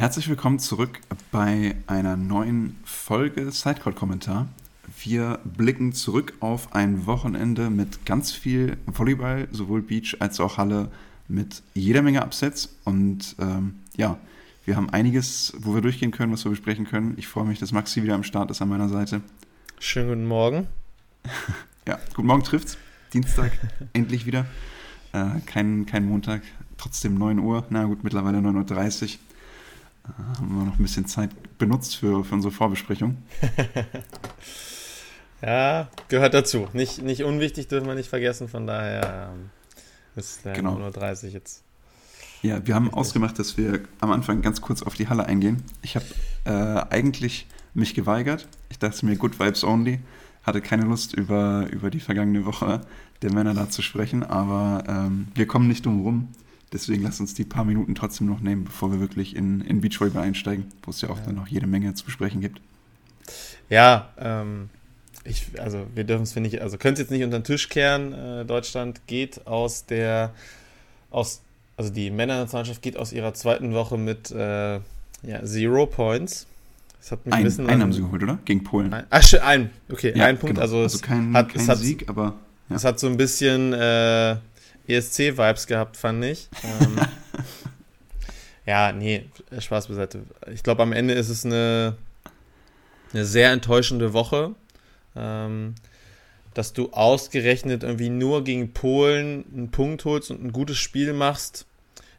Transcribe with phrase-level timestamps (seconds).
[0.00, 0.98] Herzlich willkommen zurück
[1.30, 4.48] bei einer neuen Folge Sidecourt-Kommentar.
[4.98, 10.90] Wir blicken zurück auf ein Wochenende mit ganz viel Volleyball, sowohl Beach als auch Halle,
[11.28, 12.78] mit jeder Menge Upsets.
[12.84, 14.16] Und ähm, ja,
[14.64, 17.12] wir haben einiges, wo wir durchgehen können, was wir besprechen können.
[17.18, 19.20] Ich freue mich, dass Maxi wieder am Start ist an meiner Seite.
[19.80, 20.66] Schönen guten Morgen.
[21.86, 22.78] ja, guten Morgen trifft's.
[23.12, 23.52] Dienstag,
[23.92, 24.46] endlich wieder.
[25.12, 26.40] Äh, kein, kein Montag,
[26.78, 27.66] trotzdem 9 Uhr.
[27.68, 29.18] Na gut, mittlerweile 9.30 Uhr.
[30.04, 33.18] Haben wir noch ein bisschen Zeit benutzt für, für unsere Vorbesprechung.
[35.42, 36.68] ja, gehört dazu.
[36.72, 38.48] Nicht, nicht unwichtig, dürfen wir nicht vergessen.
[38.48, 39.50] Von daher ähm,
[40.16, 40.76] ist es genau.
[40.76, 41.62] 9.30 Uhr jetzt.
[42.42, 42.98] Ja, wir haben Richtig.
[42.98, 45.62] ausgemacht, dass wir am Anfang ganz kurz auf die Halle eingehen.
[45.82, 46.06] Ich habe
[46.44, 46.50] äh,
[46.90, 48.48] eigentlich mich geweigert.
[48.70, 50.00] Ich dachte mir, Good Vibes Only.
[50.42, 52.80] Hatte keine Lust, über, über die vergangene Woche
[53.20, 56.28] der Männer da zu sprechen, aber ähm, wir kommen nicht drum rum.
[56.72, 60.22] Deswegen lass uns die paar Minuten trotzdem noch nehmen, bevor wir wirklich in, in Beachvolleyball
[60.22, 61.24] einsteigen, wo es ja auch ja.
[61.26, 62.60] dann noch jede Menge zu besprechen gibt.
[63.68, 64.70] Ja, ähm,
[65.24, 67.68] ich, also wir dürfen es, finde ich, also können es jetzt nicht unter den Tisch
[67.68, 68.12] kehren.
[68.12, 70.32] Äh, Deutschland geht aus der,
[71.10, 71.40] aus,
[71.76, 76.46] also die Männernationalmannschaft geht aus ihrer zweiten Woche mit äh, ja, Zero Points.
[77.00, 77.68] Das hat mich ein, ein bisschen.
[77.68, 78.38] Einen haben sie geholt, oder?
[78.44, 78.92] Gegen Polen.
[78.92, 80.54] Ein, ach, ein, okay, ja, ein Punkt.
[80.54, 80.62] Genau.
[80.62, 82.34] Also, also kein, hat, kein Sieg, aber.
[82.68, 82.76] Ja.
[82.76, 84.36] Es hat so ein bisschen äh,
[84.96, 86.48] ESC-Vibes gehabt, fand ich.
[86.64, 87.00] Ähm,
[88.66, 89.26] ja, nee,
[89.58, 90.22] Spaß beiseite.
[90.52, 91.96] Ich glaube, am Ende ist es eine,
[93.12, 94.54] eine sehr enttäuschende Woche.
[95.16, 95.74] Ähm,
[96.54, 101.66] dass du ausgerechnet irgendwie nur gegen Polen einen Punkt holst und ein gutes Spiel machst,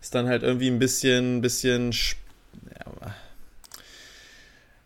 [0.01, 1.93] ist dann halt irgendwie ein bisschen, bisschen,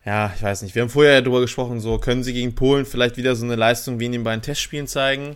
[0.03, 0.75] ja, ich weiß nicht.
[0.75, 3.55] Wir haben vorher ja darüber gesprochen, so können sie gegen Polen vielleicht wieder so eine
[3.55, 5.35] Leistung wie in den beiden Testspielen zeigen.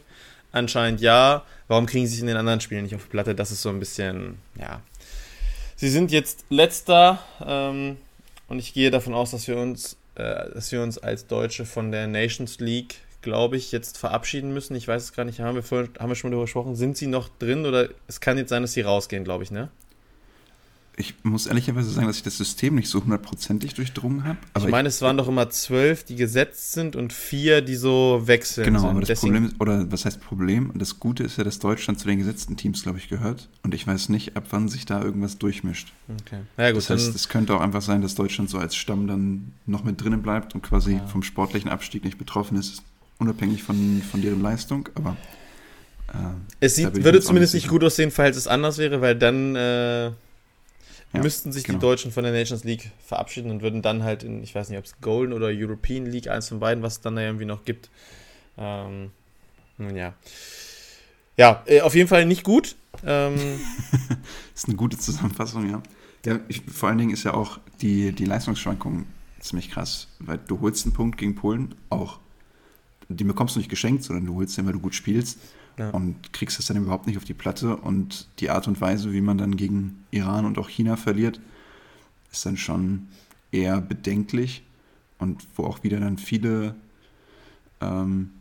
[0.51, 1.43] Anscheinend ja.
[1.67, 3.35] Warum kriegen sie sich in den anderen Spielen nicht auf die Platte?
[3.35, 4.81] Das ist so ein bisschen, ja.
[5.75, 7.97] Sie sind jetzt letzter ähm,
[8.47, 11.91] und ich gehe davon aus, dass wir uns, äh, dass wir uns als Deutsche von
[11.91, 14.75] der Nations League, glaube ich, jetzt verabschieden müssen.
[14.75, 15.39] Ich weiß es gar nicht.
[15.39, 16.75] Haben wir, vorhin, haben wir schon darüber gesprochen?
[16.75, 19.69] Sind sie noch drin oder es kann jetzt sein, dass sie rausgehen, glaube ich, ne?
[20.99, 24.37] Ich muss ehrlicherweise sagen, dass ich das System nicht so hundertprozentig durchdrungen habe.
[24.57, 28.65] Ich meine, es waren doch immer zwölf, die gesetzt sind und vier, die so wechseln.
[28.65, 28.89] Genau, sind.
[28.89, 30.73] aber das Deswegen Problem, ist, oder was heißt Problem?
[30.75, 33.47] Das Gute ist ja, dass Deutschland zu den gesetzten Teams, glaube ich, gehört.
[33.63, 35.93] Und ich weiß nicht, ab wann sich da irgendwas durchmischt.
[36.09, 36.41] Okay.
[36.57, 39.53] Ja, gut, das heißt, es könnte auch einfach sein, dass Deutschland so als Stamm dann
[39.65, 41.07] noch mit drinnen bleibt und quasi ja.
[41.07, 42.83] vom sportlichen Abstieg nicht betroffen ist,
[43.19, 44.89] unabhängig von, von deren Leistung.
[44.95, 45.15] Aber
[46.09, 46.17] äh,
[46.59, 49.55] es sieht, würde zumindest nicht gut aussehen, falls es anders wäre, weil dann.
[49.55, 50.11] Äh
[51.13, 51.79] ja, müssten sich genau.
[51.79, 54.77] die Deutschen von der Nations League verabschieden und würden dann halt in, ich weiß nicht,
[54.77, 57.65] ob es Golden oder European League, eins von beiden, was es dann da irgendwie noch
[57.65, 57.89] gibt.
[58.57, 59.11] Ähm,
[59.77, 60.13] nun ja.
[61.35, 62.75] Ja, äh, auf jeden Fall nicht gut.
[63.03, 63.35] Ähm,
[64.55, 65.81] ist eine gute Zusammenfassung, ja.
[66.25, 69.07] ja ich, vor allen Dingen ist ja auch die, die Leistungsschwankung
[69.39, 72.19] ziemlich krass, weil du holst einen Punkt gegen Polen, auch
[73.07, 75.39] die bekommst du nicht geschenkt, sondern du holst den, weil du gut spielst
[75.79, 75.89] ja.
[75.91, 77.75] und kriegst es dann überhaupt nicht auf die Platte.
[77.77, 81.39] Und die Art und Weise, wie man dann gegen Iran und auch China verliert,
[82.31, 83.07] ist dann schon
[83.51, 84.63] eher bedenklich
[85.17, 86.75] und wo auch wieder dann viele
[87.81, 88.31] ähm,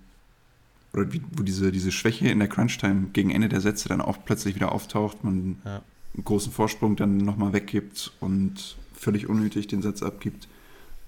[0.92, 4.18] oder wie, wo diese, diese Schwäche in der Crunch-Time gegen Ende der Sätze dann auch
[4.24, 5.82] plötzlich wieder auftaucht, man ja.
[6.14, 10.48] einen großen Vorsprung dann nochmal weggibt und völlig unnötig den Satz abgibt.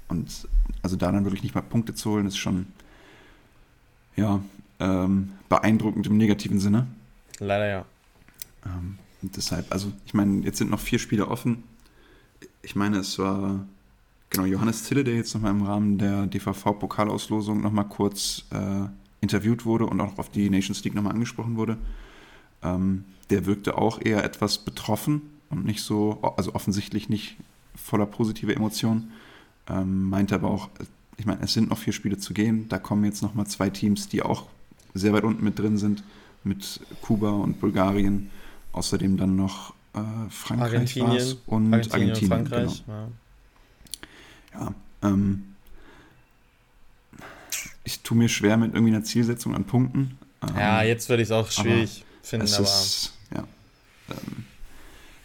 [0.08, 0.48] Und
[0.82, 2.66] also da dann wirklich nicht mal Punkte zu holen, ist schon
[4.16, 4.40] ja,
[4.80, 6.86] ähm, beeindruckend im negativen Sinne.
[7.38, 7.84] Leider ja.
[8.66, 11.62] Ähm, deshalb, also ich meine, jetzt sind noch vier Spiele offen.
[12.62, 13.66] Ich meine, es war
[14.30, 18.86] genau Johannes Zille, der jetzt nochmal im Rahmen der DVV-Pokalauslosung nochmal kurz äh,
[19.20, 21.76] interviewt wurde und auch auf die Nations League nochmal angesprochen wurde.
[22.62, 27.36] Ähm, der wirkte auch eher etwas betroffen und nicht so, also offensichtlich nicht
[27.74, 29.12] voller positive Emotionen.
[29.68, 30.68] Ähm, meinte aber auch,
[31.16, 32.68] ich meine, es sind noch vier Spiele zu gehen.
[32.68, 34.46] Da kommen jetzt nochmal zwei Teams, die auch
[34.94, 36.02] sehr weit unten mit drin sind,
[36.44, 38.30] mit Kuba und Bulgarien.
[38.72, 42.84] Außerdem dann noch äh, Frankreich Argentinien, und Argentinien, Argentinien und Frankreich.
[42.86, 43.08] Genau.
[44.54, 44.74] Ja, ja
[45.08, 45.44] ähm,
[47.84, 50.18] ich tue mir schwer mit irgendwie einer Zielsetzung an Punkten.
[50.42, 52.62] Ähm, ja, jetzt würde ich es auch schwierig finden, aber.
[52.62, 53.44] Ist, ja,
[54.10, 54.44] ähm,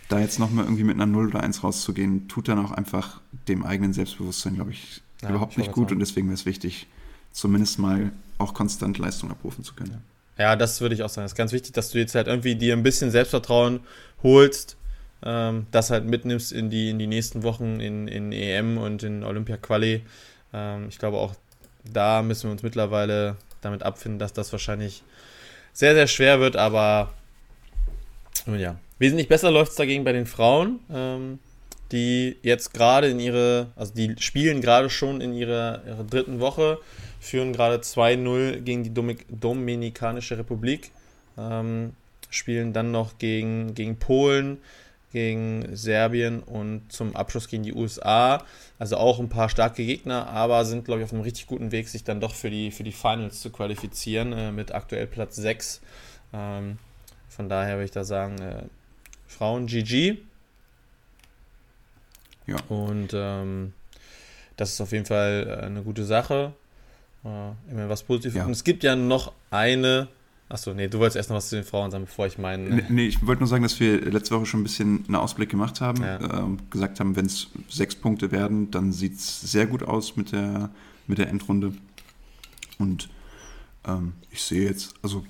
[0.10, 3.64] da jetzt nochmal irgendwie mit einer 0 oder 1 rauszugehen, tut dann auch einfach dem
[3.64, 5.92] eigenen Selbstbewusstsein, glaube ich, ja, überhaupt nicht gut.
[5.92, 6.88] Und deswegen wäre es wichtig,
[7.36, 10.02] zumindest mal auch konstant Leistung abrufen zu können.
[10.38, 11.26] Ja, das würde ich auch sagen.
[11.26, 13.82] Es ist ganz wichtig, dass du jetzt halt irgendwie dir ein bisschen Selbstvertrauen
[14.24, 14.76] holst,
[15.24, 19.24] ähm, das halt mitnimmst in die, in die nächsten Wochen in, in EM und in
[19.24, 20.04] Olympia Quali.
[20.54, 21.36] Ähm, ich glaube auch
[21.94, 25.04] da müssen wir uns mittlerweile damit abfinden, dass das wahrscheinlich
[25.74, 27.14] sehr, sehr schwer wird, aber
[28.48, 28.78] ja.
[28.98, 30.80] Wesentlich besser läuft es dagegen bei den Frauen.
[30.90, 31.40] Ähm,
[31.92, 36.80] die jetzt gerade in ihre, also die spielen gerade schon in ihrer, ihrer dritten Woche,
[37.20, 40.92] führen gerade 2-0 gegen die Dominikanische Republik,
[41.38, 41.94] ähm,
[42.30, 44.58] spielen dann noch gegen, gegen Polen,
[45.12, 48.44] gegen Serbien und zum Abschluss gegen die USA.
[48.80, 51.88] Also auch ein paar starke Gegner, aber sind, glaube ich, auf einem richtig guten Weg,
[51.88, 55.82] sich dann doch für die, für die Finals zu qualifizieren, äh, mit aktuell Platz 6.
[56.34, 56.80] Ähm,
[57.30, 58.64] von daher würde ich da sagen, äh,
[59.28, 60.18] Frauen GG.
[62.48, 62.58] Ja.
[62.70, 63.74] Und ähm,
[64.58, 66.54] das ist auf jeden Fall äh, eine gute Sache.
[67.24, 68.36] Äh, immer was Positives.
[68.36, 68.46] Ja.
[68.46, 70.08] Und es gibt ja noch eine.
[70.48, 72.76] Achso, nee, du wolltest erst noch was zu den Frauen sagen, bevor ich meinen.
[72.76, 75.50] Nee, nee, ich wollte nur sagen, dass wir letzte Woche schon ein bisschen einen Ausblick
[75.50, 76.04] gemacht haben.
[76.04, 76.18] Ja.
[76.18, 80.32] Äh, gesagt haben, wenn es sechs Punkte werden, dann sieht es sehr gut aus mit
[80.32, 80.70] der,
[81.08, 81.74] mit der Endrunde.
[82.78, 83.10] Und
[83.88, 85.26] ähm, ich sehe jetzt, also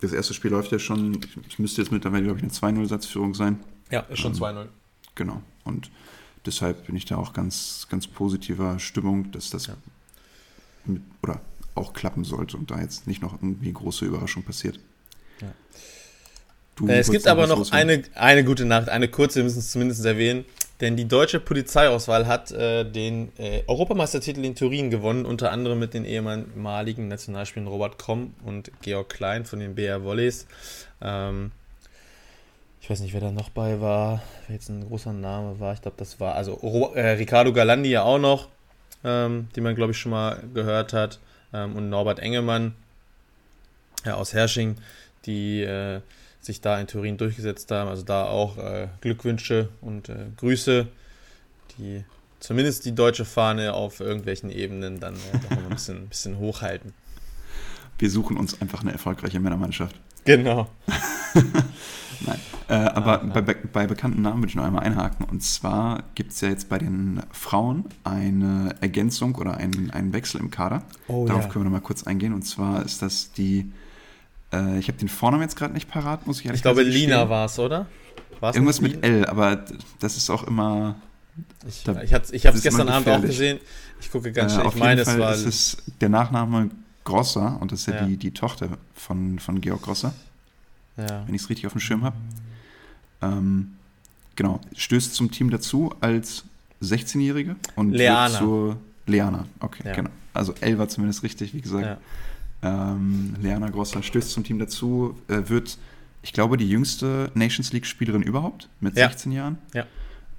[0.00, 3.60] das erste Spiel läuft ja schon, es müsste jetzt mittlerweile, glaube ich, eine 2-0-Satzführung sein.
[3.90, 4.66] Ja, ist schon ähm, 2-0.
[5.14, 5.42] Genau.
[5.64, 5.90] Und
[6.46, 9.76] deshalb bin ich da auch ganz, ganz positiver Stimmung, dass das ja.
[10.84, 11.40] mit, oder
[11.74, 14.78] auch klappen sollte und da jetzt nicht noch irgendwie große Überraschung passiert.
[15.40, 16.88] Ja.
[16.88, 20.04] Äh, es gibt aber noch eine, eine gute Nacht, eine kurze, wir müssen es zumindest
[20.04, 20.44] erwähnen,
[20.80, 25.94] denn die deutsche Polizeiauswahl hat äh, den äh, Europameistertitel in Turin gewonnen, unter anderem mit
[25.94, 30.46] den ehemaligen Nationalspielern Robert Kromm und Georg Klein von den BR Volleys.
[31.00, 31.52] Ähm,
[32.84, 35.72] ich weiß nicht, wer da noch bei war, wer jetzt ein großer Name war.
[35.72, 38.50] Ich glaube, das war also äh, Ricardo Galandi ja auch noch,
[39.02, 41.18] ähm, den man glaube ich schon mal gehört hat,
[41.54, 42.74] ähm, und Norbert Engelmann
[44.04, 44.76] ja, aus Hersching,
[45.24, 46.02] die äh,
[46.42, 47.88] sich da in Turin durchgesetzt haben.
[47.88, 50.86] Also da auch äh, Glückwünsche und äh, Grüße,
[51.78, 52.04] die
[52.38, 56.92] zumindest die deutsche Fahne auf irgendwelchen Ebenen dann äh, ein bisschen, ein bisschen hochhalten.
[57.98, 59.96] Wir suchen uns einfach eine erfolgreiche Männermannschaft.
[60.26, 60.68] Genau.
[62.20, 62.40] Nein.
[62.68, 65.26] Äh, aber ah, bei, bei, bekannten Namen würde ich noch einmal einhaken.
[65.26, 70.40] Und zwar gibt es ja jetzt bei den Frauen eine Ergänzung oder einen, einen Wechsel
[70.40, 70.82] im Kader.
[71.08, 71.50] Oh, Darauf ja.
[71.50, 72.32] können wir noch mal kurz eingehen.
[72.32, 73.72] Und zwar ist das die,
[74.52, 77.28] äh, ich habe den Vornamen jetzt gerade nicht parat, muss ich ehrlich Ich glaube, Lina
[77.28, 77.86] war es, oder?
[78.40, 79.64] War's Irgendwas mit L, aber
[80.00, 80.96] das ist auch immer.
[81.66, 83.58] Ich, da, ich, ich habe es gestern Abend auch gesehen.
[84.00, 84.68] Ich gucke ganz äh, schnell.
[84.68, 85.32] Ich meine, es war.
[85.32, 86.70] Es ist der Nachname
[87.04, 88.06] Grosser und das ist ja, ja.
[88.06, 90.14] Die, die Tochter von, von Georg Grosser.
[90.96, 91.26] Ja.
[91.26, 92.16] Wenn ich es richtig auf dem Schirm habe.
[93.22, 93.74] Ähm,
[94.36, 96.44] genau, stößt zum Team dazu als
[96.82, 98.38] 16-Jährige und Leana.
[98.38, 98.76] zur
[99.06, 99.46] Leana.
[99.60, 99.94] Okay, ja.
[99.94, 100.10] genau.
[100.32, 102.00] Also L war zumindest richtig, wie gesagt.
[102.62, 102.92] Ja.
[102.92, 105.78] Ähm, Leana Grosser stößt zum Team dazu, äh, wird,
[106.22, 109.08] ich glaube, die jüngste Nations League-Spielerin überhaupt mit ja.
[109.08, 109.58] 16 Jahren.
[109.74, 109.86] Ja.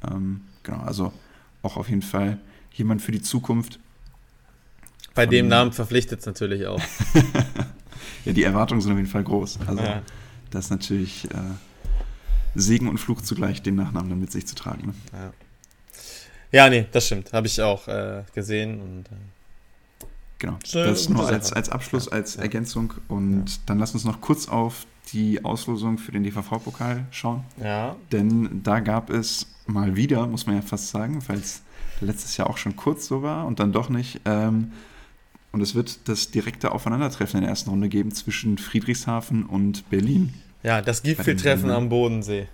[0.09, 1.13] Ähm, genau, also
[1.61, 2.39] auch auf jeden Fall
[2.73, 3.79] jemand für die Zukunft.
[5.13, 6.81] Bei dem Namen verpflichtet es natürlich auch.
[8.25, 9.59] ja, die Erwartungen sind auf jeden Fall groß.
[9.65, 10.01] Also ja.
[10.55, 11.37] Das ist natürlich äh,
[12.55, 14.87] Segen und Fluch zugleich, den Nachnamen dann mit sich zu tragen.
[14.87, 14.93] Ne?
[15.13, 15.33] Ja.
[16.51, 17.33] ja, nee, das stimmt.
[17.33, 19.15] Habe ich auch äh, gesehen und äh,
[20.37, 22.93] Genau, das nur als, als Abschluss, als Ergänzung.
[23.07, 23.57] Und ja.
[23.67, 27.43] dann lass uns noch kurz auf die Auslosung für den DVV-Pokal schauen.
[27.61, 27.95] Ja.
[28.11, 31.61] Denn da gab es mal wieder, muss man ja fast sagen, weil es
[32.01, 34.21] letztes Jahr auch schon kurz so war und dann doch nicht.
[34.25, 34.73] Ähm,
[35.51, 40.33] und es wird das direkte Aufeinandertreffen in der ersten Runde geben zwischen Friedrichshafen und Berlin.
[40.65, 42.47] Ja, das Gipfeltreffen am Bodensee.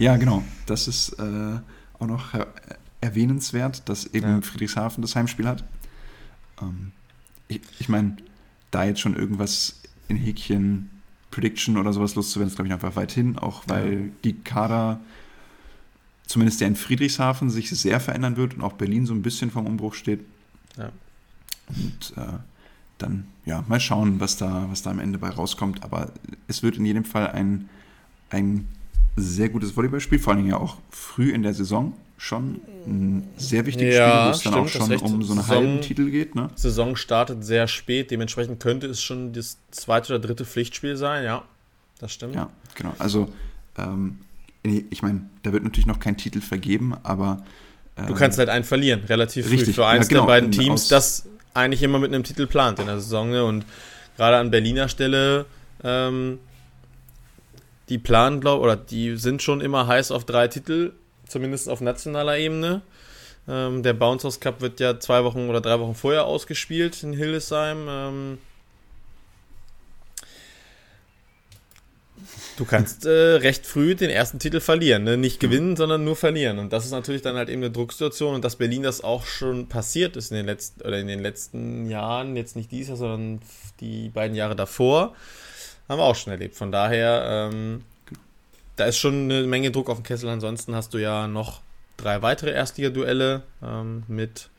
[0.00, 0.42] Ja, genau.
[0.66, 1.58] Das ist äh,
[2.00, 2.34] auch noch
[3.00, 4.40] erwähnenswert, dass eben ja.
[4.40, 5.62] Friedrichshafen das Heimspiel hat.
[6.60, 6.90] Ähm,
[7.46, 8.16] ich, ich meine,
[8.72, 10.90] da jetzt schon irgendwas in Häkchen
[11.30, 14.12] Prediction oder sowas loszuwerden, ist, glaube ich, einfach weit hin, auch weil ja.
[14.24, 14.98] die Kader,
[16.26, 19.66] zumindest der in Friedrichshafen, sich sehr verändern wird und auch Berlin so ein bisschen vom
[19.66, 20.24] Umbruch steht.
[20.76, 20.90] Ja.
[21.68, 22.38] Und äh,
[22.98, 25.82] dann ja, mal schauen, was da, was da am Ende bei rauskommt.
[25.82, 26.12] Aber
[26.46, 27.68] es wird in jedem Fall ein,
[28.30, 28.68] ein
[29.16, 33.64] sehr gutes Volleyballspiel, vor allen Dingen ja auch früh in der Saison schon ein sehr
[33.64, 36.34] wichtiges ja, Spiel, wo es dann auch schon um so einen Saison, halben Titel geht.
[36.34, 36.50] Ne?
[36.56, 41.44] Saison startet sehr spät, dementsprechend könnte es schon das zweite oder dritte Pflichtspiel sein, ja,
[42.00, 42.34] das stimmt.
[42.34, 42.92] Ja, genau.
[42.98, 43.32] Also
[43.76, 44.18] ähm,
[44.62, 47.44] ich meine, da wird natürlich noch kein Titel vergeben, aber
[48.06, 50.86] Du kannst halt einen verlieren, relativ richtig, früh für eins ja, genau, der beiden Teams,
[50.86, 51.26] das
[51.58, 53.30] eigentlich immer mit einem Titel plant in der Saison.
[53.30, 53.44] Ne?
[53.44, 53.64] Und
[54.16, 55.46] gerade an Berliner Stelle,
[55.84, 56.38] ähm,
[57.88, 60.92] die planen, glaube oder die sind schon immer heiß auf drei Titel,
[61.26, 62.82] zumindest auf nationaler Ebene.
[63.48, 67.12] Ähm, der Bounce House Cup wird ja zwei Wochen oder drei Wochen vorher ausgespielt in
[67.14, 67.86] Hildesheim.
[67.88, 68.38] Ähm,
[72.58, 75.04] Du kannst äh, recht früh den ersten Titel verlieren.
[75.04, 75.16] Ne?
[75.16, 76.58] Nicht gewinnen, sondern nur verlieren.
[76.58, 78.34] Und das ist natürlich dann halt eben eine Drucksituation.
[78.34, 81.88] Und dass Berlin das auch schon passiert ist in den letzten, oder in den letzten
[81.88, 83.40] Jahren, jetzt nicht dieses Jahr, sondern
[83.78, 85.14] die beiden Jahre davor,
[85.88, 86.56] haben wir auch schon erlebt.
[86.56, 87.84] Von daher, ähm,
[88.74, 90.28] da ist schon eine Menge Druck auf dem Kessel.
[90.28, 91.60] Ansonsten hast du ja noch
[91.96, 94.50] drei weitere Erstliga-Duelle ähm, mit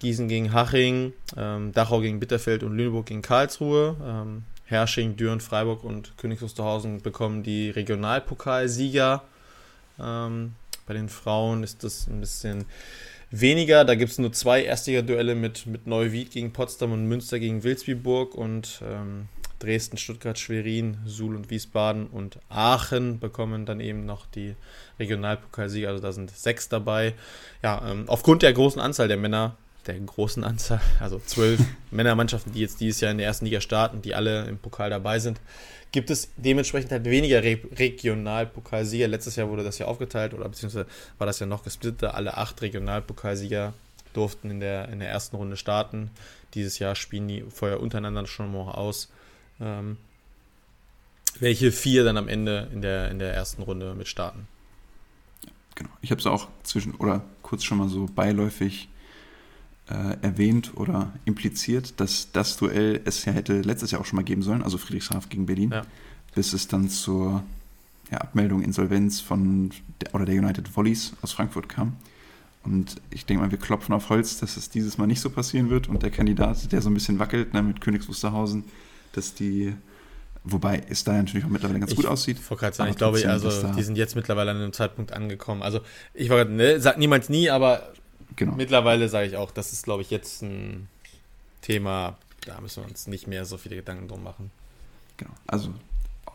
[0.00, 3.94] Gießen gegen Haching, ähm, Dachau gegen Bitterfeld und Lüneburg gegen Karlsruhe.
[4.04, 9.22] Ähm, Hersching, Düren, Freiburg und Königs Wusterhausen bekommen die Regionalpokalsieger.
[10.00, 10.54] Ähm,
[10.86, 12.64] bei den Frauen ist das ein bisschen
[13.30, 13.84] weniger.
[13.84, 18.34] Da gibt es nur zwei Erstliga-Duelle mit, mit Neuwied gegen Potsdam und Münster gegen Wilsbiburg
[18.34, 24.54] und ähm, Dresden, Stuttgart, Schwerin, Suhl und Wiesbaden und Aachen bekommen dann eben noch die
[24.98, 25.88] Regionalpokalsieger.
[25.88, 27.14] Also da sind sechs dabei.
[27.62, 29.56] Ja, ähm, aufgrund der großen Anzahl der Männer,
[29.86, 34.02] der großen Anzahl, also zwölf Männermannschaften, die jetzt dieses Jahr in der ersten Liga starten,
[34.02, 35.40] die alle im Pokal dabei sind,
[35.92, 39.08] gibt es dementsprechend halt weniger Re Regionalpokalsieger.
[39.08, 40.86] Letztes Jahr wurde das ja aufgeteilt oder beziehungsweise
[41.18, 42.04] war das ja noch gesplittet.
[42.04, 43.72] Alle acht Regionalpokalsieger
[44.12, 46.10] durften in der, in der ersten Runde starten.
[46.54, 49.10] Dieses Jahr spielen die vorher untereinander schon mal aus
[49.60, 49.96] ähm,
[51.38, 54.48] welche vier dann am Ende in der, in der ersten Runde mit starten.
[55.74, 55.90] Genau.
[56.00, 58.88] Ich habe es auch zwischen oder kurz schon mal so beiläufig
[59.88, 64.24] äh, erwähnt oder impliziert, dass das Duell es ja hätte letztes Jahr auch schon mal
[64.24, 65.82] geben sollen, also Friedrichshafen gegen Berlin, ja.
[66.34, 67.44] bis es dann zur
[68.10, 71.96] ja, Abmeldung Insolvenz von der, oder der United Volleys aus Frankfurt kam.
[72.64, 75.70] Und ich denke mal, wir klopfen auf Holz, dass es dieses Mal nicht so passieren
[75.70, 75.88] wird.
[75.88, 78.64] Und der Kandidat, der so ein bisschen wackelt ne, mit Königs Wusterhausen,
[79.12, 79.72] dass die,
[80.42, 82.38] wobei es da natürlich auch mittlerweile ganz ich gut aussieht.
[82.38, 85.62] Ich sagen, ich glaube, also, die sind jetzt mittlerweile an einem Zeitpunkt angekommen.
[85.62, 85.80] Also
[86.12, 87.92] ich war ne, sagt niemals nie, aber
[88.34, 88.54] genau.
[88.54, 90.88] mittlerweile sage ich auch, das ist, glaube ich, jetzt ein
[91.62, 94.50] Thema, da müssen wir uns nicht mehr so viele Gedanken drum machen.
[95.16, 95.72] Genau, also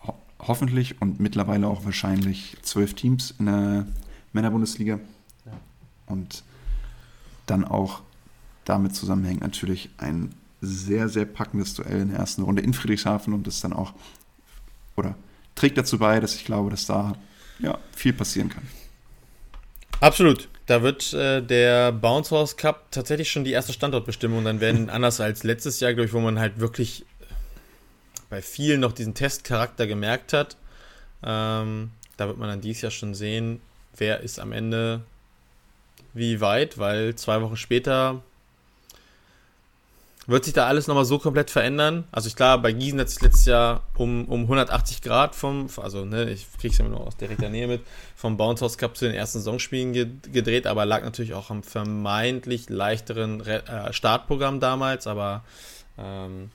[0.06, 3.86] ho hoffentlich und mittlerweile auch wahrscheinlich zwölf Teams in der
[4.34, 5.00] Männerbundesliga.
[5.46, 5.52] Ja.
[6.08, 6.44] Und
[7.46, 8.02] dann auch
[8.66, 13.48] damit zusammenhängt natürlich ein sehr, sehr packendes Duell in der ersten Runde in Friedrichshafen und
[13.48, 13.94] das dann auch,
[14.96, 15.16] oder
[15.56, 17.16] trägt dazu bei, dass ich glaube, dass da
[17.60, 18.64] ja, viel passieren kann.
[20.00, 20.50] Absolut.
[20.66, 25.20] Da wird äh, der Bounce House Cup tatsächlich schon die erste Standortbestimmung dann werden, anders
[25.20, 27.06] als letztes Jahr, glaube ich, wo man halt wirklich
[28.30, 30.56] bei vielen noch diesen Testcharakter gemerkt hat.
[31.24, 33.62] Ähm, da wird man dann dieses Jahr schon sehen,
[33.98, 35.02] wer ist am Ende
[36.14, 38.22] wie weit, weil zwei Wochen später
[40.32, 42.06] wird sich da alles nochmal so komplett verändern?
[42.12, 46.06] Also ich klar, bei Gießen hat sich letztes Jahr um, um 180 Grad vom, also
[46.06, 47.82] ne, ich kriege es ja nur aus direkter Nähe mit,
[48.16, 52.70] vom Bounce House Cup zu den ersten Saisonspielen gedreht, aber lag natürlich auch am vermeintlich
[52.70, 55.44] leichteren Re äh, Startprogramm damals, aber
[55.98, 56.50] ähm,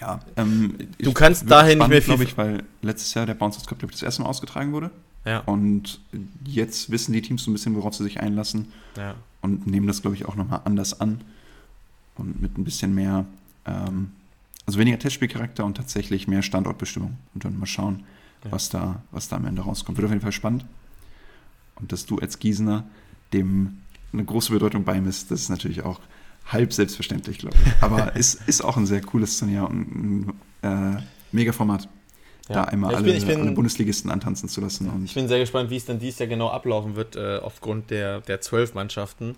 [0.00, 2.14] ja, ähm, du kannst dahin nicht mehr viel.
[2.14, 4.72] glaube ich, weil letztes Jahr der Bounce House Cup, glaube ich, das erste Mal ausgetragen
[4.72, 4.90] wurde.
[5.24, 5.40] Ja.
[5.40, 6.00] Und
[6.44, 8.72] jetzt wissen die Teams so ein bisschen, worauf sie sich einlassen.
[8.96, 9.14] Ja.
[9.40, 11.20] Und nehmen das, glaube ich, auch nochmal anders an
[12.18, 13.24] und mit ein bisschen mehr,
[13.66, 14.12] ähm,
[14.66, 17.16] also weniger Testspielcharakter und tatsächlich mehr Standortbestimmung.
[17.34, 18.04] Und dann mal schauen,
[18.44, 18.52] ja.
[18.52, 19.96] was, da, was da am Ende rauskommt.
[19.98, 20.66] Wird auf jeden Fall spannend.
[21.76, 22.84] Und dass du als Gießener
[23.32, 23.78] dem
[24.12, 26.00] eine große Bedeutung beimisst, das ist natürlich auch
[26.46, 27.72] halb selbstverständlich, glaube ich.
[27.82, 30.32] Aber es ist, ist auch ein sehr cooles Turnier und
[30.62, 31.88] ein äh, mega Format.
[32.48, 32.54] Ja.
[32.54, 34.90] Da einmal ja, bin, alle, bin, alle, Bundesligisten antanzen zu lassen.
[35.04, 38.22] ich bin sehr gespannt, wie es dann dieses Jahr genau ablaufen wird, äh, aufgrund der,
[38.22, 39.36] der zwölf Mannschaften.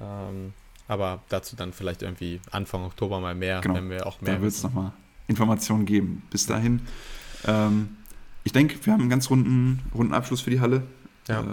[0.00, 0.52] Ähm,
[0.92, 3.74] aber dazu dann vielleicht irgendwie Anfang Oktober mal mehr, genau.
[3.74, 4.34] wenn wir auch mehr.
[4.34, 4.92] Da wird es nochmal
[5.26, 6.22] Informationen geben.
[6.30, 6.82] Bis dahin.
[7.46, 7.96] Ähm,
[8.44, 10.82] ich denke, wir haben einen ganz runden, runden Abschluss für die Halle.
[11.28, 11.40] Ja.
[11.40, 11.44] Äh,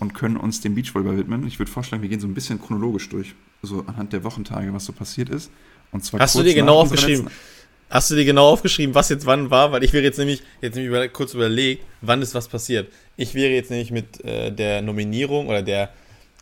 [0.00, 1.46] und können uns dem Beachvolleyball widmen.
[1.46, 4.84] Ich würde vorschlagen, wir gehen so ein bisschen chronologisch durch, so anhand der Wochentage, was
[4.84, 5.50] so passiert ist.
[5.92, 7.30] Und zwar Hast du dir genau aufgeschrieben?
[7.88, 9.70] Hast du dir genau aufgeschrieben, was jetzt wann war?
[9.70, 12.92] Weil ich wäre jetzt nämlich, jetzt nämlich kurz überlegt, wann ist was passiert.
[13.16, 15.90] Ich wäre jetzt nämlich mit äh, der Nominierung oder der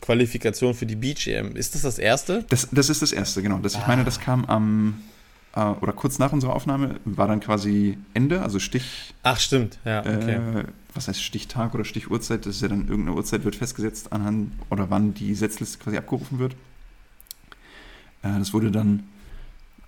[0.02, 1.56] Qualifikation für die Beach EM.
[1.56, 2.44] Ist das das erste?
[2.50, 3.59] Das, das ist das erste, genau.
[3.59, 3.78] Das, ah.
[3.80, 5.00] Ich meine, das kam am
[5.54, 9.14] äh, oder kurz nach unserer Aufnahme war dann quasi Ende, also Stich.
[9.23, 10.35] Ach, stimmt, ja, okay.
[10.35, 12.44] Äh, was heißt Stichtag oder Stichuhrzeit?
[12.44, 16.38] Das ist ja dann irgendeine Uhrzeit wird festgesetzt anhand oder wann die Setzliste quasi abgerufen
[16.38, 16.54] wird.
[18.23, 19.04] Äh, das wurde dann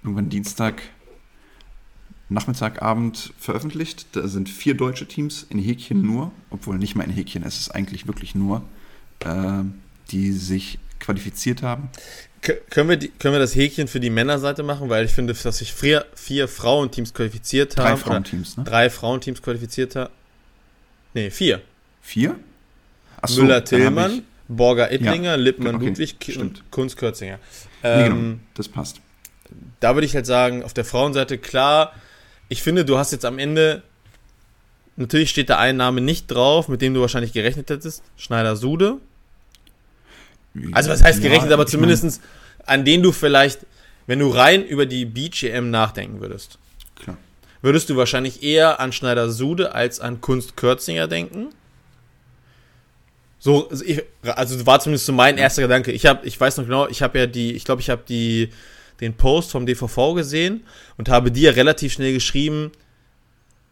[0.03, 0.83] irgendwann Dienstag
[2.29, 4.07] Nachmittag, Abend veröffentlicht.
[4.13, 7.71] Da sind vier deutsche Teams in Häkchen nur, obwohl nicht mal in Häkchen, es ist
[7.71, 8.63] eigentlich wirklich nur.
[9.21, 9.65] Äh,
[10.11, 11.91] die sich qualifiziert haben.
[12.71, 14.89] können, wir die, können wir das Häkchen für die Männerseite machen?
[14.89, 17.87] Weil ich finde, dass sich vier, vier Frauenteams qualifiziert haben.
[17.87, 18.65] Drei Frauenteams, ne?
[18.65, 20.13] Drei Frauenteams qualifiziert haben.
[21.15, 21.63] Nee, vier.
[22.03, 22.37] Vier?
[23.27, 27.39] So, Müller-Tillmann, Borger Ittlinger, ja, Lippmann-Ludwig und Kunz-Kürzinger.
[27.83, 29.01] Ähm, nee, genau, das passt.
[29.81, 31.93] Da würde ich halt sagen, auf der Frauenseite klar,
[32.49, 33.83] ich finde, du hast jetzt am Ende,
[34.97, 38.99] natürlich steht da ein Name nicht drauf, mit dem du wahrscheinlich gerechnet hättest, Schneider-Sude,
[40.73, 42.21] also was heißt gerechnet, ja, aber zumindest
[42.67, 43.67] an den du vielleicht,
[44.07, 45.05] wenn du rein über die
[45.43, 46.59] EM nachdenken würdest.
[46.97, 47.17] Klar.
[47.63, 51.49] Würdest du wahrscheinlich eher an Schneider-Sude als an Kunst Kürzinger denken?
[53.39, 55.93] So, also, ich, also war zumindest so mein erster Gedanke.
[55.93, 58.51] Ich habe, ich weiß noch genau, ich habe ja die, ich glaube, ich habe die
[59.01, 60.65] den Post vom DVV gesehen
[60.97, 62.73] und habe dir relativ schnell geschrieben.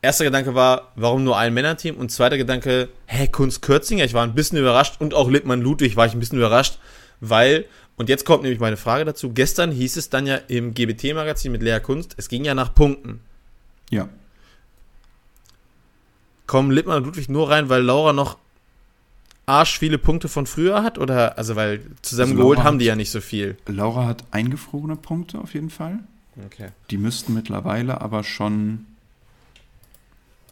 [0.02, 1.97] Erster Gedanke war, warum nur ein Männerteam?
[1.97, 4.04] Und zweiter Gedanke, hä, Kunst Kürzinger?
[4.04, 6.78] Ich war ein bisschen überrascht und auch Lippmann Ludwig war ich ein bisschen überrascht,
[7.21, 7.66] weil,
[7.97, 11.62] und jetzt kommt nämlich meine Frage dazu, gestern hieß es dann ja im GBT-Magazin mit
[11.62, 13.21] Lea Kunst, es ging ja nach Punkten.
[13.90, 14.09] Ja.
[16.49, 18.38] Kommen Lippmann und Ludwig nur rein, weil Laura noch
[19.47, 20.99] arsch viele Punkte von früher hat?
[20.99, 23.56] Oder, also, weil zusammengeholt also haben die ja nicht so viel.
[23.66, 26.00] Laura hat eingefrorene Punkte auf jeden Fall.
[26.47, 26.71] Okay.
[26.90, 28.87] Die müssten mittlerweile aber schon,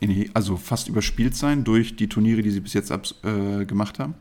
[0.00, 3.99] in, also fast überspielt sein durch die Turniere, die sie bis jetzt ab, äh, gemacht
[3.99, 4.14] haben.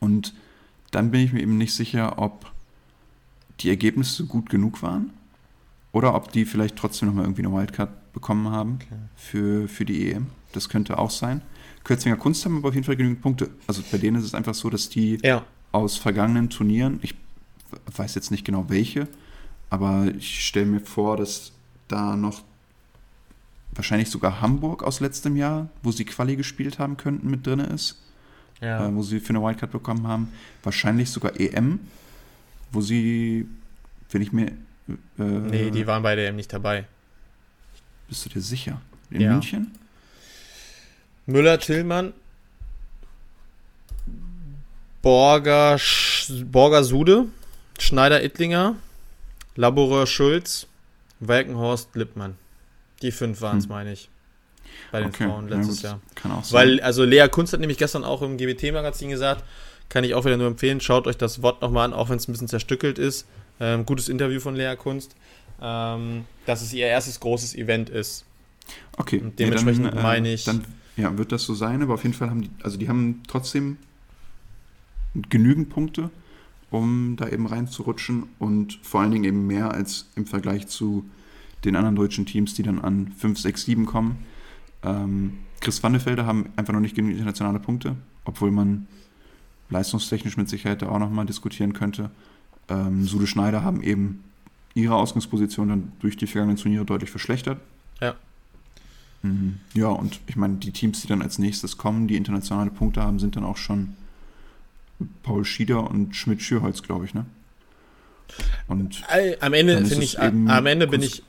[0.00, 0.34] Und
[0.90, 2.50] dann bin ich mir eben nicht sicher, ob
[3.60, 5.10] die Ergebnisse gut genug waren
[5.92, 8.98] oder ob die vielleicht trotzdem nochmal irgendwie eine Wildcard bekommen haben okay.
[9.16, 10.26] für, für die EM.
[10.52, 11.42] Das könnte auch sein.
[11.84, 13.50] Kürzinger Kunst haben aber auf jeden Fall genügend Punkte.
[13.66, 15.44] Also bei denen ist es einfach so, dass die ja.
[15.72, 17.14] aus vergangenen Turnieren, ich
[17.96, 19.08] weiß jetzt nicht genau welche,
[19.70, 21.52] aber ich stelle mir vor, dass
[21.88, 22.42] da noch
[23.72, 28.00] wahrscheinlich sogar Hamburg aus letztem Jahr, wo sie Quali gespielt haben könnten, mit drin ist.
[28.60, 28.86] Ja.
[28.86, 30.32] Äh, wo sie für eine Wildcard bekommen haben.
[30.62, 31.80] Wahrscheinlich sogar EM,
[32.72, 33.46] wo sie,
[34.10, 34.46] wenn ich mir.
[34.48, 36.86] Äh, nee, die waren bei der EM nicht dabei.
[38.08, 38.80] Bist du dir sicher?
[39.10, 39.32] In ja.
[39.32, 39.72] München?
[41.26, 42.14] Müller, Tillmann,
[45.02, 45.78] Borger,
[46.50, 47.26] Borger Sude,
[47.78, 48.76] Schneider Ittlinger,
[49.54, 50.66] Laborer Schulz,
[51.20, 52.36] Walkenhorst Lippmann.
[53.02, 53.70] Die fünf waren es, hm.
[53.70, 54.10] meine ich.
[54.92, 55.26] Bei den okay.
[55.26, 56.00] Frauen letztes ja, Jahr.
[56.14, 56.60] Kann auch sein.
[56.60, 59.44] Weil, also Lea Kunst hat nämlich gestern auch im GBT-Magazin gesagt,
[59.88, 62.28] kann ich auch wieder nur empfehlen, schaut euch das Wort nochmal an, auch wenn es
[62.28, 63.26] ein bisschen zerstückelt ist.
[63.60, 65.16] Ähm, gutes Interview von Lea Kunst,
[65.60, 68.24] ähm, dass es ihr erstes großes Event ist.
[68.96, 69.20] Okay.
[69.20, 70.44] Und dementsprechend ja, dann, äh, meine ich.
[70.44, 70.64] Dann
[70.96, 73.78] ja, wird das so sein, aber auf jeden Fall haben die, also die haben trotzdem
[75.28, 76.10] genügend Punkte,
[76.70, 81.04] um da eben reinzurutschen und vor allen Dingen eben mehr als im Vergleich zu
[81.64, 84.24] den anderen deutschen Teams, die dann an 5, 6, 7 kommen.
[84.82, 88.86] Ähm, Chris Wandefelder haben einfach noch nicht genügend internationale Punkte, obwohl man
[89.70, 92.10] leistungstechnisch mit Sicherheit da auch nochmal diskutieren könnte.
[92.68, 94.22] Ähm, Sude Schneider haben eben
[94.74, 97.60] ihre Ausgangsposition dann durch die vergangenen Turniere deutlich verschlechtert.
[98.00, 98.14] Ja.
[99.22, 99.58] Mhm.
[99.74, 103.18] Ja, und ich meine, die Teams, die dann als nächstes kommen, die internationale Punkte haben,
[103.18, 103.96] sind dann auch schon
[105.22, 107.26] Paul Schieder und Schmidt Schürholz, glaube ich, ne?
[108.66, 109.02] Und
[109.40, 111.22] am Ende finde ich, am Ende bin ich,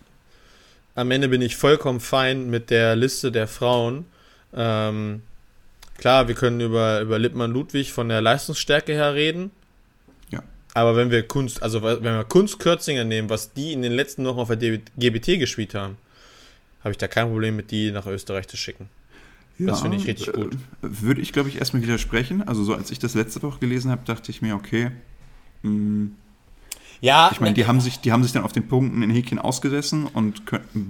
[0.99, 4.05] am Ende bin ich vollkommen fein mit der Liste der Frauen.
[4.53, 5.21] Ähm,
[5.97, 9.51] klar, wir können über, über Lippmann Ludwig von der Leistungsstärke her reden.
[10.29, 10.43] Ja.
[10.73, 14.25] Aber wenn wir Kunst, also wenn wir Kunst Kürzinger nehmen, was die in den letzten
[14.25, 15.97] Wochen auf der GBT gespielt haben,
[16.81, 18.89] habe ich da kein Problem mit, die nach Österreich zu schicken.
[19.57, 20.53] Ja, das finde ich richtig gut.
[20.53, 22.45] Äh, würde ich, glaube ich, erstmal widersprechen.
[22.45, 24.91] Also, so als ich das letzte Woche gelesen habe, dachte ich mir, okay.
[25.63, 26.15] Mh, hm,
[27.01, 27.29] ja.
[27.31, 30.05] Ich meine, die haben sich, die haben sich dann auf den Punkten in Häkchen ausgesessen
[30.07, 30.41] und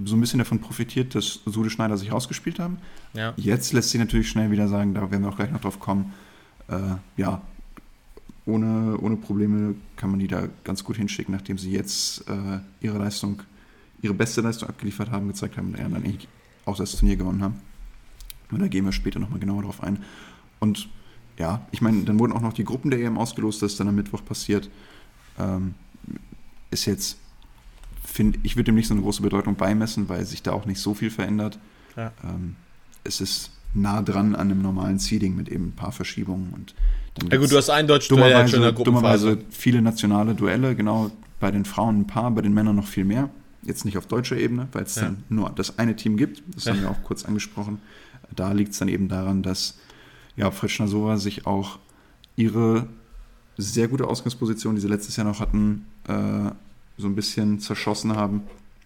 [0.04, 2.78] so ein bisschen davon profitiert, dass Sude Schneider sich rausgespielt haben.
[3.14, 3.32] Ja.
[3.36, 6.12] Jetzt lässt sich natürlich schnell wieder sagen, da werden wir auch gleich noch drauf kommen.
[6.68, 6.78] Äh,
[7.16, 7.42] ja,
[8.46, 12.98] ohne, ohne Probleme kann man die da ganz gut hinschicken, nachdem sie jetzt äh, ihre
[12.98, 13.42] Leistung
[14.02, 16.18] ihre beste Leistung abgeliefert haben, gezeigt haben und dann
[16.64, 17.60] auch das Turnier gewonnen haben.
[18.50, 20.02] Und da gehen wir später nochmal genauer drauf ein.
[20.58, 20.88] Und
[21.38, 23.88] ja, ich meine, dann wurden auch noch die Gruppen der EM ausgelost, das ist dann
[23.88, 24.68] am Mittwoch passiert.
[25.38, 25.74] Ähm,
[26.70, 27.18] ist jetzt,
[28.04, 30.80] find, ich würde dem nicht so eine große Bedeutung beimessen, weil sich da auch nicht
[30.80, 31.58] so viel verändert.
[31.96, 32.12] Ja.
[32.24, 32.56] Ähm,
[33.04, 36.52] es ist nah dran an einem normalen Seeding mit eben ein paar Verschiebungen.
[36.52, 36.74] Und
[37.14, 38.72] dann ja gut, du hast ein deutsches Duell in der.
[38.72, 43.04] Dummerweise viele nationale Duelle, genau, bei den Frauen ein paar, bei den Männern noch viel
[43.04, 43.30] mehr.
[43.62, 45.02] Jetzt nicht auf deutscher Ebene, weil es ja.
[45.02, 46.42] dann nur das eine Team gibt.
[46.54, 46.72] Das ja.
[46.72, 47.80] haben wir auch kurz angesprochen.
[48.34, 49.78] Da liegt es dann eben daran, dass
[50.36, 51.78] ja, Fretschner sich auch
[52.36, 52.88] ihre
[53.56, 56.50] sehr gute Ausgangsposition, die sie letztes Jahr noch hatten, äh,
[56.96, 58.42] so ein bisschen zerschossen haben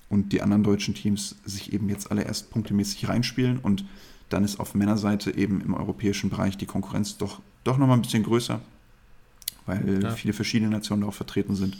[0.08, 3.84] und die anderen deutschen Teams sich eben jetzt alle erst punktemäßig reinspielen und
[4.28, 8.22] dann ist auf Männerseite eben im europäischen Bereich die Konkurrenz doch, doch nochmal ein bisschen
[8.22, 8.60] größer,
[9.66, 10.10] weil ja.
[10.10, 11.76] viele verschiedene Nationen da auch vertreten sind.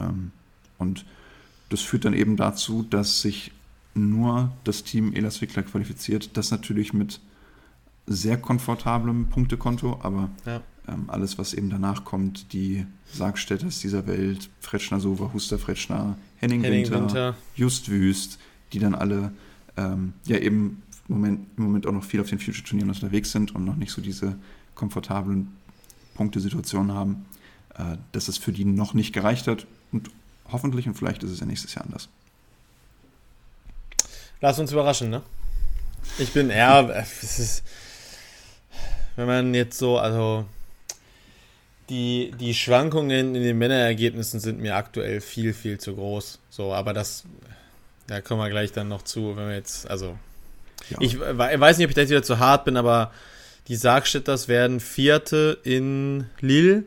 [0.00, 0.30] Ähm,
[0.78, 1.04] und
[1.68, 3.52] das führt dann eben dazu, dass sich
[3.94, 6.36] nur das Team Elas Wickler qualifiziert.
[6.36, 7.20] Das natürlich mit
[8.06, 10.60] sehr komfortablem Punktekonto, aber ja.
[10.88, 16.62] Ähm, alles, was eben danach kommt, die Sargstädters dieser Welt, Fretschner Sova, Huster Fretschner, Henning,
[16.62, 18.38] Henning Winter, Winter, Just Wüst,
[18.72, 19.32] die dann alle
[19.76, 23.54] ähm, ja eben im Moment, im Moment auch noch viel auf den Future-Turnieren unterwegs sind
[23.54, 24.36] und noch nicht so diese
[24.74, 25.56] komfortablen
[26.14, 27.26] Punktesituationen haben,
[27.76, 30.10] äh, dass es für die noch nicht gereicht hat und
[30.50, 32.08] hoffentlich und vielleicht ist es ja nächstes Jahr anders.
[34.40, 35.22] Lass uns überraschen, ne?
[36.18, 36.82] Ich bin, ja,
[37.22, 37.62] es ist.
[39.16, 40.46] wenn man jetzt so, also
[41.88, 46.38] die, die Schwankungen in den Männerergebnissen sind mir aktuell viel, viel zu groß.
[46.50, 47.24] So, aber das,
[48.06, 50.18] da kommen wir gleich dann noch zu, wenn wir jetzt, also,
[50.90, 50.98] ja.
[51.00, 53.12] ich weiß nicht, ob ich da jetzt wieder zu hart bin, aber
[53.68, 56.84] die Sargstädters werden Vierte in Lille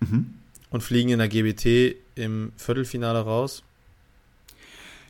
[0.00, 0.34] mhm.
[0.70, 3.62] und fliegen in der GBT im Viertelfinale raus.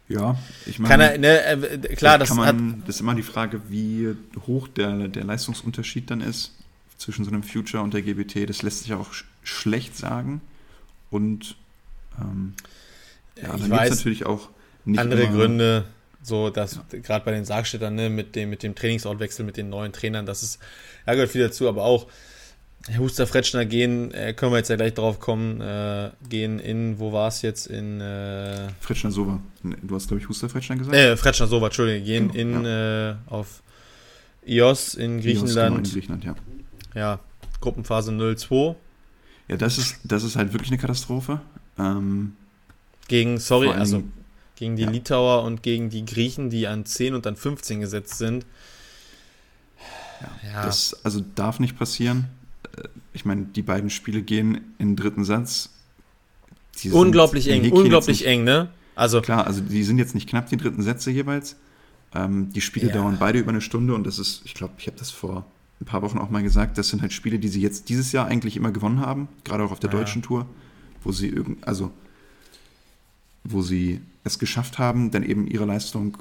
[0.09, 4.16] Ja, ich meine, ne, äh, klar, das, man, hat, das ist immer die Frage, wie
[4.46, 6.53] hoch der, der Leistungsunterschied dann ist
[7.00, 8.48] zwischen so einem Future und der GBT.
[8.48, 10.42] Das lässt sich auch sch schlecht sagen.
[11.10, 11.56] Und
[12.20, 12.52] ähm,
[13.36, 14.50] ja, ich dann gibt es natürlich auch
[14.96, 15.86] andere Gründe,
[16.22, 16.98] so dass ja.
[16.98, 20.42] gerade bei den Sargstädtern ne, mit, dem, mit dem Trainingsortwechsel, mit den neuen Trainern, das
[20.42, 20.58] ist,
[21.06, 22.06] da gehört viel dazu, aber auch
[22.98, 27.12] Huster Fretschner gehen, äh, können wir jetzt ja gleich drauf kommen, äh, gehen in, wo
[27.12, 27.66] war es jetzt?
[27.66, 29.40] In äh, Fretschner Sova.
[29.62, 30.96] Du hast, glaube ich, Huster Fretschner gesagt?
[30.96, 33.10] Äh, Fretschner Sova, Entschuldigung, gehen genau, in ja.
[33.10, 33.62] äh, auf
[34.46, 35.48] IOS in Griechenland.
[35.48, 36.34] IOS, genau in Griechenland, ja.
[36.94, 37.20] Ja,
[37.61, 38.74] Gruppenphase 0-2.
[39.48, 41.40] Ja, das ist, das ist halt wirklich eine Katastrophe.
[41.79, 42.37] Ähm,
[43.09, 44.05] gegen, sorry, also
[44.57, 44.90] gegen die ja.
[44.90, 48.46] Litauer und gegen die Griechen, die an 10 und an 15 gesetzt sind.
[50.20, 50.66] Ja, ja.
[50.66, 52.26] Das also darf nicht passieren.
[52.76, 55.70] Äh, ich meine, die beiden Spiele gehen in den dritten Satz.
[56.83, 58.68] Die unglaublich eng, unglaublich nicht, eng, ne?
[58.94, 61.57] Also klar, also die sind jetzt nicht knapp die dritten Sätze jeweils.
[62.14, 62.94] Ähm, die Spiele ja.
[62.94, 65.46] dauern beide über eine Stunde und das ist, ich glaube, ich habe das vor
[65.80, 68.26] ein paar Wochen auch mal gesagt, das sind halt Spiele, die sie jetzt dieses Jahr
[68.26, 69.98] eigentlich immer gewonnen haben, gerade auch auf der ja.
[69.98, 70.46] deutschen Tour,
[71.02, 71.90] wo sie irgend, also
[73.44, 76.18] wo sie es geschafft haben, dann eben ihre Leistung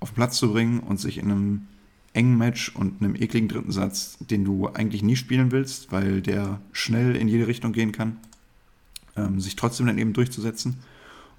[0.00, 1.66] auf Platz zu bringen und sich in einem
[2.12, 6.60] engen Match und einem ekligen dritten Satz, den du eigentlich nie spielen willst, weil der
[6.72, 8.18] schnell in jede Richtung gehen kann,
[9.16, 10.76] ähm, sich trotzdem dann eben durchzusetzen.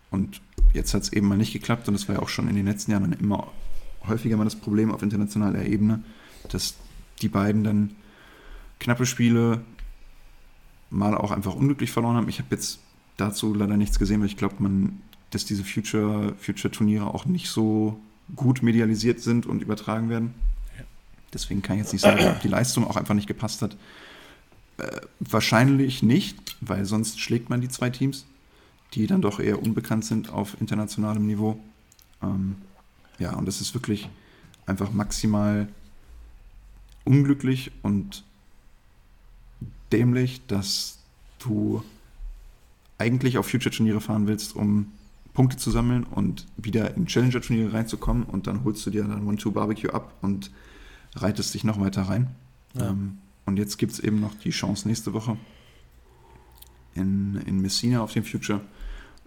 [0.10, 0.42] Und
[0.74, 2.66] jetzt hat es eben mal nicht geklappt und das war ja auch schon in den
[2.66, 3.52] letzten Jahren immer
[4.08, 6.04] häufiger mal das Problem auf internationaler Ebene,
[6.54, 6.76] dass
[7.22, 7.96] die beiden dann
[8.80, 9.62] knappe Spiele
[10.90, 12.30] mal auch einfach unglücklich verloren haben.
[12.30, 12.80] Ich habe jetzt
[13.18, 18.00] dazu leider nichts gesehen, weil ich glaube, man, dass diese Future, Future-Turniere auch nicht so
[18.36, 20.34] gut medialisiert sind und übertragen werden.
[21.34, 23.76] Deswegen kann ich jetzt nicht sagen, ob die Leistung auch einfach nicht gepasst hat.
[24.78, 28.26] Äh, wahrscheinlich nicht, weil sonst schlägt man die zwei Teams,
[28.94, 31.60] die dann doch eher unbekannt sind auf internationalem Niveau.
[32.24, 32.56] Ähm,
[33.20, 34.10] ja, und das ist wirklich
[34.66, 35.68] einfach maximal
[37.06, 38.24] unglücklich und
[39.92, 41.00] dämlich, dass
[41.40, 41.84] du
[42.98, 44.92] eigentlich auf Future-Turniere fahren willst, um
[45.34, 49.90] Punkte zu sammeln und wieder in Challenger-Turniere reinzukommen und dann holst du dir dann One-Two-Barbecue
[49.90, 50.52] ab und
[51.16, 52.28] reitest dich noch weiter rein.
[52.74, 52.90] Ja.
[52.90, 55.38] Ähm, und jetzt gibt es eben noch die Chance nächste Woche
[56.96, 58.62] in, in Messina auf dem Future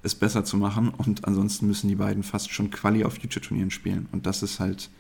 [0.03, 4.09] es besser zu machen und ansonsten müssen die beiden fast schon Quali auf Future-Turnieren spielen
[4.13, 4.91] und das ist halt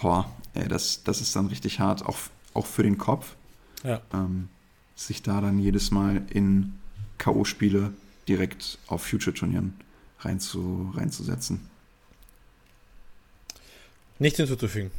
[0.00, 2.18] boah, ey, das, das ist dann richtig hart, auch,
[2.54, 3.34] auch für den Kopf,
[3.82, 4.00] ja.
[4.12, 4.48] ähm,
[4.94, 6.74] sich da dann jedes Mal in
[7.18, 7.92] K.O.-Spiele
[8.28, 9.74] direkt auf Future-Turnieren
[10.20, 11.60] reinzu, reinzusetzen.
[14.18, 14.90] Nichts hinzuzufügen.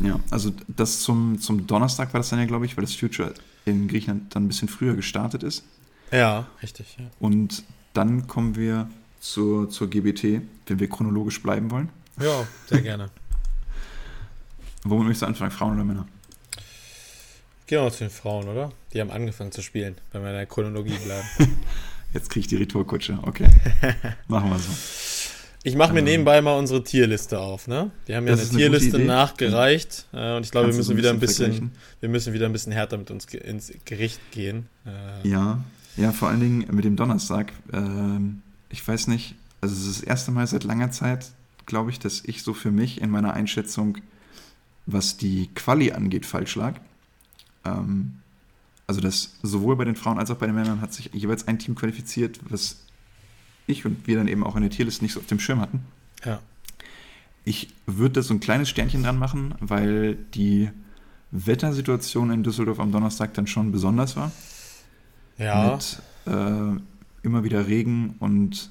[0.00, 3.34] Ja, also das zum, zum Donnerstag war das dann ja, glaube ich, weil das Future
[3.64, 5.64] in Griechenland dann ein bisschen früher gestartet ist.
[6.10, 6.96] Ja, richtig.
[6.98, 7.06] Ja.
[7.20, 8.88] Und dann kommen wir
[9.20, 11.88] zur, zur GBT, wenn wir chronologisch bleiben wollen.
[12.20, 13.10] Ja, sehr gerne.
[14.84, 16.06] Womit möchtest du anfangen, Frauen oder Männer?
[17.66, 18.72] Gehen wir mal zu den Frauen, oder?
[18.92, 21.26] Die haben angefangen zu spielen, wenn wir in der Chronologie bleiben.
[22.12, 23.18] Jetzt kriege ich die Retourkutsche.
[23.22, 23.48] Okay.
[24.28, 24.72] Machen wir so.
[25.64, 27.92] Ich mache mir ähm, nebenbei mal unsere Tierliste auf, ne?
[28.06, 31.20] Wir haben ja eine Tierliste eine nachgereicht äh, und ich glaube, wir müssen wieder ein
[31.20, 34.66] bisschen, wir müssen wieder ein bisschen härter mit uns ins Gericht gehen.
[34.84, 35.62] Äh, ja,
[35.96, 37.52] ja, vor allen Dingen mit dem Donnerstag.
[37.72, 41.30] Ähm, ich weiß nicht, also es ist das erste Mal seit langer Zeit,
[41.66, 43.98] glaube ich, dass ich so für mich in meiner Einschätzung
[44.86, 46.80] was die Quali angeht, falsch lag.
[47.64, 48.18] Ähm,
[48.86, 51.58] also das sowohl bei den Frauen als auch bei den Männern hat sich jeweils ein
[51.58, 52.84] Team qualifiziert, was
[53.66, 55.80] ich und wir dann eben auch in der Tierliste nicht so auf dem Schirm hatten.
[56.24, 56.40] Ja.
[57.44, 60.70] Ich würde da so ein kleines Sternchen dran machen, weil die
[61.30, 64.30] Wettersituation in Düsseldorf am Donnerstag dann schon besonders war.
[65.38, 65.72] Ja.
[65.72, 66.80] Mit äh,
[67.22, 68.70] immer wieder Regen und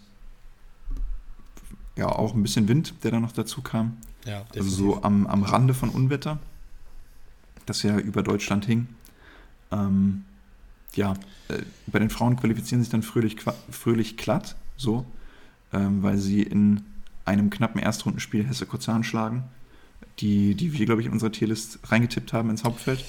[1.97, 3.97] ja auch ein bisschen Wind, der dann noch dazu kam.
[4.25, 6.39] Ja, also so am, am Rande von Unwetter,
[7.65, 8.87] das ja über Deutschland hing.
[9.71, 10.25] Ähm,
[10.95, 11.13] ja,
[11.47, 13.37] äh, bei den Frauen qualifizieren sich dann fröhlich,
[13.71, 15.05] fröhlich glatt, so,
[15.73, 16.83] ähm, weil sie in
[17.25, 19.43] einem knappen Erstrundenspiel Hesse Kozan schlagen,
[20.19, 23.03] die, die wir, glaube ich, in unserer Tierlist reingetippt haben ins Hauptfeld.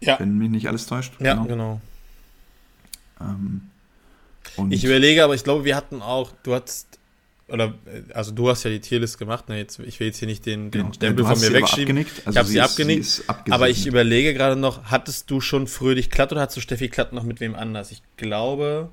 [0.00, 0.18] Ja.
[0.18, 1.14] Wenn mich nicht alles täuscht.
[1.20, 1.46] Ja, genau.
[1.46, 1.80] genau.
[3.20, 3.70] Ähm,
[4.70, 6.99] ich überlege, aber ich glaube, wir hatten auch, du hattest
[7.50, 9.58] oder äh, also du hast ja die Tierlist gemacht, ne?
[9.58, 10.92] jetzt, ich will jetzt hier nicht den, den genau.
[10.92, 11.96] Stempel von mir wegschieben.
[11.98, 16.10] Also ich habe sie abgenickt, ist, aber ich überlege gerade noch, hattest du schon Fröhlich
[16.10, 17.90] Klatt oder hattest du Steffi Klatt noch mit wem anders?
[17.92, 18.88] Ich glaube.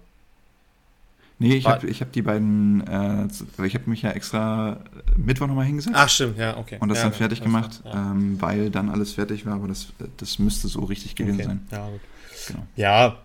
[1.40, 3.28] Nee, ich habe ich hab die beiden, äh,
[3.66, 4.80] ich habe mich ja extra
[5.16, 5.96] Mittwoch nochmal hingesetzt.
[5.96, 6.78] Ach stimmt, ja, okay.
[6.80, 8.12] Und das ja, dann fertig gemacht, ja.
[8.12, 11.48] ähm, weil dann alles fertig war, aber das, das müsste so richtig gewesen okay.
[11.48, 11.68] sein.
[11.72, 12.02] Ja, gut.
[12.48, 12.68] Genau.
[12.76, 13.18] Ja,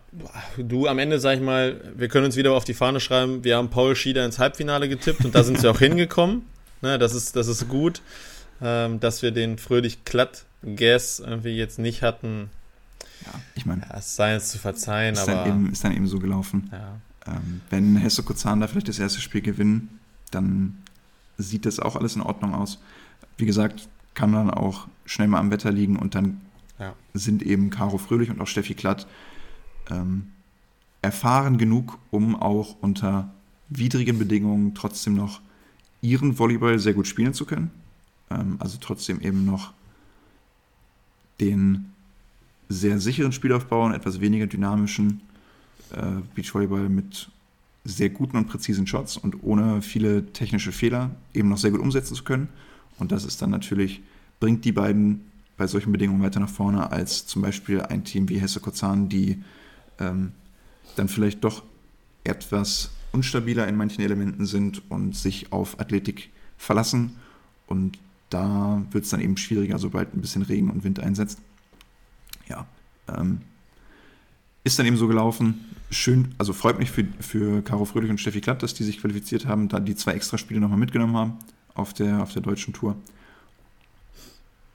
[0.57, 3.57] du am Ende, sag ich mal, wir können uns wieder auf die Fahne schreiben, wir
[3.57, 6.42] haben Paul Schieder ins Halbfinale getippt und da sind sie auch hingekommen.
[6.83, 8.03] Ne, das, ist, das ist gut,
[8.61, 12.51] ähm, dass wir den fröhlich glatt Guess irgendwie jetzt nicht hatten.
[13.25, 13.83] Ja, ich meine.
[13.83, 15.33] Ja, es sei jetzt zu verzeihen, ist aber.
[15.33, 16.70] Dann eben, ist dann eben so gelaufen.
[16.72, 17.35] Ja.
[17.35, 20.01] Ähm, wenn Hesse Kozan da vielleicht das erste Spiel gewinnen,
[20.33, 20.79] dann
[21.38, 22.81] sieht das auch alles in Ordnung aus.
[23.38, 26.40] Wie gesagt, kann dann auch schnell mal am Wetter liegen und dann
[26.79, 26.94] ja.
[27.14, 29.07] sind eben Caro Fröhlich und auch Steffi Klatt
[29.92, 30.28] ähm,
[31.02, 33.33] erfahren genug, um auch unter
[33.68, 35.40] widrigen Bedingungen trotzdem noch
[36.00, 37.70] ihren Volleyball sehr gut spielen zu können.
[38.31, 39.72] Ähm, also trotzdem eben noch
[41.40, 41.92] den
[42.68, 45.20] sehr sicheren Spielaufbau und etwas weniger dynamischen
[45.90, 47.28] äh, Beachvolleyball mit
[47.85, 52.14] sehr guten und präzisen Shots und ohne viele technische Fehler eben noch sehr gut umsetzen
[52.14, 52.48] zu können.
[52.98, 54.00] Und das ist dann natürlich,
[54.38, 55.22] bringt die beiden
[55.57, 59.42] bei solchen Bedingungen weiter nach vorne als zum Beispiel ein Team wie Hesse Kozan, die
[59.98, 60.33] ähm,
[60.96, 61.62] dann vielleicht doch
[62.24, 67.16] etwas unstabiler in manchen Elementen sind und sich auf Athletik verlassen.
[67.66, 67.98] Und
[68.31, 71.40] da wird es dann eben schwieriger, sobald ein bisschen Regen und Wind einsetzt.
[72.48, 72.66] Ja,
[73.09, 73.40] ähm,
[74.64, 75.64] ist dann eben so gelaufen.
[75.90, 79.46] Schön, also freut mich für, für Caro Fröhlich und Steffi Klatt, dass die sich qualifiziert
[79.46, 81.38] haben, da die zwei Extraspiele nochmal mitgenommen haben
[81.74, 82.96] auf der, auf der deutschen Tour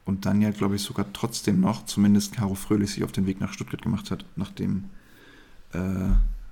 [0.08, 3.42] und dann ja, glaube ich, sogar trotzdem noch, zumindest Caro Fröhlich sich auf den Weg
[3.42, 4.86] nach Stuttgart gemacht hat, nachdem,
[5.74, 5.80] äh,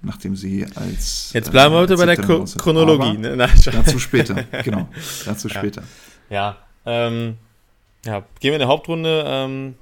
[0.02, 1.32] nachdem sie als.
[1.34, 3.18] Jetzt bleiben wir heute bei der Chro Chronologie.
[3.18, 3.38] Ne?
[3.38, 4.90] dazu später, genau.
[5.26, 5.56] Dazu ja.
[5.56, 5.84] später.
[6.30, 7.36] Ja, ähm,
[8.06, 9.24] ja, gehen wir in der Hauptrunde.
[9.28, 9.76] Ähm,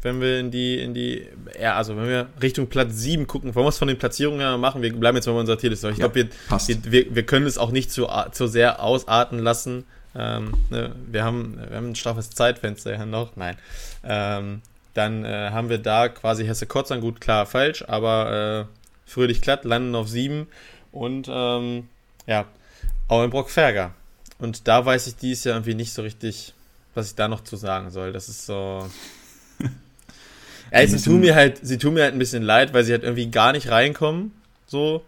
[0.00, 1.26] wenn wir in die, in die,
[1.60, 4.56] ja, also wenn wir Richtung Platz 7 gucken, wollen wir es von den Platzierungen her
[4.56, 4.80] machen?
[4.80, 5.90] Wir bleiben jetzt mal bei unserer Tierliste.
[5.90, 9.84] Ich ja, glaube, wir, wir, wir, können es auch nicht zu, zu sehr ausarten lassen.
[10.14, 13.34] Ähm, ne, wir, haben, wir haben ein straffes Zeitfenster ja noch.
[13.34, 13.56] Nein.
[14.04, 14.62] Ähm,
[14.94, 18.77] dann äh, haben wir da quasi Hesse Kotzern, gut, klar, falsch, aber äh,
[19.08, 20.46] Fröhlich Glatt landen auf 7
[20.92, 21.88] und ähm,
[22.26, 22.46] ja,
[23.08, 23.94] Auenbrock Ferger.
[24.38, 26.52] Und da weiß ich dies Jahr irgendwie nicht so richtig,
[26.94, 28.12] was ich da noch zu sagen soll.
[28.12, 28.88] Das ist so.
[30.72, 33.02] ja, sie tun mir halt, sie tun mir halt ein bisschen leid, weil sie halt
[33.02, 34.32] irgendwie gar nicht reinkommen.
[34.66, 35.02] So.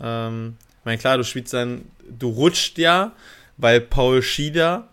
[0.00, 3.12] Ähm, ich meine, klar, du spielst dann, du rutscht ja,
[3.56, 4.88] weil Paul Schieder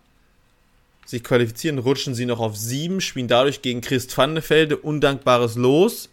[1.05, 6.09] sich qualifizieren, rutschen sie noch auf sieben, spielen dadurch gegen Christ Vandefelde undankbares Los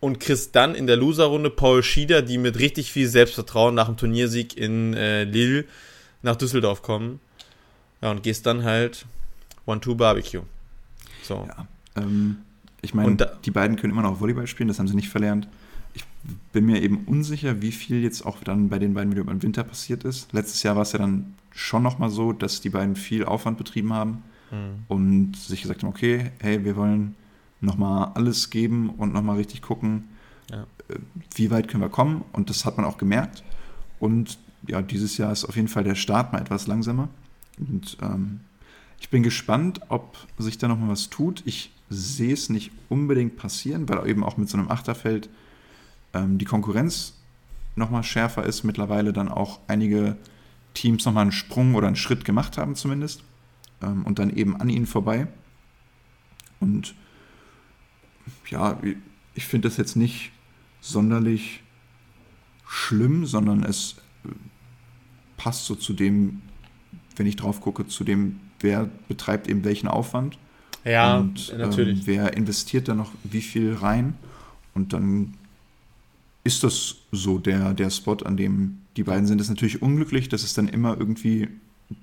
[0.00, 3.96] und Chris dann in der Loserrunde Paul Schieder, die mit richtig viel Selbstvertrauen nach dem
[3.96, 5.64] Turniersieg in äh, Lille
[6.22, 7.20] nach Düsseldorf kommen.
[8.02, 9.06] Ja, und gehst dann halt
[9.64, 10.42] One-Two-Barbecue.
[11.22, 11.48] So.
[11.48, 12.38] Ja, ähm,
[12.82, 15.48] ich meine, die beiden können immer noch Volleyball spielen, das haben sie nicht verlernt
[15.96, 16.04] ich
[16.52, 19.64] bin mir eben unsicher, wie viel jetzt auch dann bei den beiden wieder im Winter
[19.64, 20.32] passiert ist.
[20.32, 23.92] Letztes Jahr war es ja dann schon nochmal so, dass die beiden viel Aufwand betrieben
[23.94, 24.84] haben mhm.
[24.88, 27.14] und sich gesagt haben, okay, hey, wir wollen
[27.60, 30.04] nochmal alles geben und nochmal richtig gucken,
[30.50, 30.66] ja.
[30.88, 30.98] Äh,
[31.34, 32.24] wie weit können wir kommen.
[32.32, 33.42] Und das hat man auch gemerkt.
[33.98, 37.08] Und ja, dieses Jahr ist auf jeden Fall der Start mal etwas langsamer.
[37.58, 38.40] Und ähm,
[39.00, 41.42] ich bin gespannt, ob sich da nochmal was tut.
[41.46, 45.28] Ich sehe es nicht unbedingt passieren, weil eben auch mit so einem Achterfeld
[46.14, 47.14] ähm, die Konkurrenz
[47.76, 50.16] nochmal schärfer ist, mittlerweile dann auch einige
[50.74, 53.22] Teams nochmal einen Sprung oder einen Schritt gemacht haben zumindest
[53.82, 55.28] ähm, und dann eben an ihnen vorbei.
[56.58, 56.94] Und
[58.48, 58.78] ja,
[59.34, 60.32] ich finde das jetzt nicht
[60.80, 61.62] sonderlich
[62.66, 64.28] schlimm, sondern es äh,
[65.36, 66.42] passt so zu dem,
[67.16, 70.38] wenn ich drauf gucke, zu dem, wer betreibt eben welchen Aufwand.
[70.84, 72.00] Ja, und, natürlich.
[72.00, 74.14] Ähm, wer investiert da noch wie viel rein?
[74.74, 75.34] Und dann
[76.44, 79.40] ist das so der, der Spot, an dem die beiden sind.
[79.40, 81.48] Es ist natürlich unglücklich, dass es dann immer irgendwie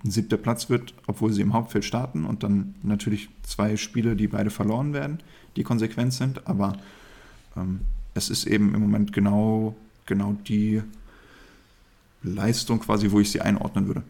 [0.04, 4.28] ein siebter Platz wird, obwohl sie im Hauptfeld starten und dann natürlich zwei Spiele, die
[4.28, 5.20] beide verloren werden,
[5.56, 6.48] die konsequent sind.
[6.48, 6.78] Aber
[7.56, 7.82] ähm,
[8.14, 10.82] es ist eben im Moment genau, genau die
[12.24, 14.04] Leistung quasi, wo ich sie einordnen würde.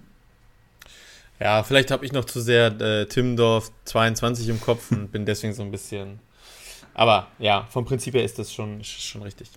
[1.39, 5.53] Ja, vielleicht habe ich noch zu sehr äh, Timmendorf 22 im Kopf und bin deswegen
[5.53, 6.19] so ein bisschen.
[6.93, 9.49] Aber ja, vom Prinzip her ist das schon, schon richtig.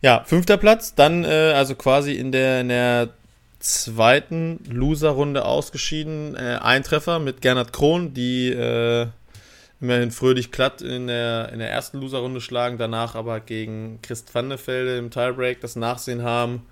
[0.00, 3.10] Ja, fünfter Platz, dann äh, also quasi in der, in der
[3.58, 6.34] zweiten Loser-Runde ausgeschieden.
[6.34, 9.08] Äh, ein Treffer mit Gernot Krohn, die äh,
[9.82, 14.96] immerhin fröhlich glatt in der, in der ersten Loser-Runde schlagen, danach aber gegen Christ Vandefelde
[14.96, 16.62] im Tiebreak das Nachsehen haben.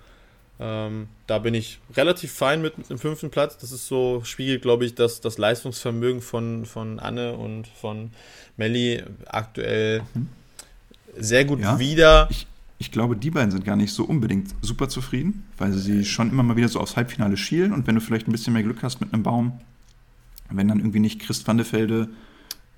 [0.61, 3.57] Ähm, da bin ich relativ fein mit, mit dem fünften Platz.
[3.57, 8.11] Das ist so, spiegelt, glaube ich, das, das Leistungsvermögen von, von Anne und von
[8.55, 10.29] Melli aktuell mhm.
[11.17, 12.27] sehr gut ja, wieder.
[12.31, 12.47] Ich,
[12.77, 16.43] ich glaube, die beiden sind gar nicht so unbedingt super zufrieden, weil sie schon immer
[16.43, 19.01] mal wieder so aufs Halbfinale schielen und wenn du vielleicht ein bisschen mehr Glück hast
[19.01, 19.59] mit einem Baum,
[20.49, 21.57] wenn dann irgendwie nicht Christ van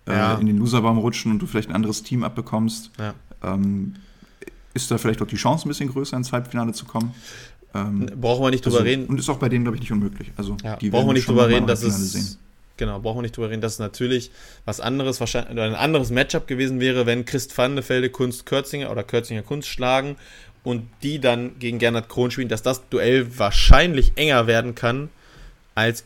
[0.08, 0.36] äh, ja.
[0.36, 3.14] in den Loserbaum rutschen und du vielleicht ein anderes Team abbekommst, ja.
[3.44, 3.96] ähm,
[4.74, 7.14] ist da vielleicht auch die Chance ein bisschen größer ins Halbfinale zu kommen.
[7.76, 9.06] Ähm, brauchen wir nicht drüber also, reden.
[9.06, 10.32] Und ist auch bei denen, glaube ich, nicht unmöglich.
[10.38, 12.14] Also, ja, die brauchen wir nicht drüber reden, dass es.
[12.14, 12.38] Sehen.
[12.78, 14.32] Genau, brauchen wir nicht drüber reden, dass es natürlich
[14.66, 18.90] was anderes, wahrscheinlich ein anderes Matchup gewesen wäre, wenn Christ van de Velde Kunst Kürzinger
[18.92, 20.16] oder Kürzinger Kunst schlagen
[20.64, 25.10] und die dann gegen Gernot Kron spielen, dass das Duell wahrscheinlich enger werden kann
[25.76, 26.04] als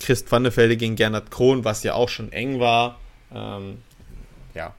[0.00, 2.98] Christ van de Velde gegen Gernot Kron, was ja auch schon eng war.
[3.34, 3.78] Ähm,
[4.54, 4.74] ja.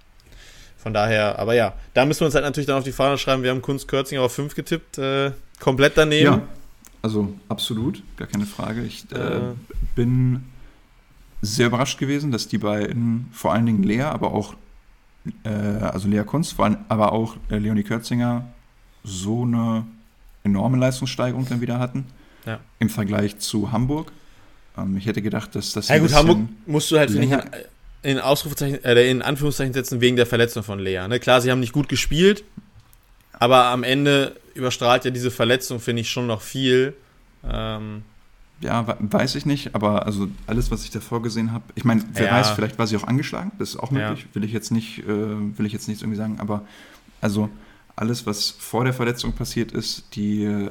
[0.77, 3.41] Von daher, aber ja, da müssen wir uns halt natürlich dann auf die Fahne schreiben,
[3.41, 6.25] wir haben Kunst Kürzinger auf 5 getippt, äh, komplett daneben.
[6.25, 6.41] Ja,
[7.01, 8.83] also absolut, gar keine Frage.
[8.83, 9.41] Ich äh, äh.
[9.95, 10.43] bin
[11.41, 14.55] sehr überrascht gewesen, dass die beiden, vor allen Dingen Lea, aber auch,
[15.43, 18.45] äh, also Lea Kunst, vor allem, aber auch äh, Leonie Kürzinger
[19.03, 19.85] so eine
[20.43, 22.05] enorme Leistungssteigerung dann wieder hatten.
[22.45, 22.59] Ja.
[22.79, 24.11] Im Vergleich zu Hamburg.
[24.77, 25.87] Ähm, ich hätte gedacht, dass das.
[25.87, 27.33] Ja, gut, Hamburg musst du halt, finde ich,
[28.03, 31.07] in, Ausrufezeichen, äh, in Anführungszeichen setzen wegen der Verletzung von Lea.
[31.07, 31.19] Ne?
[31.19, 32.43] Klar, sie haben nicht gut gespielt,
[33.33, 36.93] aber am Ende überstrahlt ja diese Verletzung, finde ich, schon noch viel.
[37.49, 38.03] Ähm,
[38.61, 42.27] ja, weiß ich nicht, aber also alles, was ich davor gesehen habe, ich meine, wer
[42.27, 42.31] ja.
[42.33, 44.35] weiß, vielleicht war sie auch angeschlagen, das ist auch möglich, ja.
[44.35, 46.65] will ich jetzt nicht, äh, will ich jetzt nichts irgendwie sagen, aber
[47.19, 47.49] also
[47.95, 50.69] alles, was vor der Verletzung passiert ist, die äh,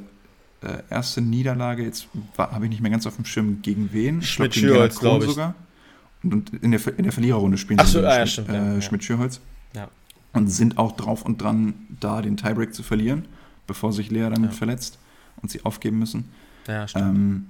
[0.91, 4.23] erste Niederlage, jetzt habe ich nicht mehr ganz auf dem Schirm, gegen wen?
[4.23, 5.31] Schmidt Schürholz, glaube ich.
[5.31, 5.55] sogar.
[6.23, 9.05] Und, in, der, in der Verliererrunde spielen Ach so, sie ah, ja, stimmt, äh, Schmidt
[9.05, 9.41] Schürholz.
[9.75, 9.89] Ja.
[10.33, 13.27] Und sind auch drauf und dran, da den Tiebreak zu verlieren,
[13.67, 14.99] bevor sich Lea dann verletzt
[15.43, 16.29] und sie aufgeben müssen.
[16.67, 17.17] Ja, stimmt.
[17.17, 17.47] Ähm,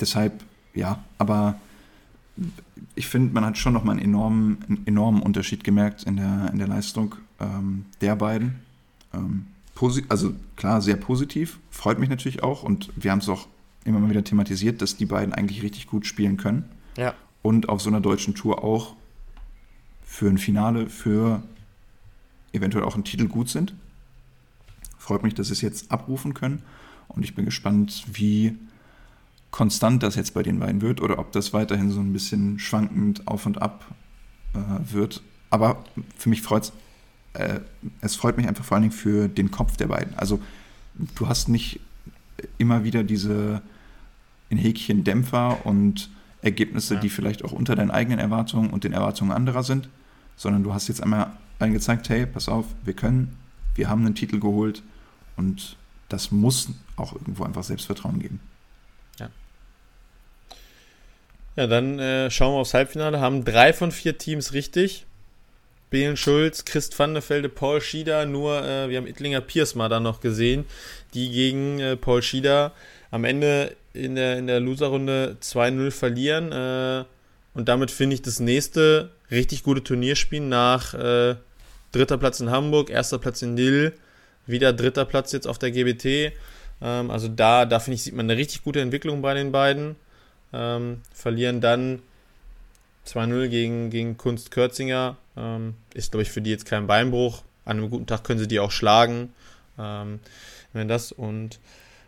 [0.00, 0.42] deshalb,
[0.74, 1.56] ja, aber
[2.94, 6.58] ich finde, man hat schon nochmal einen enormen, einen enormen Unterschied gemerkt in der, in
[6.58, 8.56] der Leistung ähm, der beiden.
[9.12, 9.46] Ähm,
[10.08, 13.48] also klar, sehr positiv, freut mich natürlich auch und wir haben es auch
[13.84, 16.64] immer mal wieder thematisiert, dass die beiden eigentlich richtig gut spielen können.
[16.96, 17.14] Ja.
[17.44, 18.96] Und auf so einer deutschen Tour auch
[20.02, 21.42] für ein Finale, für
[22.52, 23.74] eventuell auch einen Titel gut sind.
[24.98, 26.62] Freut mich, dass sie es jetzt abrufen können
[27.08, 28.56] und ich bin gespannt, wie
[29.50, 33.28] konstant das jetzt bei den beiden wird oder ob das weiterhin so ein bisschen schwankend
[33.28, 33.84] auf und ab
[34.54, 34.58] äh,
[34.92, 35.22] wird.
[35.50, 35.84] Aber
[36.16, 36.72] für mich freut es,
[37.34, 37.60] äh,
[38.00, 40.14] es freut mich einfach vor allen Dingen für den Kopf der beiden.
[40.14, 40.40] Also
[41.14, 41.80] du hast nicht
[42.58, 43.62] immer wieder diese
[44.48, 46.10] in Häkchen Dämpfer und
[46.44, 47.00] Ergebnisse, ja.
[47.00, 49.88] die vielleicht auch unter deinen eigenen Erwartungen und den Erwartungen anderer sind,
[50.36, 53.36] sondern du hast jetzt einmal allen gezeigt, hey, pass auf, wir können,
[53.74, 54.82] wir haben einen Titel geholt
[55.36, 55.76] und
[56.08, 58.40] das muss auch irgendwo einfach Selbstvertrauen geben.
[61.56, 63.20] Ja, dann äh, schauen wir aufs Halbfinale.
[63.20, 65.06] Haben drei von vier Teams richtig.
[65.90, 68.26] Belen Schulz, Christ van der Velde, Paul Schieder.
[68.26, 70.64] Nur, äh, wir haben Ittlinger Piers mal da noch gesehen,
[71.14, 72.72] die gegen äh, Paul Schieder
[73.14, 76.50] am Ende in der, in der Loserrunde 2-0 verlieren.
[76.50, 77.04] Äh,
[77.54, 81.36] und damit finde ich das nächste richtig gute Turnierspiel nach äh,
[81.92, 83.92] dritter Platz in Hamburg, erster Platz in Lille,
[84.46, 86.34] wieder dritter Platz jetzt auf der GBT.
[86.82, 89.94] Ähm, also da, da finde ich, sieht man eine richtig gute Entwicklung bei den beiden
[90.52, 92.02] ähm, verlieren dann
[93.06, 95.16] 2-0 gegen, gegen Kunst Kürzinger.
[95.36, 97.42] Ähm, ist, glaube ich, für die jetzt kein Beinbruch.
[97.64, 99.32] An einem guten Tag können sie die auch schlagen.
[99.78, 100.18] Ähm,
[100.72, 101.60] wenn das und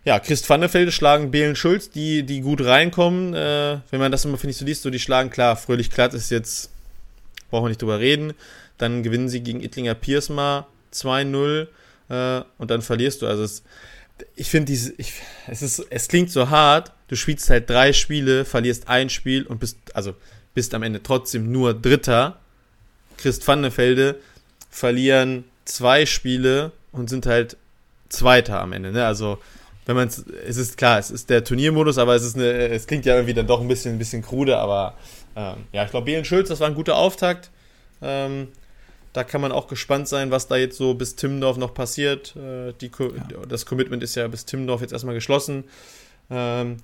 [0.07, 3.35] ja, Christ van der Velde schlagen Belen Schulz, die, die gut reinkommen.
[3.35, 6.14] Äh, wenn man das immer, finde ich, so liest, so die schlagen, klar, Fröhlich Glatt
[6.14, 6.71] ist jetzt,
[7.51, 8.33] brauchen wir nicht drüber reden.
[8.79, 11.66] Dann gewinnen sie gegen Ittlinger Piersma 2-0
[12.09, 13.27] äh, und dann verlierst du.
[13.27, 13.64] Also es,
[14.37, 16.92] ich finde es es klingt so hart.
[17.09, 20.14] Du spielst halt drei Spiele, verlierst ein Spiel und bist, also
[20.55, 22.38] bist am Ende trotzdem nur Dritter.
[23.16, 24.21] Christ Vannefelde
[24.71, 27.57] verlieren zwei Spiele und sind halt
[28.09, 28.92] Zweiter am Ende.
[28.92, 29.05] Ne?
[29.05, 29.40] Also
[29.87, 32.87] wenn man es, es ist klar, es ist der Turniermodus, aber es ist eine, es
[32.87, 34.94] klingt ja irgendwie dann doch ein bisschen, ein bisschen krude, aber
[35.37, 37.50] ähm, ja, ich glaube, Belen Schulz, das war ein guter Auftakt.
[38.02, 38.48] Ähm,
[39.13, 42.35] da kann man auch gespannt sein, was da jetzt so bis Timmendorf noch passiert.
[42.37, 43.46] Äh, die, ja.
[43.48, 45.65] Das Commitment ist ja bis Timmendorf jetzt erstmal geschlossen.
[46.31, 46.79] Ähm,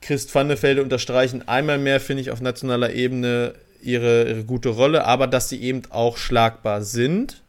[0.00, 5.26] Christ Vandefelde unterstreichen einmal mehr, finde ich, auf nationaler Ebene ihre, ihre, gute Rolle, aber
[5.26, 7.42] dass sie eben auch schlagbar sind.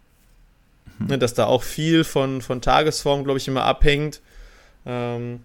[1.00, 1.08] Mhm.
[1.08, 4.22] Ne, dass da auch viel von, von Tagesform, glaube ich, immer abhängt.
[4.90, 5.42] Ähm,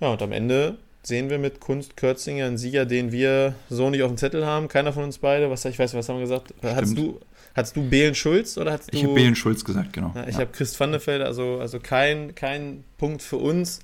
[0.00, 4.02] ja, und am Ende sehen wir mit Kunst Kürzinger einen Sieger, den wir so nicht
[4.02, 4.68] auf dem Zettel haben.
[4.68, 5.50] Keiner von uns beide.
[5.50, 6.54] Was, ich weiß, was haben wir gesagt?
[6.62, 7.20] Hast du,
[7.54, 8.96] Hattest du Belen Schulz oder hast du.
[8.96, 10.12] Ich habe Belen Schulz gesagt, genau.
[10.14, 10.40] Ja, ich ja.
[10.40, 13.78] habe Christ Vandefeld, also, also kein, kein Punkt für uns.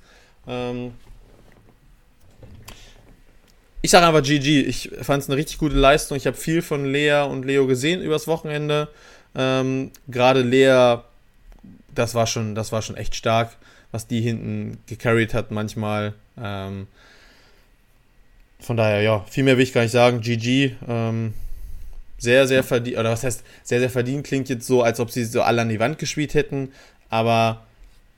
[0.49, 0.93] Ähm
[3.81, 4.63] ich sage einfach GG.
[4.63, 6.17] Ich fand es eine richtig gute Leistung.
[6.17, 8.89] Ich habe viel von Lea und Leo gesehen übers Wochenende.
[9.37, 10.99] Ähm, Gerade Lea,
[11.95, 13.57] das war schon, das war schon echt stark,
[13.93, 16.15] was die hinten gecarried hat manchmal.
[16.39, 16.87] Ähm,
[18.61, 20.21] von daher, ja, viel mehr will ich gar nicht sagen.
[20.21, 20.73] GG.
[20.87, 21.35] Ähm,
[22.19, 25.25] sehr, sehr verdient, oder was heißt, sehr, sehr verdient klingt jetzt so, als ob sie
[25.25, 26.69] so alle an die Wand gespielt hätten.
[27.09, 27.65] Aber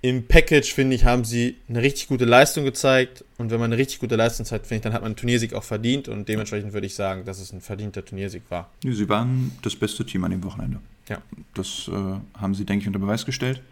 [0.02, 3.24] im Package, finde ich, haben sie eine richtig gute Leistung gezeigt.
[3.38, 5.54] Und wenn man eine richtig gute Leistung zeigt, finde ich, dann hat man einen Turniersieg
[5.54, 6.08] auch verdient.
[6.08, 8.68] Und dementsprechend würde ich sagen, dass es ein verdienter Turniersieg war.
[8.82, 10.80] Sie waren das beste Team an dem Wochenende.
[11.08, 11.22] Ja.
[11.54, 13.62] Das äh, haben sie, denke ich, unter Beweis gestellt.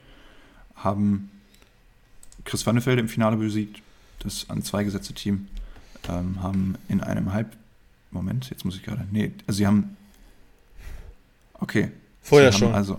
[0.77, 1.31] Haben
[2.45, 3.83] Chris Vannefelde im Finale besiegt,
[4.21, 5.49] das an zwei gesetzte Team.
[6.09, 7.57] Ähm, haben in einem Halb.
[8.11, 9.07] Moment, jetzt muss ich gerade.
[9.11, 9.97] Nee, also sie haben.
[11.55, 11.91] Okay.
[12.23, 12.75] Vorher schon.
[12.75, 12.99] Also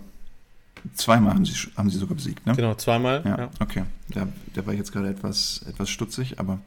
[0.96, 2.56] Zweimal haben sie, haben sie sogar besiegt, ne?
[2.56, 3.22] Genau, zweimal.
[3.24, 3.50] Ja, ja.
[3.60, 3.84] okay.
[4.10, 6.60] Da, da war ich jetzt gerade etwas, etwas stutzig, aber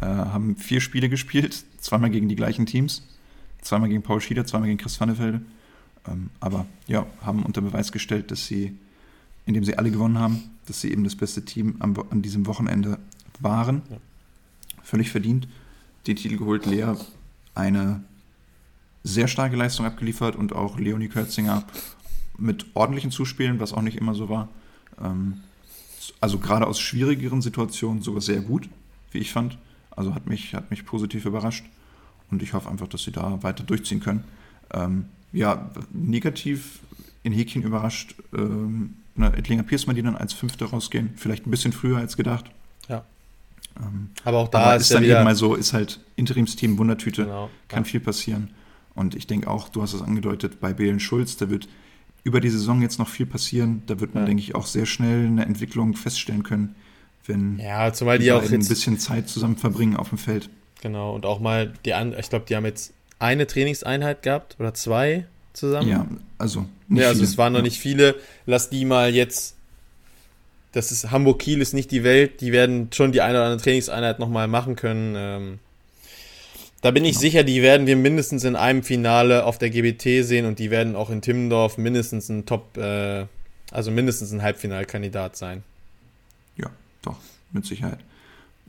[0.00, 3.02] äh, haben vier Spiele gespielt, zweimal gegen die gleichen Teams,
[3.60, 5.42] zweimal gegen Paul Schieder, zweimal gegen Chris Vannefelde.
[6.08, 8.76] Ähm, aber ja, haben unter Beweis gestellt, dass sie,
[9.50, 13.00] indem sie alle gewonnen haben, dass sie eben das beste Team am, an diesem Wochenende
[13.40, 13.82] waren.
[13.90, 13.96] Ja.
[14.84, 15.48] Völlig verdient.
[16.06, 16.94] Den Titel geholt, Lea
[17.56, 18.04] eine
[19.02, 21.64] sehr starke Leistung abgeliefert und auch Leonie Kürzinger
[22.38, 24.48] mit ordentlichen Zuspielen, was auch nicht immer so war.
[25.02, 25.40] Ähm,
[26.20, 28.68] also gerade aus schwierigeren Situationen sogar sehr gut,
[29.10, 29.58] wie ich fand.
[29.90, 31.64] Also hat mich, hat mich positiv überrascht
[32.30, 34.22] und ich hoffe einfach, dass sie da weiter durchziehen können.
[34.72, 36.78] Ähm, ja, negativ
[37.24, 41.72] in Häkchen überrascht, ähm, ne, Ettlinger Piersmann, die dann als Fünfte rausgehen, vielleicht ein bisschen
[41.72, 42.46] früher als gedacht.
[42.88, 43.04] Ja.
[43.78, 47.24] Ähm, aber auch da aber ist, ist dann eben mal so, ist halt Interimsteam Wundertüte,
[47.24, 47.90] genau, kann ja.
[47.90, 48.50] viel passieren.
[48.94, 51.68] Und ich denke auch, du hast es angedeutet, bei Belen Schulz, da wird
[52.24, 53.82] über die Saison jetzt noch viel passieren.
[53.86, 54.26] Da wird man, ja.
[54.26, 56.74] denke ich, auch sehr schnell eine Entwicklung feststellen können,
[57.26, 60.50] wenn ja, zumal die, die auch ein bisschen Zeit zusammen verbringen auf dem Feld.
[60.82, 64.74] Genau, und auch mal die an, ich glaube, die haben jetzt eine Trainingseinheit gehabt oder
[64.74, 65.88] zwei zusammen.
[65.88, 66.06] Ja,
[66.38, 67.24] also ja, also viele.
[67.24, 68.16] es waren noch nicht viele.
[68.46, 69.56] Lass die mal jetzt.
[70.72, 72.40] Das ist Hamburg Kiel ist nicht die Welt.
[72.40, 75.14] Die werden schon die eine oder andere Trainingseinheit nochmal machen können.
[75.16, 75.58] Ähm,
[76.80, 77.20] da bin ich genau.
[77.20, 80.96] sicher, die werden wir mindestens in einem Finale auf der GBT sehen und die werden
[80.96, 83.26] auch in Timmendorf mindestens ein Top, äh,
[83.70, 85.62] also mindestens ein Halbfinalkandidat sein.
[86.56, 86.70] Ja,
[87.02, 87.16] doch,
[87.52, 87.98] mit Sicherheit.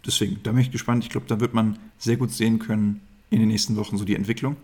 [0.06, 1.04] Deswegen, da bin ich gespannt.
[1.04, 4.16] Ich glaube, da wird man sehr gut sehen können in den nächsten Wochen so die
[4.16, 4.58] Entwicklung,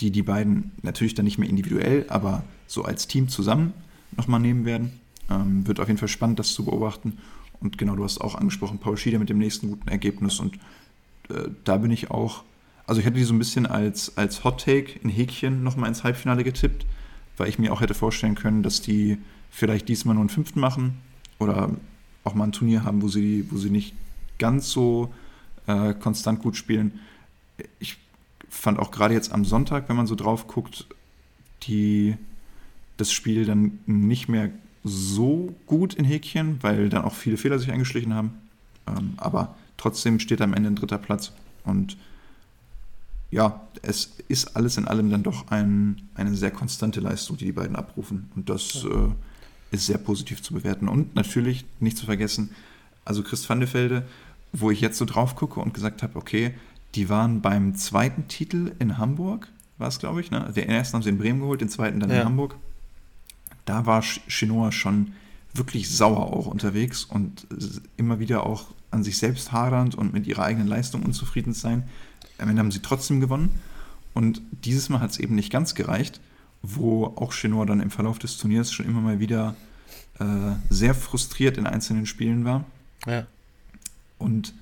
[0.00, 3.72] die die beiden natürlich dann nicht mehr individuell, aber so als Team zusammen
[4.16, 5.00] nochmal nehmen werden.
[5.30, 7.18] Ähm, wird auf jeden Fall spannend, das zu beobachten.
[7.60, 10.40] Und genau, du hast auch angesprochen, Paul Schieder mit dem nächsten guten Ergebnis.
[10.40, 10.56] Und
[11.28, 12.42] äh, da bin ich auch
[12.90, 16.02] also ich hätte die so ein bisschen als, als Hot Take in Häkchen nochmal ins
[16.02, 16.86] Halbfinale getippt,
[17.36, 20.96] weil ich mir auch hätte vorstellen können, dass die vielleicht diesmal nur einen fünften machen
[21.38, 21.70] oder
[22.24, 23.94] auch mal ein Turnier haben, wo sie, wo sie nicht
[24.40, 25.14] ganz so
[25.68, 26.98] äh, konstant gut spielen.
[27.78, 27.96] Ich
[28.50, 30.86] fand auch gerade jetzt am Sonntag, wenn man so drauf guckt,
[31.62, 32.16] die,
[32.96, 34.50] das Spiel dann nicht mehr
[34.84, 38.32] so gut in Häkchen, weil dann auch viele Fehler sich eingeschlichen haben.
[38.86, 41.32] Ähm, aber trotzdem steht am Ende ein dritter Platz.
[41.64, 41.96] Und
[43.30, 47.52] ja, es ist alles in allem dann doch ein, eine sehr konstante Leistung, die die
[47.52, 48.30] beiden abrufen.
[48.34, 48.90] Und das ja.
[48.90, 49.08] äh,
[49.70, 50.88] ist sehr positiv zu bewerten.
[50.88, 52.50] Und natürlich nicht zu vergessen,
[53.04, 54.06] also Chris van de Velde,
[54.52, 56.54] wo ich jetzt so drauf gucke und gesagt habe, okay,
[56.94, 60.30] die waren beim zweiten Titel in Hamburg, war es, glaube ich.
[60.30, 60.52] Ne?
[60.54, 62.20] Den ersten haben sie in Bremen geholt, den zweiten dann ja.
[62.20, 62.56] in Hamburg.
[63.64, 65.12] Da war Chinoa schon
[65.52, 67.46] wirklich sauer auch unterwegs und
[67.96, 71.84] immer wieder auch an sich selbst hadernd und mit ihrer eigenen Leistung unzufrieden sein.
[72.38, 73.60] Am Ende haben sie trotzdem gewonnen.
[74.12, 76.20] Und dieses Mal hat es eben nicht ganz gereicht,
[76.62, 79.54] wo auch Chenoir dann im Verlauf des Turniers schon immer mal wieder
[80.18, 80.24] äh,
[80.68, 82.64] sehr frustriert in einzelnen Spielen war.
[83.06, 83.26] Ja.
[84.18, 84.52] Und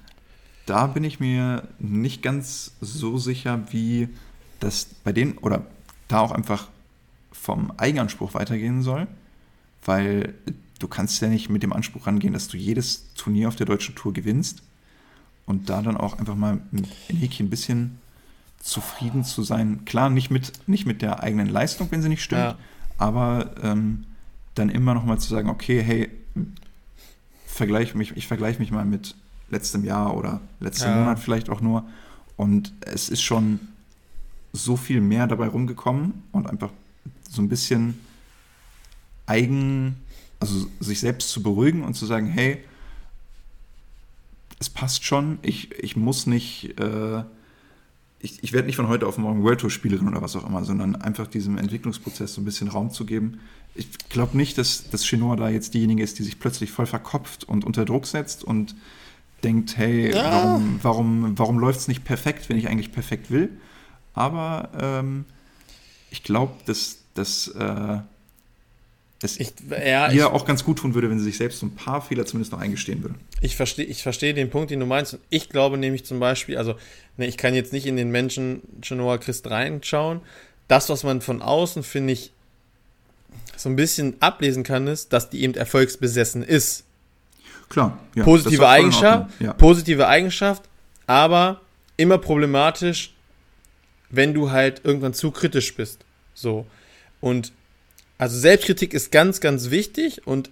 [0.69, 4.09] da bin ich mir nicht ganz so sicher, wie
[4.61, 5.65] das bei denen oder
[6.09, 6.69] da auch einfach
[7.33, 9.07] vom Eigenanspruch weitergehen soll,
[9.85, 10.35] weil
[10.79, 13.95] du kannst ja nicht mit dem Anspruch rangehen, dass du jedes Turnier auf der deutschen
[13.95, 14.63] Tour gewinnst
[15.47, 16.85] und da dann auch einfach mal in
[17.19, 17.99] Häkchen ein bisschen
[18.61, 19.85] zufrieden zu sein.
[19.87, 22.59] Klar, nicht mit, nicht mit der eigenen Leistung, wenn sie nicht stimmt, ja.
[22.99, 24.05] aber ähm,
[24.55, 26.11] dann immer noch mal zu sagen, okay, hey,
[27.47, 29.15] vergleich mich, ich vergleiche mich mal mit
[29.51, 30.97] letztem Jahr oder letzten ja.
[30.97, 31.85] Monat vielleicht auch nur.
[32.37, 33.61] Und es ist schon
[34.53, 36.71] so viel mehr dabei rumgekommen und einfach
[37.29, 37.99] so ein bisschen
[39.27, 39.97] eigen,
[40.41, 42.63] also sich selbst zu beruhigen und zu sagen, hey,
[44.59, 45.39] es passt schon.
[45.43, 47.23] Ich, ich muss nicht, äh,
[48.21, 50.65] ich, ich werde nicht von heute auf morgen World Tour Spielerin oder was auch immer,
[50.65, 53.41] sondern einfach diesem Entwicklungsprozess so ein bisschen Raum zu geben.
[53.75, 57.45] Ich glaube nicht, dass, dass Chinoa da jetzt diejenige ist, die sich plötzlich voll verkopft
[57.45, 58.75] und unter Druck setzt und
[59.45, 60.31] denkt, hey, ja.
[60.33, 63.51] warum, warum, warum läuft es nicht perfekt, wenn ich eigentlich perfekt will?
[64.15, 65.25] Aber ähm,
[66.11, 67.99] ich glaube, dass, dass äh,
[69.23, 71.67] es ich, ja, ihr ich, auch ganz gut tun würde, wenn sie sich selbst so
[71.67, 73.17] ein paar Fehler zumindest noch eingestehen würde.
[73.41, 75.19] Ich verstehe ich versteh den Punkt, den du meinst.
[75.29, 76.75] Ich glaube nämlich zum Beispiel, also
[77.17, 80.21] ne, ich kann jetzt nicht in den Menschen Genoa Christ reinschauen.
[80.69, 82.33] Das, was man von außen, finde ich,
[83.57, 86.85] so ein bisschen ablesen kann, ist, dass die eben erfolgsbesessen ist.
[87.69, 87.99] Klar.
[88.15, 89.53] Ja, positive Eigenschaft, ja.
[89.53, 90.63] positive Eigenschaft,
[91.07, 91.61] aber
[91.97, 93.15] immer problematisch,
[94.11, 96.05] wenn du halt irgendwann zu kritisch bist.
[96.35, 96.67] So.
[97.21, 97.53] Und
[98.17, 100.51] also Selbstkritik ist ganz, ganz wichtig und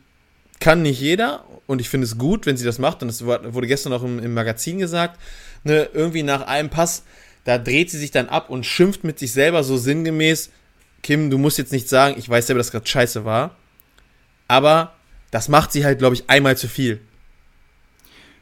[0.60, 1.44] kann nicht jeder.
[1.66, 3.02] Und ich finde es gut, wenn sie das macht.
[3.02, 5.18] Und das wurde gestern auch im, im Magazin gesagt.
[5.64, 7.02] Ne, irgendwie nach einem Pass,
[7.44, 10.50] da dreht sie sich dann ab und schimpft mit sich selber so sinngemäß.
[11.02, 13.56] Kim, du musst jetzt nicht sagen, ich weiß selber, dass gerade scheiße war.
[14.48, 14.94] Aber
[15.30, 17.00] das macht sie halt, glaube ich, einmal zu viel.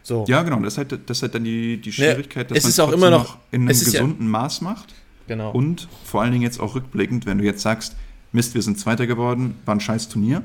[0.04, 0.24] So.
[0.28, 0.60] Ja, genau.
[0.60, 3.10] Das ist halt, das ist halt dann die, die Schwierigkeit, dass man es auch immer
[3.10, 4.94] noch, in einem gesunden ja, Maß macht.
[5.26, 5.50] Genau.
[5.50, 7.96] Und vor allen Dingen jetzt auch rückblickend, wenn du jetzt sagst,
[8.30, 10.42] Mist, wir sind Zweiter geworden, war ein scheiß Turnier.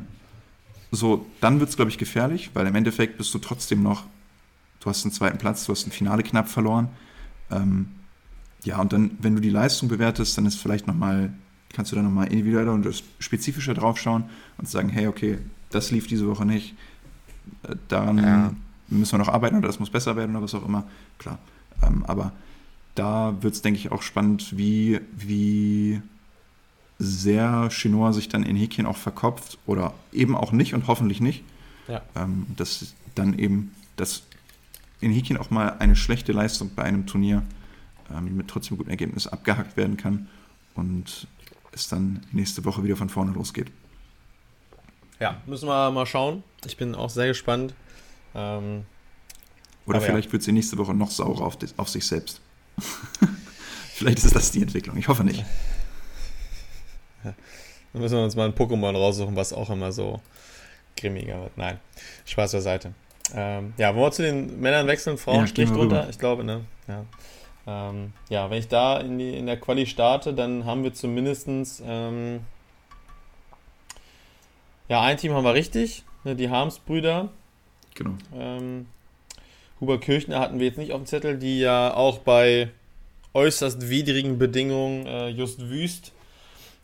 [0.91, 4.05] So, dann wird es, glaube ich, gefährlich, weil im Endeffekt bist du trotzdem noch,
[4.79, 6.87] du hast einen zweiten Platz, du hast ein Finale knapp verloren.
[7.51, 7.89] Ähm,
[8.63, 11.33] ja, und dann, wenn du die Leistung bewertest, dann ist vielleicht nochmal,
[11.73, 12.87] kannst du da nochmal individueller und
[13.19, 14.23] spezifischer drauf schauen
[14.57, 15.37] und sagen, hey, okay,
[15.69, 16.75] das lief diese Woche nicht,
[17.63, 18.53] äh, daran ja.
[18.89, 20.85] Müssen wir noch arbeiten oder das muss besser werden oder was auch immer.
[21.17, 21.39] Klar.
[21.83, 22.31] Ähm, aber
[22.95, 26.01] da wird es, denke ich, auch spannend, wie, wie
[26.97, 31.43] sehr Chinois sich dann in Häkchen auch verkopft oder eben auch nicht und hoffentlich nicht.
[31.87, 32.01] Ja.
[32.15, 34.23] Ähm, dass dann eben, dass
[35.01, 37.43] in Häkchen auch mal eine schlechte Leistung bei einem Turnier
[38.13, 40.27] ähm, mit trotzdem gutem Ergebnis abgehackt werden kann
[40.75, 41.27] und
[41.71, 43.71] es dann nächste Woche wieder von vorne losgeht.
[45.19, 46.43] Ja, müssen wir mal schauen.
[46.65, 47.73] Ich bin auch sehr gespannt.
[48.35, 48.85] Ähm,
[49.85, 50.33] Oder vielleicht ja.
[50.33, 52.41] wird sie nächste Woche noch saurer auf, auf sich selbst.
[53.93, 54.97] vielleicht ist das die Entwicklung.
[54.97, 55.43] Ich hoffe nicht.
[57.23, 60.21] Dann müssen wir uns mal ein Pokémon raussuchen, was auch immer so
[60.95, 61.57] grimmiger wird.
[61.57, 61.79] Nein,
[62.25, 62.93] Spaß beiseite.
[63.33, 65.17] Ähm, ja, wollen wir zu den Männern wechseln?
[65.17, 66.09] Frauen ja, Strich drunter?
[66.09, 66.65] Ich glaube, ne?
[66.87, 67.05] Ja.
[67.67, 71.47] Ähm, ja, wenn ich da in, die, in der Quali starte, dann haben wir zumindest
[71.85, 72.41] ähm,
[74.89, 77.29] ja, ein Team haben wir richtig, ne, die Harms-Brüder.
[77.99, 78.15] Genau.
[78.33, 78.87] Ähm,
[79.79, 82.69] Huber Kirchner hatten wir jetzt nicht auf dem Zettel, die ja auch bei
[83.33, 86.13] äußerst widrigen Bedingungen äh, just wüst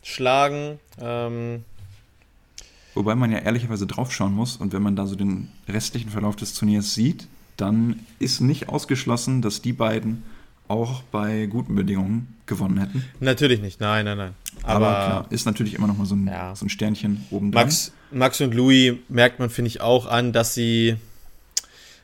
[0.03, 0.79] schlagen.
[0.99, 1.63] Ähm,
[2.93, 6.53] Wobei man ja ehrlicherweise draufschauen muss und wenn man da so den restlichen Verlauf des
[6.53, 10.23] Turniers sieht, dann ist nicht ausgeschlossen, dass die beiden
[10.67, 13.05] auch bei guten Bedingungen gewonnen hätten.
[13.21, 14.33] Natürlich nicht, nein, nein, nein.
[14.65, 16.55] Aber, Aber klar, ist natürlich immer noch mal so ein, ja.
[16.55, 17.65] so ein Sternchen oben dran.
[17.65, 20.97] Max, Max und Louis merkt man, finde ich, auch an, dass sie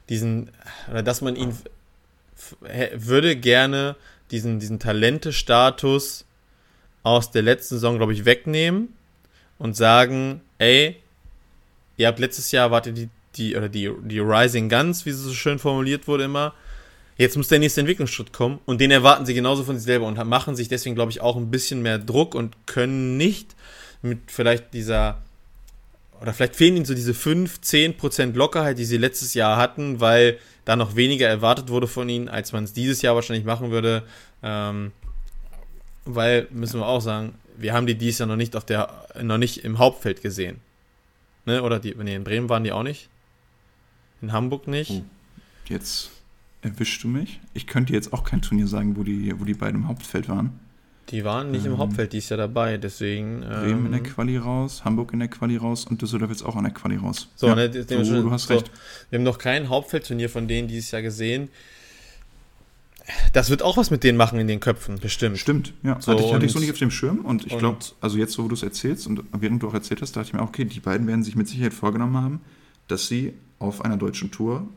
[0.10, 0.50] diesen,
[0.90, 1.54] oder dass man ihn
[2.94, 3.96] würde gerne
[4.30, 6.26] diesen, diesen Talente-Status
[7.04, 8.90] aus der letzten Saison, glaube ich, wegnehmen
[9.58, 10.98] und sagen, ey,
[11.98, 15.24] ihr habt letztes Jahr, wart ihr die, die, oder die, die Rising Guns, wie sie
[15.24, 16.54] so schön formuliert wurde immer,
[17.22, 20.18] jetzt muss der nächste Entwicklungsschritt kommen und den erwarten sie genauso von sich selber und
[20.26, 23.56] machen sich deswegen, glaube ich, auch ein bisschen mehr Druck und können nicht
[24.02, 25.22] mit vielleicht dieser,
[26.20, 30.40] oder vielleicht fehlen ihnen so diese 5, 10% Lockerheit, die sie letztes Jahr hatten, weil
[30.66, 34.04] da noch weniger erwartet wurde von ihnen, als man es dieses Jahr wahrscheinlich machen würde.
[34.42, 34.92] Ähm,
[36.06, 39.38] weil, müssen wir auch sagen, wir haben die dies Jahr noch nicht auf der, noch
[39.38, 40.60] nicht im Hauptfeld gesehen.
[41.46, 41.62] Ne?
[41.62, 43.10] Oder die, nee, in Bremen waren die auch nicht.
[44.24, 44.90] In Hamburg nicht.
[44.90, 45.04] Oh,
[45.70, 46.10] jetzt
[46.62, 47.40] erwischst du mich.
[47.54, 50.60] Ich könnte jetzt auch kein Turnier sagen, wo die, wo die beiden im Hauptfeld waren.
[51.10, 53.42] Die waren nicht ähm, im Hauptfeld dies Jahr dabei, deswegen.
[53.42, 56.56] Bremen ähm, in der Quali raus, Hamburg in der Quali raus und Düsseldorf jetzt auch
[56.56, 57.28] in der Quali raus.
[57.36, 58.72] So, ja, ne, du, du hast so, recht.
[59.10, 61.50] Wir haben noch kein Hauptfeldturnier von denen dieses Jahr gesehen
[63.34, 65.38] das wird auch was mit denen machen in den Köpfen, bestimmt.
[65.38, 66.00] Stimmt, ja.
[66.00, 68.34] So, hatte, ich, hatte ich so nicht auf dem Schirm und ich glaube, also jetzt,
[68.34, 70.66] so wo du es erzählst und während du auch erzählt hast, dachte ich mir, okay,
[70.66, 72.42] die beiden werden sich mit Sicherheit vorgenommen haben,
[72.88, 74.68] dass sie auf einer deutschen Tour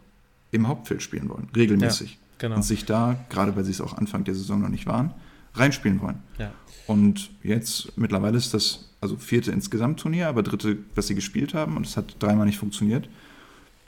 [0.54, 2.12] im Hauptfeld spielen wollen, regelmäßig.
[2.12, 2.56] Ja, genau.
[2.56, 5.12] Und sich da, gerade weil sie es auch Anfang der Saison noch nicht waren,
[5.54, 6.20] reinspielen wollen.
[6.38, 6.52] Ja.
[6.86, 11.76] Und jetzt, mittlerweile ist das, also vierte insgesamt Turnier, aber dritte, was sie gespielt haben
[11.76, 13.08] und es hat dreimal nicht funktioniert.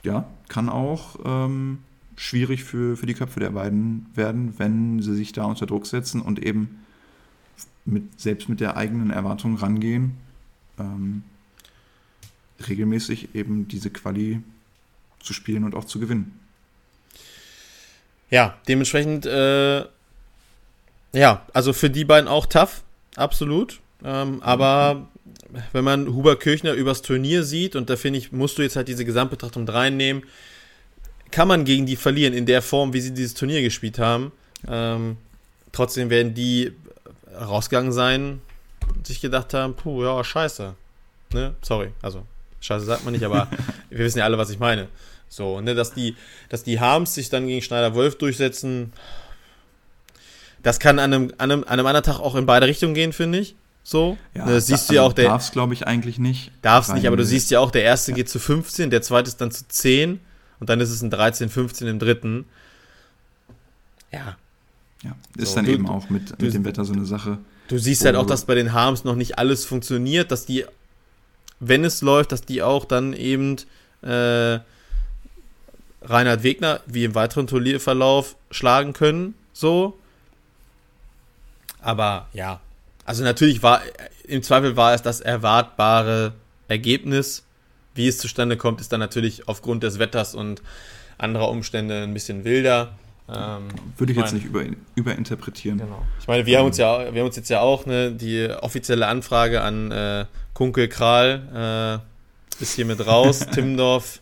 [0.03, 1.79] Ja, kann auch ähm,
[2.15, 6.21] schwierig für, für die Köpfe der beiden werden, wenn sie sich da unter Druck setzen
[6.21, 6.79] und eben
[7.85, 10.13] mit, selbst mit der eigenen Erwartung rangehen,
[10.79, 11.23] ähm,
[12.67, 14.41] regelmäßig eben diese Quali
[15.19, 16.39] zu spielen und auch zu gewinnen.
[18.29, 19.85] Ja, dementsprechend, äh,
[21.13, 22.83] ja, also für die beiden auch tough,
[23.15, 23.79] absolut.
[24.03, 25.07] Ähm, aber
[25.71, 28.87] wenn man Huber Kirchner übers Turnier sieht, und da finde ich, musst du jetzt halt
[28.87, 30.23] diese Gesamtbetrachtung reinnehmen,
[31.31, 34.31] kann man gegen die verlieren in der Form, wie sie dieses Turnier gespielt haben.
[34.67, 35.17] Ähm,
[35.71, 36.73] trotzdem werden die
[37.39, 38.41] rausgegangen sein
[38.95, 40.75] und sich gedacht haben, puh, ja, scheiße.
[41.33, 41.55] Ne?
[41.61, 42.23] Sorry, also
[42.61, 43.47] scheiße sagt man nicht, aber
[43.89, 44.87] wir wissen ja alle, was ich meine.
[45.29, 46.15] So, ne, dass die,
[46.49, 48.93] dass die Harms sich dann gegen Schneider-Wolf durchsetzen,
[50.63, 53.13] das kann an einem, an, einem, an einem anderen Tag auch in beide Richtungen gehen,
[53.13, 53.55] finde ich.
[53.83, 54.17] So.
[54.33, 55.29] Ja, ne, das siehst da, du ja auch der.
[55.29, 56.51] Darf's, glaube ich, eigentlich nicht.
[56.61, 58.17] Darf's nicht, aber du siehst ja auch, der erste ja.
[58.17, 60.19] geht zu 15, der zweite ist dann zu 10
[60.59, 62.45] und dann ist es ein 13, 15 im dritten.
[64.11, 64.37] Ja.
[65.03, 67.37] Ja, ist so, dann du, eben auch mit, du, mit dem Wetter so eine Sache.
[67.67, 70.65] Du siehst halt auch, dass bei den Harms noch nicht alles funktioniert, dass die,
[71.59, 73.57] wenn es läuft, dass die auch dann eben
[74.01, 74.59] äh,
[76.07, 79.35] Reinhard Wegner wie im weiteren Turnierverlauf schlagen können.
[79.53, 79.97] So.
[81.81, 82.59] Aber ja,
[83.05, 83.81] also natürlich war,
[84.25, 86.33] im Zweifel war es das erwartbare
[86.67, 87.43] Ergebnis.
[87.95, 90.61] Wie es zustande kommt, ist dann natürlich aufgrund des Wetters und
[91.17, 92.93] anderer Umstände ein bisschen wilder.
[93.29, 94.63] Ähm, Würde ich, ich jetzt nicht über,
[94.95, 95.79] überinterpretieren.
[95.79, 96.05] Genau.
[96.19, 99.07] Ich meine, wir haben uns ja, wir haben uns jetzt ja auch ne, die offizielle
[99.07, 102.01] Anfrage an äh, Kunkel Kral
[102.59, 103.39] äh, ist hiermit raus.
[103.53, 104.21] Timdorf,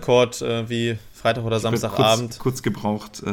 [0.00, 2.30] Court äh, wie Freitag oder Samstagabend.
[2.30, 3.30] Kurz, kurz gebraucht, äh,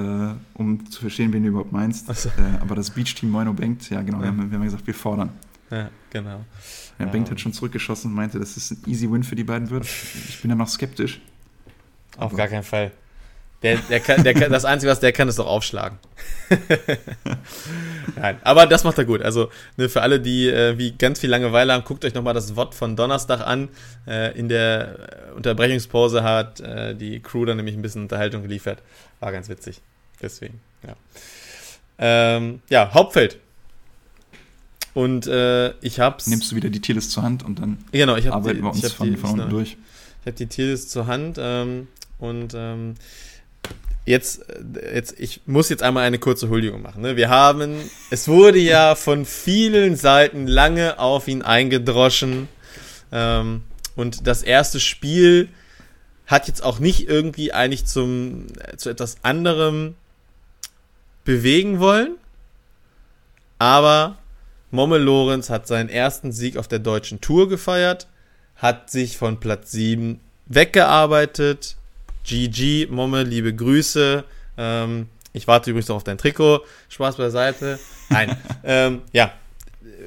[0.53, 2.13] um zu verstehen, wen du überhaupt meinst.
[2.15, 2.29] So.
[2.29, 4.23] Äh, aber das Beach-Team Moino Bengt, ja genau, ja.
[4.23, 5.31] Wir, haben, wir haben gesagt, wir fordern.
[5.71, 6.45] Ja, genau.
[6.99, 9.69] Ja, Bengt hat schon zurückgeschossen und meinte, dass es ein easy Win für die beiden
[9.69, 9.85] wird.
[9.85, 11.21] Ich bin ja noch skeptisch.
[12.17, 12.91] Auf gar keinen Fall.
[13.61, 15.99] Der, der kann, der kann, das Einzige, was der kann, ist doch aufschlagen.
[18.15, 19.21] Nein, aber das macht er gut.
[19.21, 22.55] Also ne, für alle, die äh, wie ganz viel Langeweile haben, guckt euch nochmal das
[22.55, 23.67] Wort von Donnerstag an.
[24.07, 28.81] Äh, in der Unterbrechungspause hat äh, die Crew dann nämlich ein bisschen Unterhaltung geliefert.
[29.19, 29.81] War ganz witzig.
[30.21, 30.95] Deswegen, ja.
[31.97, 33.39] Ähm, ja, Hauptfeld.
[34.93, 36.27] Und äh, ich hab's.
[36.27, 38.71] Nimmst du wieder die Tierlist zur Hand und dann genau, ich hab arbeiten die, wir
[38.71, 39.77] uns von, die, von unten durch.
[40.21, 41.87] Ich habe die Tierlist zur Hand ähm,
[42.19, 42.95] und ähm,
[44.09, 44.43] jetzt,
[44.91, 47.03] jetzt, ich muss jetzt einmal eine kurze Huldigung machen.
[47.03, 47.15] Ne?
[47.15, 47.77] Wir haben,
[48.09, 52.49] es wurde ja von vielen Seiten lange auf ihn eingedroschen.
[53.11, 53.61] Ähm,
[53.95, 55.49] und das erste Spiel
[56.25, 58.47] hat jetzt auch nicht irgendwie eigentlich zum,
[58.77, 59.93] zu etwas anderem
[61.23, 62.15] bewegen wollen.
[63.59, 64.17] Aber
[64.71, 68.07] Mommel Lorenz hat seinen ersten Sieg auf der deutschen Tour gefeiert,
[68.55, 71.75] hat sich von Platz 7 weggearbeitet,
[72.29, 74.23] GG, Momme, liebe Grüße.
[74.55, 76.63] Ähm, ich warte übrigens noch auf dein Trikot.
[76.89, 77.79] Spaß beiseite.
[78.09, 78.37] Nein.
[78.63, 79.33] ähm, ja.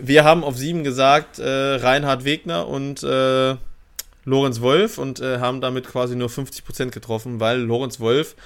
[0.00, 3.56] Wir haben auf sieben gesagt, äh, Reinhard Wegner und äh,
[4.24, 8.36] Lorenz Wolf und äh, haben damit quasi nur 50% getroffen, weil Lorenz Wolf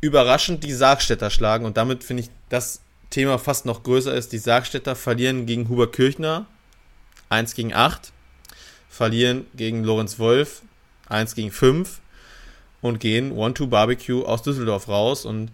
[0.00, 2.80] überraschend die Sargstädter schlagen und damit finde ich das
[3.10, 4.32] Thema fast noch größer ist.
[4.32, 6.46] Die Sargstädter verlieren gegen Huber Kirchner
[7.28, 8.12] 1 gegen 8,
[8.88, 10.62] verlieren gegen Lorenz Wolf
[11.08, 12.00] 1 gegen 5
[12.86, 15.24] und gehen One-Two-Barbecue aus Düsseldorf raus.
[15.24, 15.50] Und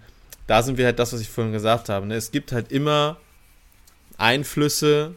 [0.47, 2.07] da sind wir halt das, was ich vorhin gesagt habe.
[2.07, 2.15] Ne?
[2.15, 3.17] Es gibt halt immer
[4.19, 5.15] Einflüsse,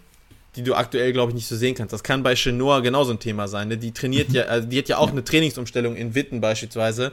[0.56, 1.94] die du aktuell, glaube ich, nicht so sehen kannst.
[1.94, 3.68] Das kann bei Chenoa genauso ein Thema sein.
[3.68, 3.78] Ne?
[3.78, 7.12] Die trainiert ja, also die hat ja auch eine Trainingsumstellung in Witten beispielsweise.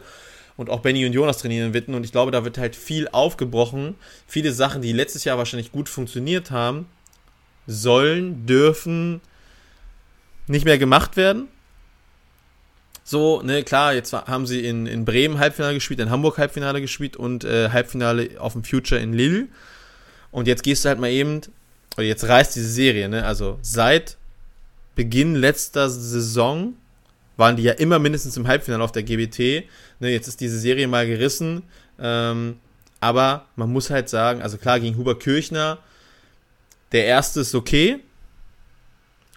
[0.57, 1.95] Und auch Benny und Jonas trainieren in Witten.
[1.95, 3.97] Und ich glaube, da wird halt viel aufgebrochen.
[4.27, 6.87] Viele Sachen, die letztes Jahr wahrscheinlich gut funktioniert haben,
[7.67, 9.21] sollen, dürfen
[10.47, 11.49] nicht mehr gemacht werden.
[13.13, 17.15] So, ne, klar, jetzt haben sie in, in Bremen Halbfinale gespielt, in Hamburg Halbfinale gespielt
[17.15, 19.49] und äh, Halbfinale auf dem Future in Lille.
[20.31, 21.43] Und jetzt gehst du halt mal eben,
[21.99, 23.27] oder jetzt reißt diese Serie, ne?
[23.27, 24.17] Also seit
[24.95, 26.73] Beginn letzter Saison
[27.37, 29.69] waren die ja immer mindestens im Halbfinale auf der GBT.
[30.01, 31.65] Ne, jetzt ist diese Serie mal gerissen.
[31.99, 32.61] Ähm,
[33.01, 35.81] aber man muss halt sagen, also klar, gegen Huber Kirchner,
[36.93, 38.01] der erste ist okay.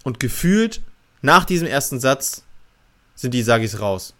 [0.05, 0.79] Und gefühlt
[1.21, 2.44] nach diesem ersten Satz
[3.15, 4.13] sind die Sagis raus.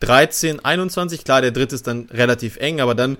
[0.00, 3.16] 13, 21, klar, der dritte ist dann relativ eng, aber dann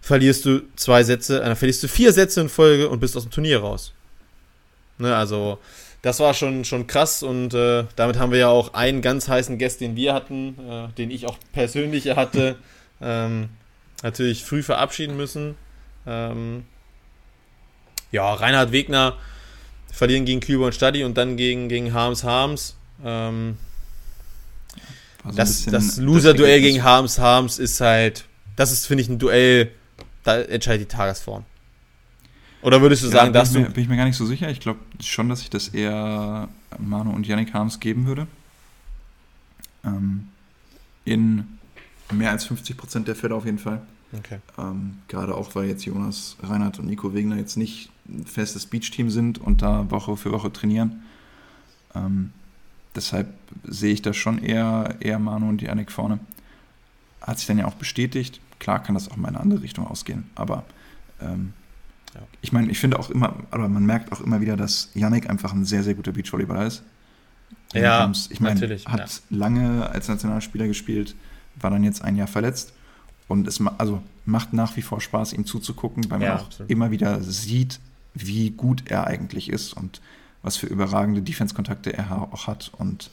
[0.00, 3.30] verlierst du zwei Sätze, dann verlierst du vier Sätze in Folge und bist aus dem
[3.30, 3.92] Turnier raus.
[4.98, 5.58] Ne, also,
[6.02, 9.58] das war schon, schon krass und äh, damit haben wir ja auch einen ganz heißen
[9.58, 12.56] Gast, den wir hatten, äh, den ich auch persönlich hatte,
[13.00, 13.48] ähm,
[14.02, 15.56] natürlich früh verabschieden müssen.
[16.06, 16.64] Ähm,
[18.12, 19.16] ja, Reinhard Wegner
[19.92, 22.76] verlieren gegen Küber und Stadi und dann gegen, gegen Harms Harms.
[23.04, 23.56] Ähm,
[25.24, 29.72] also das, das Loser-Duell gegen Harms Harms ist halt, das ist, finde ich, ein Duell,
[30.22, 31.44] da entscheidet die Tagesform.
[32.62, 33.60] Oder würdest du ja, sagen, dass du.
[33.60, 34.50] Mir, bin ich mir gar nicht so sicher.
[34.50, 38.26] Ich glaube schon, dass ich das eher Manu und Yannick Harms geben würde.
[39.84, 40.28] Ähm,
[41.04, 41.58] in
[42.12, 43.82] mehr als 50 Prozent der Fälle auf jeden Fall.
[44.12, 44.38] Okay.
[44.58, 49.10] Ähm, gerade auch, weil jetzt Jonas Reinhardt und Nico Wegner jetzt nicht ein festes Beach-Team
[49.10, 51.04] sind und da Woche für Woche trainieren.
[51.94, 52.32] Ähm,
[52.96, 53.28] deshalb
[53.64, 56.18] sehe ich da schon eher, eher Manu und Janik vorne.
[57.20, 58.40] hat sich dann ja auch bestätigt.
[58.58, 60.64] Klar kann das auch mal in eine andere Richtung ausgehen, aber
[61.20, 61.52] ähm,
[62.14, 62.20] ja.
[62.40, 65.52] ich meine, ich finde auch immer, aber man merkt auch immer wieder, dass Yannick einfach
[65.52, 66.82] ein sehr, sehr guter Beachvolleyballer ist.
[67.74, 69.36] Ja, ich meine, hat ja.
[69.36, 71.14] lange als Nationalspieler gespielt,
[71.56, 72.72] war dann jetzt ein Jahr verletzt
[73.28, 76.70] und es also macht nach wie vor Spaß, ihm zuzugucken, weil man ja, auch absolut.
[76.70, 77.80] immer wieder sieht,
[78.14, 80.00] wie gut er eigentlich ist und
[80.46, 83.10] was für überragende Defense-Kontakte er auch hat und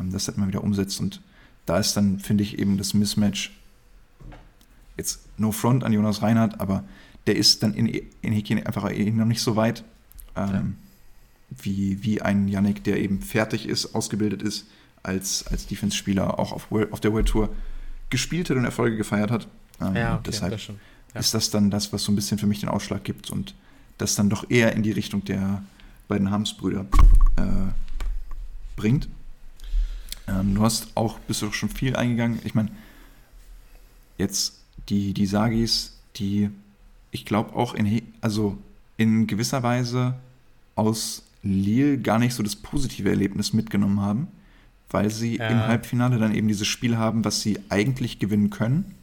[0.00, 0.98] ähm, das hat man wieder umsetzt.
[0.98, 1.20] Und
[1.66, 3.52] da ist dann, finde ich, eben das Mismatch
[4.96, 6.82] jetzt no front an Jonas Reinhardt, aber
[7.26, 9.84] der ist dann in, in Häkchen einfach noch nicht so weit
[10.34, 10.48] ähm,
[11.50, 11.56] ja.
[11.62, 14.66] wie, wie ein Yannick, der eben fertig ist, ausgebildet ist,
[15.02, 17.50] als, als Defense-Spieler auch auf, auf der World Tour
[18.08, 19.48] gespielt hat und Erfolge gefeiert hat.
[19.82, 21.20] Ähm, ja, okay, deshalb das ja.
[21.20, 23.54] ist das dann das, was so ein bisschen für mich den Ausschlag gibt und
[23.98, 25.62] das dann doch eher in die Richtung der
[26.10, 26.86] beiden Harms-Brüder
[27.36, 27.72] äh,
[28.76, 29.08] bringt.
[30.28, 32.40] Ähm, du hast auch, bist du schon viel eingegangen.
[32.44, 32.70] Ich meine,
[34.18, 34.58] jetzt
[34.88, 36.50] die, die Sagis, die
[37.12, 38.58] ich glaube auch in, also
[38.96, 40.14] in gewisser Weise
[40.74, 44.28] aus Lille gar nicht so das positive Erlebnis mitgenommen haben,
[44.90, 45.48] weil sie ja.
[45.48, 48.94] im Halbfinale dann eben dieses Spiel haben, was sie eigentlich gewinnen können,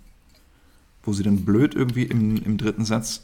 [1.04, 3.24] wo sie dann blöd irgendwie im, im dritten Satz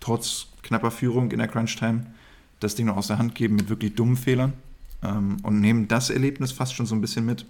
[0.00, 2.06] trotz knapper Führung in der Crunch-Time
[2.60, 4.52] das Ding noch aus der Hand geben mit wirklich dummen Fehlern
[5.02, 7.46] ähm, und nehmen das Erlebnis fast schon so ein bisschen mit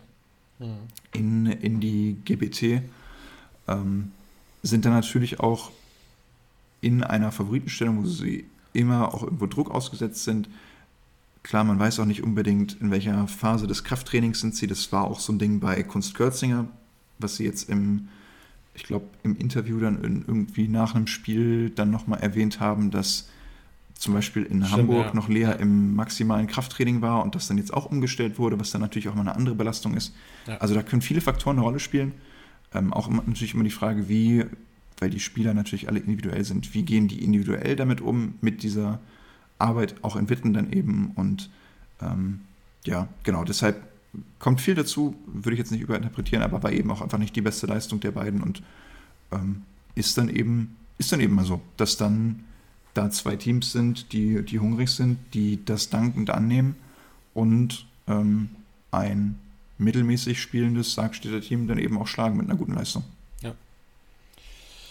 [0.59, 0.77] mhm.
[1.13, 2.83] in, in die GBT.
[3.67, 4.13] Ähm,
[4.63, 5.71] sind dann natürlich auch
[6.81, 10.49] in einer Favoritenstellung, wo sie immer auch irgendwo Druck ausgesetzt sind.
[11.43, 14.67] Klar, man weiß auch nicht unbedingt, in welcher Phase des Krafttrainings sind sie.
[14.67, 16.67] Das war auch so ein Ding bei Kunst Kürzinger,
[17.19, 18.09] was sie jetzt im,
[18.75, 23.29] ich glaube, im Interview dann irgendwie nach einem Spiel dann nochmal erwähnt haben, dass
[23.99, 25.15] zum Beispiel in Stimmt, Hamburg ja.
[25.15, 28.81] noch Lea im maximalen Krafttraining war und das dann jetzt auch umgestellt wurde, was dann
[28.81, 30.15] natürlich auch mal eine andere Belastung ist.
[30.47, 30.57] Ja.
[30.59, 32.13] Also da können viele Faktoren eine Rolle spielen.
[32.73, 34.45] Ähm, auch immer, natürlich immer die Frage, wie,
[35.01, 39.01] weil die Spieler natürlich alle individuell sind, wie gehen die individuell damit um, mit dieser
[39.59, 41.51] Arbeit auch in Witten dann eben und
[42.01, 42.43] ähm,
[42.85, 43.83] ja, genau, deshalb
[44.39, 47.41] kommt viel dazu, würde ich jetzt nicht überinterpretieren, aber war eben auch einfach nicht die
[47.41, 48.63] beste Leistung der beiden und
[49.33, 49.63] ähm,
[49.97, 52.45] ist dann eben, ist dann eben mal so, dass dann
[52.95, 56.77] da zwei Teams sind, die, die hungrig sind, die das dankend annehmen
[57.35, 58.51] und ähm,
[58.91, 59.39] ein
[59.79, 63.05] mittelmäßig spielendes Sargstädter Team dann eben auch schlagen mit einer guten Leistung.
[63.43, 63.55] Ja.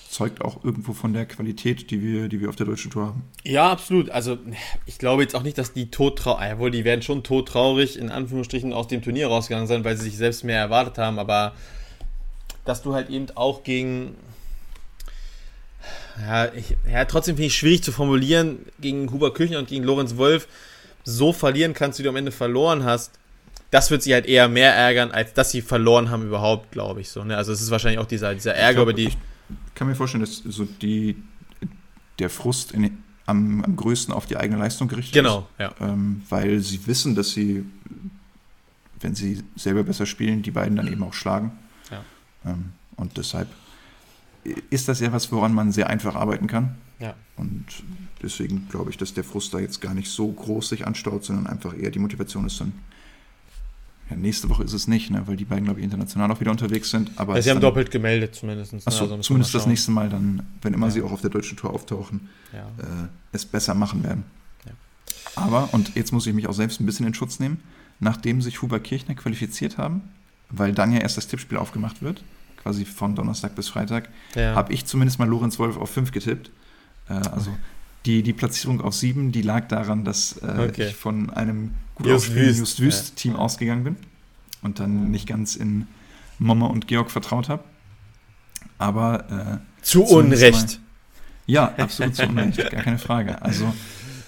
[0.09, 3.23] Zeugt auch irgendwo von der Qualität, die wir, die wir auf der deutschen Tour haben.
[3.43, 4.09] Ja, absolut.
[4.09, 4.37] Also
[4.85, 8.71] ich glaube jetzt auch nicht, dass die todtraurig, jawohl, die werden schon todtraurig in Anführungsstrichen
[8.71, 11.53] aus dem Turnier rausgegangen sein, weil sie sich selbst mehr erwartet haben, aber
[12.63, 14.15] dass du halt eben auch gegen
[16.22, 20.18] ja, ich, ja trotzdem finde ich schwierig zu formulieren, gegen Huber Küchner und gegen Lorenz
[20.18, 20.47] Wolf
[21.03, 23.11] so verlieren kannst, wie du am Ende verloren hast.
[23.72, 27.09] Das wird sie halt eher mehr ärgern, als dass sie verloren haben überhaupt, glaube ich
[27.09, 27.24] so.
[27.24, 27.36] Ne?
[27.36, 29.07] Also es ist wahrscheinlich auch dieser, dieser Ärger über die.
[29.07, 29.18] Ich
[29.76, 31.15] kann mir vorstellen, dass so die,
[32.20, 35.57] der Frust in, am, am größten auf die eigene Leistung gerichtet genau, ist.
[35.57, 35.93] Genau, ja.
[35.93, 37.65] Ähm, weil sie wissen, dass sie,
[38.99, 41.51] wenn sie selber besser spielen, die beiden dann eben auch schlagen.
[41.91, 42.03] Ja.
[42.45, 43.47] Ähm, und deshalb
[44.69, 46.75] ist das ja was, woran man sehr einfach arbeiten kann.
[46.99, 47.13] Ja.
[47.35, 47.65] Und
[48.21, 51.47] deswegen glaube ich, dass der Frust da jetzt gar nicht so groß sich anstaut, sondern
[51.47, 52.73] einfach eher die Motivation ist dann.
[54.09, 56.51] Ja, nächste Woche ist es nicht, ne, weil die beiden, glaube ich, international auch wieder
[56.51, 57.11] unterwegs sind.
[57.17, 58.73] Aber ja, sie haben dann, doppelt gemeldet, zumindest.
[58.73, 58.79] Ne?
[58.85, 60.91] Achso, also zumindest das nächste Mal dann, wenn immer ja.
[60.91, 62.59] sie auch auf der deutschen Tour auftauchen, ja.
[62.83, 64.23] äh, es besser machen werden.
[65.37, 67.59] Aber, und jetzt muss ich mich auch selbst ein bisschen in Schutz nehmen,
[67.99, 70.01] nachdem sich Huber Kirchner qualifiziert haben,
[70.49, 72.23] weil dann ja erst das Tippspiel aufgemacht wird,
[72.58, 74.55] quasi von Donnerstag bis Freitag, ja.
[74.55, 76.51] habe ich zumindest mal Lorenz Wolf auf 5 getippt.
[77.10, 77.55] Äh, also
[78.05, 80.88] die, die Platzierung auf 7, die lag daran, dass äh, okay.
[80.88, 83.39] ich von einem gut aufspielenden Just Wüst-Team ja.
[83.39, 83.95] ausgegangen bin
[84.62, 85.88] und dann nicht ganz in
[86.39, 87.64] Mama und Georg vertraut habe.
[88.78, 90.53] Aber äh, zu Unrecht.
[90.53, 90.78] Mal,
[91.47, 93.41] ja, absolut zu Unrecht, gar keine Frage.
[93.41, 93.74] Also,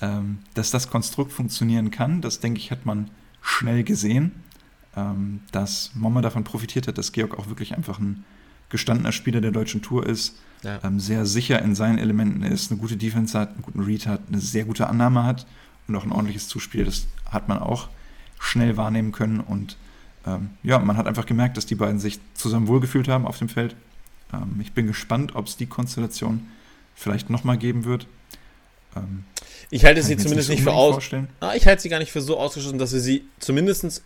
[0.02, 3.12] ähm, dass das Konstrukt funktionieren kann, das denke ich, hat man
[3.42, 4.32] schnell gesehen
[4.96, 8.24] ähm, dass Mama davon profitiert hat, dass Georg auch wirklich einfach ein
[8.70, 10.80] gestandener Spieler der deutschen Tour ist, ja.
[10.84, 14.22] ähm, sehr sicher in seinen Elementen ist, eine gute Defense hat, einen guten Read hat,
[14.28, 15.46] eine sehr gute Annahme hat
[15.88, 16.86] und auch ein ordentliches Zuspiel.
[16.86, 17.90] Das hat man auch
[18.40, 19.78] schnell wahrnehmen können und
[20.26, 23.50] ähm, ja, man hat einfach gemerkt, dass die beiden sich zusammen wohlgefühlt haben auf dem
[23.50, 23.76] Feld.
[24.34, 26.48] Ähm, ich bin gespannt, ob es die Konstellation
[26.96, 28.08] vielleicht nochmal geben wird.
[28.96, 29.24] Ähm,
[29.70, 31.10] ich halte sie zumindest nicht, so nicht für aus.
[31.40, 34.04] Ah, ich halte sie gar nicht für so ausgeschlossen, dass wir sie zumindest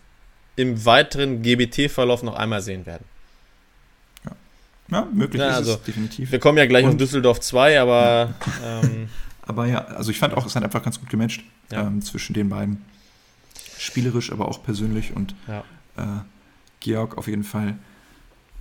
[0.56, 3.04] im weiteren GBT-Verlauf noch einmal sehen werden.
[4.24, 4.32] Ja,
[4.90, 6.32] ja möglich ja, ist also, es definitiv.
[6.32, 8.34] Wir kommen ja gleich in Düsseldorf 2, aber.
[8.64, 9.08] Ähm,
[9.42, 11.86] aber ja, also ich fand auch, es hat einfach ganz gut gematcht ja.
[11.86, 12.84] ähm, zwischen den beiden.
[13.78, 15.64] Spielerisch, aber auch persönlich und ja.
[15.96, 16.22] äh,
[16.80, 17.74] Georg auf jeden Fall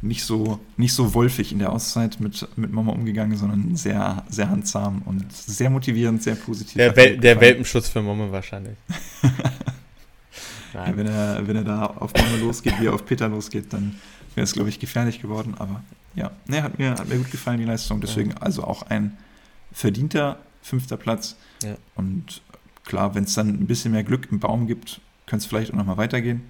[0.03, 4.49] nicht so, nicht so wolfig in der Auszeit mit, mit Mama umgegangen, sondern sehr, sehr
[4.49, 6.75] handsam und sehr motivierend, sehr positiv.
[6.75, 8.75] Der, Wel der Welpenschutz für Mama wahrscheinlich.
[10.73, 13.95] ja, wenn, er, wenn er da auf Mama losgeht, wie er auf Peter losgeht, dann
[14.35, 15.55] wäre es, glaube ich, gefährlich geworden.
[15.59, 15.83] Aber
[16.15, 18.01] ja, nee, hat, mir, hat mir gut gefallen, die Leistung.
[18.01, 18.37] Deswegen ja.
[18.37, 19.17] also auch ein
[19.71, 21.35] verdienter fünfter Platz.
[21.63, 21.75] Ja.
[21.95, 22.41] Und
[22.85, 25.77] klar, wenn es dann ein bisschen mehr Glück im Baum gibt, könnte es vielleicht auch
[25.77, 26.41] nochmal weitergehen.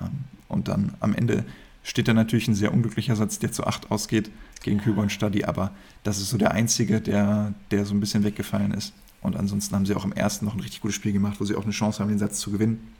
[0.00, 1.44] Ähm, und dann am Ende
[1.82, 4.30] steht da natürlich ein sehr unglücklicher Satz, der zu 8 ausgeht
[4.62, 5.70] gegen Küber und Stadi, aber
[6.02, 8.92] das ist so der einzige, der, der so ein bisschen weggefallen ist.
[9.20, 11.54] Und ansonsten haben sie auch im ersten noch ein richtig gutes Spiel gemacht, wo sie
[11.54, 12.92] auch eine Chance haben, den Satz zu gewinnen.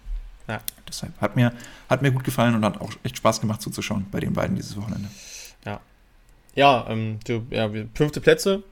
[0.49, 0.61] Ja.
[0.89, 1.53] Deshalb hat mir,
[1.89, 4.77] hat mir gut gefallen und hat auch echt Spaß gemacht zuzuschauen bei den beiden dieses
[4.77, 5.09] Wochenende.
[5.65, 5.81] Ja.
[6.55, 8.63] Ja, ähm, du, ja fünfte Plätze.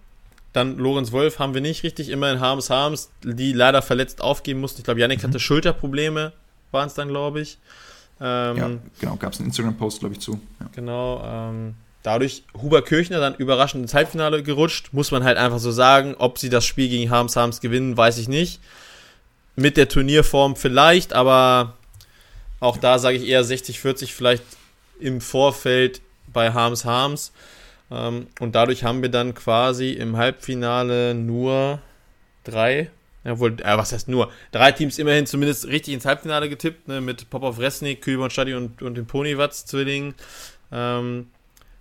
[0.53, 2.11] Dann Lorenz Wolf haben wir nicht richtig.
[2.11, 4.81] Immerhin Harms Harms, die leider verletzt aufgeben mussten.
[4.81, 5.29] Ich glaube, Yannick mhm.
[5.29, 6.33] hatte Schulterprobleme,
[6.71, 7.59] waren es dann, glaube ich.
[8.21, 8.71] Ähm, ja,
[9.01, 10.41] genau, gab es einen Instagram-Post, glaube ich, zu.
[10.61, 10.67] Ja.
[10.73, 15.73] Genau, ähm, dadurch Huber Kirchner dann überraschend ins Halbfinale gerutscht, muss man halt einfach so
[15.73, 16.15] sagen.
[16.19, 18.61] Ob sie das Spiel gegen Harms Harms gewinnen, weiß ich nicht.
[19.57, 21.75] Mit der Turnierform vielleicht, aber
[22.61, 24.43] auch da sage ich eher 60-40 vielleicht
[24.99, 26.01] im Vorfeld
[26.33, 27.33] bei Harms Harms.
[27.91, 31.81] Ähm, und dadurch haben wir dann quasi im Halbfinale nur
[32.43, 32.91] drei
[33.25, 34.31] Jawohl, äh, was heißt nur?
[34.53, 38.83] Drei Teams immerhin zumindest richtig ins Halbfinale getippt, ne, mit Popov Resnik, Kühlborn Stadi und,
[38.83, 40.15] und den Ponywatz-Zwillingen.
[40.71, 41.29] Ähm,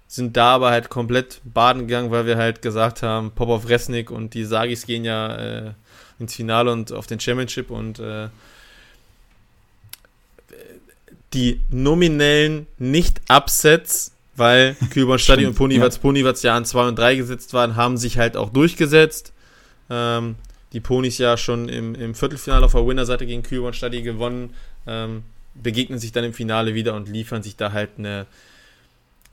[0.07, 4.34] sind da aber halt komplett baden gegangen, weil wir halt gesagt haben, Popov Resnik und
[4.34, 5.74] die Sagis gehen ja äh,
[6.24, 8.30] ins Finale und auf den Championship und äh,
[11.34, 16.01] die nominellen Nicht-Upsets, weil Kühlborn Stadi und Ponywatz, ja.
[16.01, 19.34] Ponywatz ja an 2 und 3 gesetzt waren, haben sich halt auch durchgesetzt.
[19.89, 20.36] Ähm,
[20.74, 24.55] die Ponys ja schon im, im Viertelfinale auf der Winner-Seite gegen Kühlborn Stadi gewonnen,
[24.88, 28.26] ähm, begegnen sich dann im Finale wieder und liefern sich da halt eine,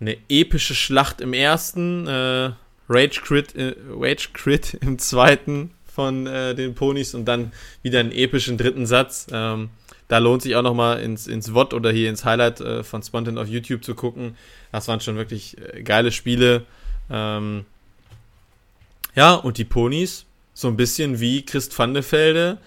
[0.01, 2.51] eine epische Schlacht im ersten, äh,
[2.91, 8.12] Rage, Crit, äh, Rage Crit im zweiten von äh, den Ponys und dann wieder einen
[8.12, 9.26] epischen dritten Satz.
[9.32, 9.70] Ähm,
[10.09, 13.38] da lohnt sich auch nochmal ins, ins VOD oder hier ins Highlight äh, von Spontan
[13.38, 14.36] auf YouTube zu gucken.
[14.72, 16.64] Das waren schon wirklich äh, geile Spiele.
[17.11, 17.64] Ähm,
[19.14, 22.59] ja, und die Ponys so ein bisschen wie Christ van de Velde,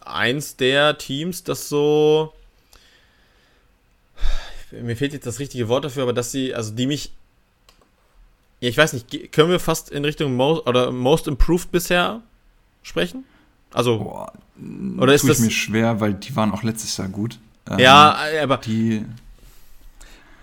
[0.00, 2.32] eins der Teams, das so
[4.72, 7.12] mir fehlt jetzt das richtige Wort dafür, aber dass sie, also die mich,
[8.60, 12.22] ja, ich weiß nicht, können wir fast in Richtung Most oder Most Improved bisher
[12.82, 13.24] sprechen?
[13.72, 14.32] Also, Boah,
[14.98, 17.38] oder ist tue das mir schwer, weil die waren auch letztes Jahr gut.
[17.68, 19.04] Ähm, ja, aber die,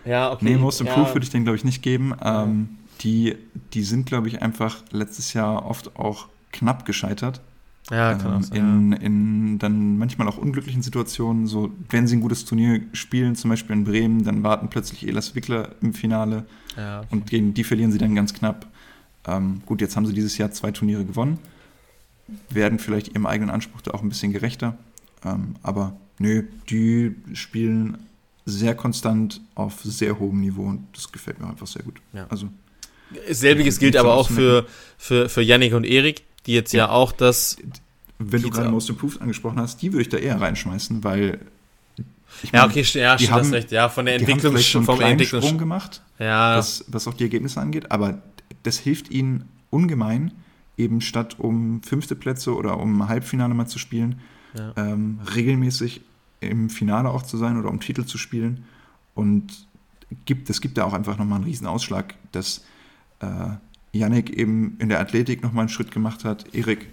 [0.05, 1.13] ja, okay, nee, Most Improved ja.
[1.15, 2.15] würde ich denen glaube ich nicht geben.
[2.23, 2.69] Ähm,
[3.01, 3.35] die,
[3.73, 7.41] die sind glaube ich einfach letztes Jahr oft auch knapp gescheitert.
[7.89, 8.97] Ja, kann ähm, in, ja.
[8.99, 13.77] in dann manchmal auch unglücklichen Situationen, so wenn sie ein gutes Turnier spielen, zum Beispiel
[13.77, 17.07] in Bremen, dann warten plötzlich Elas Wickler im Finale ja, okay.
[17.11, 18.67] und gegen die verlieren sie dann ganz knapp.
[19.25, 21.39] Ähm, gut, jetzt haben sie dieses Jahr zwei Turniere gewonnen,
[22.49, 24.77] werden vielleicht ihrem eigenen Anspruch da auch ein bisschen gerechter,
[25.25, 27.97] ähm, aber nö, die spielen
[28.45, 32.01] sehr konstant auf sehr hohem Niveau und das gefällt mir einfach sehr gut.
[32.13, 32.27] Ja.
[32.29, 32.49] Also
[33.29, 34.65] Selbiges gilt aber auch für,
[34.97, 37.57] für, für Yannick und Erik die jetzt ja, ja auch das.
[38.17, 41.39] Wenn du gerade Most Improved angesprochen hast, die würde ich da eher reinschmeißen, weil.
[42.43, 43.71] Ich ja, okay, ja, die haben, recht.
[43.71, 46.57] Ja, von der Entwicklung die haben schon vom einen Sprung gemacht, ja.
[46.57, 48.21] was, was auch die Ergebnisse angeht, aber
[48.63, 50.31] das hilft ihnen ungemein,
[50.77, 54.19] eben statt um fünfte Plätze oder um Halbfinale mal zu spielen,
[54.57, 54.73] ja.
[54.77, 56.01] ähm, regelmäßig
[56.39, 58.65] im Finale auch zu sein oder um Titel zu spielen.
[59.15, 59.67] Und
[60.25, 62.63] gibt, es gibt da auch einfach nochmal einen riesen Ausschlag, dass
[63.19, 63.49] äh,
[63.91, 66.87] Yannick eben in der Athletik nochmal einen Schritt gemacht hat, Erik,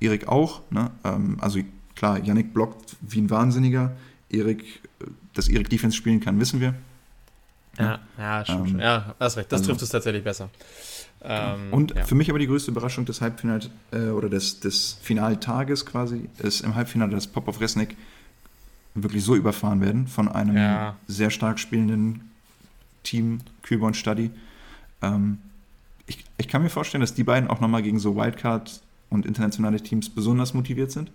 [0.00, 0.62] Erik auch.
[0.70, 0.90] Ne?
[1.04, 1.60] Ähm, also
[1.94, 3.92] klar, Yannick blockt wie ein Wahnsinniger.
[4.28, 4.80] Erik,
[5.34, 6.74] dass Erik Defense spielen kann, wissen wir.
[7.78, 8.70] Ja, ja, stimmt.
[8.70, 9.52] Ähm, ja, hast recht.
[9.52, 10.50] Das also, trifft es tatsächlich besser.
[11.24, 12.04] Ähm, und ja.
[12.04, 16.62] für mich aber die größte Überraschung des Halbfinals äh, oder des, des Finaltages quasi ist
[16.62, 17.96] im Halbfinale, dass Popov Resnick
[18.94, 20.96] wirklich so überfahren werden von einem ja.
[21.06, 22.30] sehr stark spielenden
[23.04, 24.30] Team, Kühlborn Study.
[25.00, 25.38] Ähm,
[26.06, 29.80] ich, ich kann mir vorstellen, dass die beiden auch nochmal gegen so Wildcard und internationale
[29.80, 31.10] Teams besonders motiviert sind.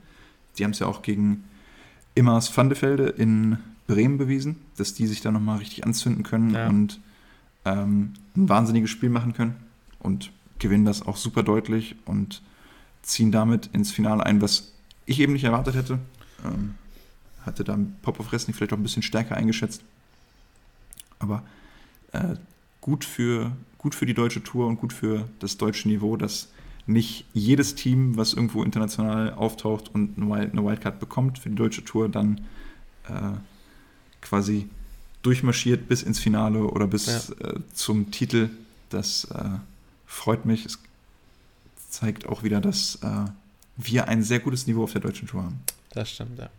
[0.58, 1.44] Die haben es ja auch gegen
[2.16, 6.68] Immers Vandefelde in Bremen bewiesen, dass die sich da nochmal richtig anzünden können ja.
[6.68, 7.00] und
[7.66, 9.67] ähm, ein wahnsinniges Spiel machen können
[10.00, 12.42] und gewinnen das auch super deutlich und
[13.02, 14.74] ziehen damit ins Finale ein, was
[15.06, 16.00] ich eben nicht erwartet hätte.
[16.46, 16.76] Ähm,
[17.46, 19.82] hatte da Popov Wrestling vielleicht auch ein bisschen stärker eingeschätzt.
[21.20, 21.44] Aber
[22.12, 22.36] äh,
[22.82, 26.50] gut für, gut für die deutsche Tour und gut für das deutsche Niveau, dass
[26.86, 32.08] nicht jedes Team, was irgendwo international auftaucht und eine Wildcard bekommt für die deutsche Tour,
[32.08, 32.42] dann
[33.08, 33.34] äh,
[34.22, 34.70] quasi
[35.22, 37.46] durchmarschiert bis ins Finale oder bis ja.
[37.46, 38.50] äh, zum Titel.
[38.90, 39.60] Das äh,
[40.08, 40.66] freut mich.
[40.66, 40.80] Es
[41.90, 43.26] zeigt auch wieder, dass äh,
[43.76, 45.60] wir ein sehr gutes Niveau auf der deutschen Tour haben.
[45.92, 46.50] Das stimmt, ja.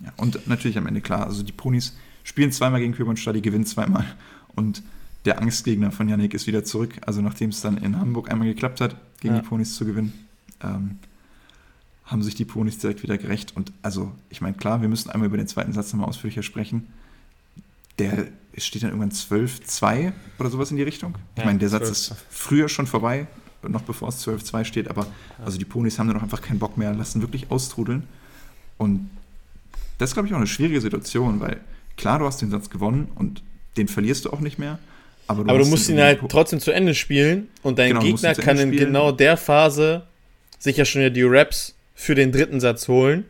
[0.00, 0.12] ja.
[0.16, 4.04] Und natürlich am Ende klar, also die Ponis spielen zweimal gegen und Stadi, gewinnen zweimal.
[4.54, 4.82] Und
[5.24, 6.94] der Angstgegner von Yannick ist wieder zurück.
[7.06, 9.40] Also nachdem es dann in Hamburg einmal geklappt hat, gegen ja.
[9.40, 10.12] die Ponis zu gewinnen,
[10.62, 10.98] ähm,
[12.04, 13.56] haben sich die Ponis direkt wieder gerecht.
[13.56, 16.88] Und also, ich meine, klar, wir müssen einmal über den zweiten Satz nochmal ausführlicher sprechen.
[17.98, 18.28] Der
[18.58, 21.14] steht dann irgendwann 12-2 oder sowas in die Richtung.
[21.34, 21.90] Ich ja, meine, der Satz 12.
[21.90, 23.26] ist früher schon vorbei,
[23.66, 25.44] noch bevor es 12-2 steht, aber ja.
[25.44, 28.04] also die Ponis haben dann auch einfach keinen Bock mehr, lassen wirklich austrudeln.
[28.78, 29.10] Und
[29.98, 31.60] das ist, glaube ich, auch eine schwierige Situation, weil
[31.96, 33.42] klar, du hast den Satz gewonnen und
[33.76, 34.78] den verlierst du auch nicht mehr.
[35.26, 38.34] Aber du, aber du musst ihn halt trotzdem zu Ende spielen und dein genau, Gegner
[38.34, 40.06] kann in genau der Phase
[40.58, 43.24] sich ja schon wieder die Raps für den dritten Satz holen.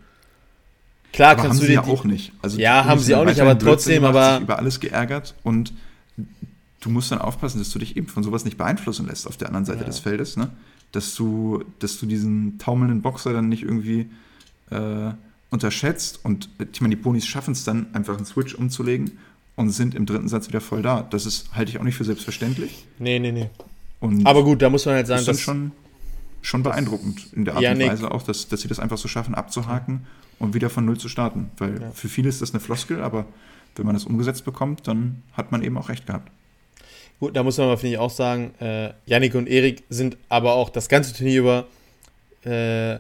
[1.12, 2.32] Klar aber kannst haben du sie ja auch nicht.
[2.40, 5.72] Also ja, haben sie auch nicht, aber trotzdem, aber über alles geärgert und
[6.80, 9.48] du musst dann aufpassen, dass du dich eben von sowas nicht beeinflussen lässt auf der
[9.48, 9.86] anderen Seite ja.
[9.86, 10.50] des Feldes, ne?
[10.90, 14.10] Dass du, dass du diesen taumelnden Boxer dann nicht irgendwie
[14.70, 15.12] äh,
[15.50, 19.18] unterschätzt und ich meine, die Ponys schaffen es dann einfach einen Switch umzulegen
[19.54, 21.02] und sind im dritten Satz wieder voll da.
[21.02, 22.86] Das ist halte ich auch nicht für selbstverständlich.
[22.98, 23.50] Nee, nee, nee.
[24.00, 25.72] Und aber gut, da muss man halt sagen, das ist schon
[26.40, 29.06] schon beeindruckend in der Art Janik, und Weise auch, dass, dass sie das einfach so
[29.08, 30.06] schaffen, abzuhaken
[30.38, 31.50] und wieder von Null zu starten.
[31.58, 31.90] Weil ja.
[31.90, 33.26] für viele ist das eine Floskel, aber
[33.76, 36.30] wenn man das umgesetzt bekommt, dann hat man eben auch recht gehabt.
[37.20, 40.54] Gut, da muss man aber, finde ich, auch sagen, äh, Yannick und Erik sind aber
[40.54, 41.66] auch das ganze Turnier über
[42.44, 42.98] äh,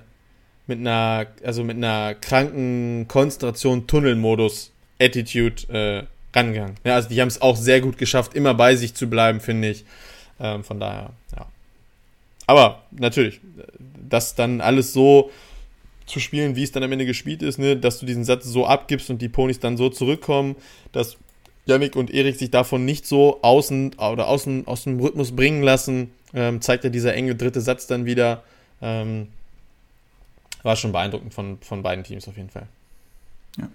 [0.66, 4.70] mit einer, also mit einer kranken Konzentration, Tunnelmodus,
[5.00, 6.06] Attitude äh,
[6.36, 6.76] rangegangen.
[6.84, 9.70] Ja, also die haben es auch sehr gut geschafft, immer bei sich zu bleiben, finde
[9.70, 9.84] ich.
[10.38, 11.46] Ähm, von daher, ja.
[12.46, 13.40] Aber natürlich,
[14.08, 15.30] das dann alles so
[16.12, 18.66] zu spielen, wie es dann am Ende gespielt ist, ne, dass du diesen Satz so
[18.66, 20.56] abgibst und die Ponys dann so zurückkommen,
[20.92, 21.16] dass
[21.64, 26.10] Yannick und Erik sich davon nicht so außen oder außen aus dem Rhythmus bringen lassen,
[26.34, 28.42] ähm, zeigt ja dieser enge dritte Satz dann wieder.
[28.82, 29.28] Ähm,
[30.62, 32.66] war schon beeindruckend von, von beiden Teams auf jeden Fall.
[33.58, 33.68] Ja.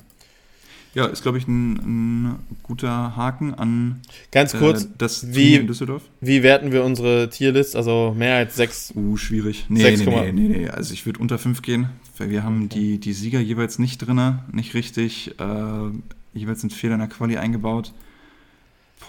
[0.94, 5.68] Ja, ist, glaube ich, ein, ein, guter Haken an Ganz kurz, äh, das wie, in
[5.68, 6.02] Düsseldorf.
[6.22, 7.76] Wie werten wir unsere Tierlist?
[7.76, 8.94] Also mehr als sechs?
[8.96, 9.66] Uh, schwierig.
[9.70, 11.90] Nee, 6, nee, nee, nee, nee, Also ich würde unter fünf gehen,
[12.20, 12.80] wir haben okay.
[12.80, 15.40] die, die Sieger jeweils nicht drin, nicht richtig.
[15.40, 15.90] Äh,
[16.34, 17.94] jeweils sind Fehler in der Quali eingebaut.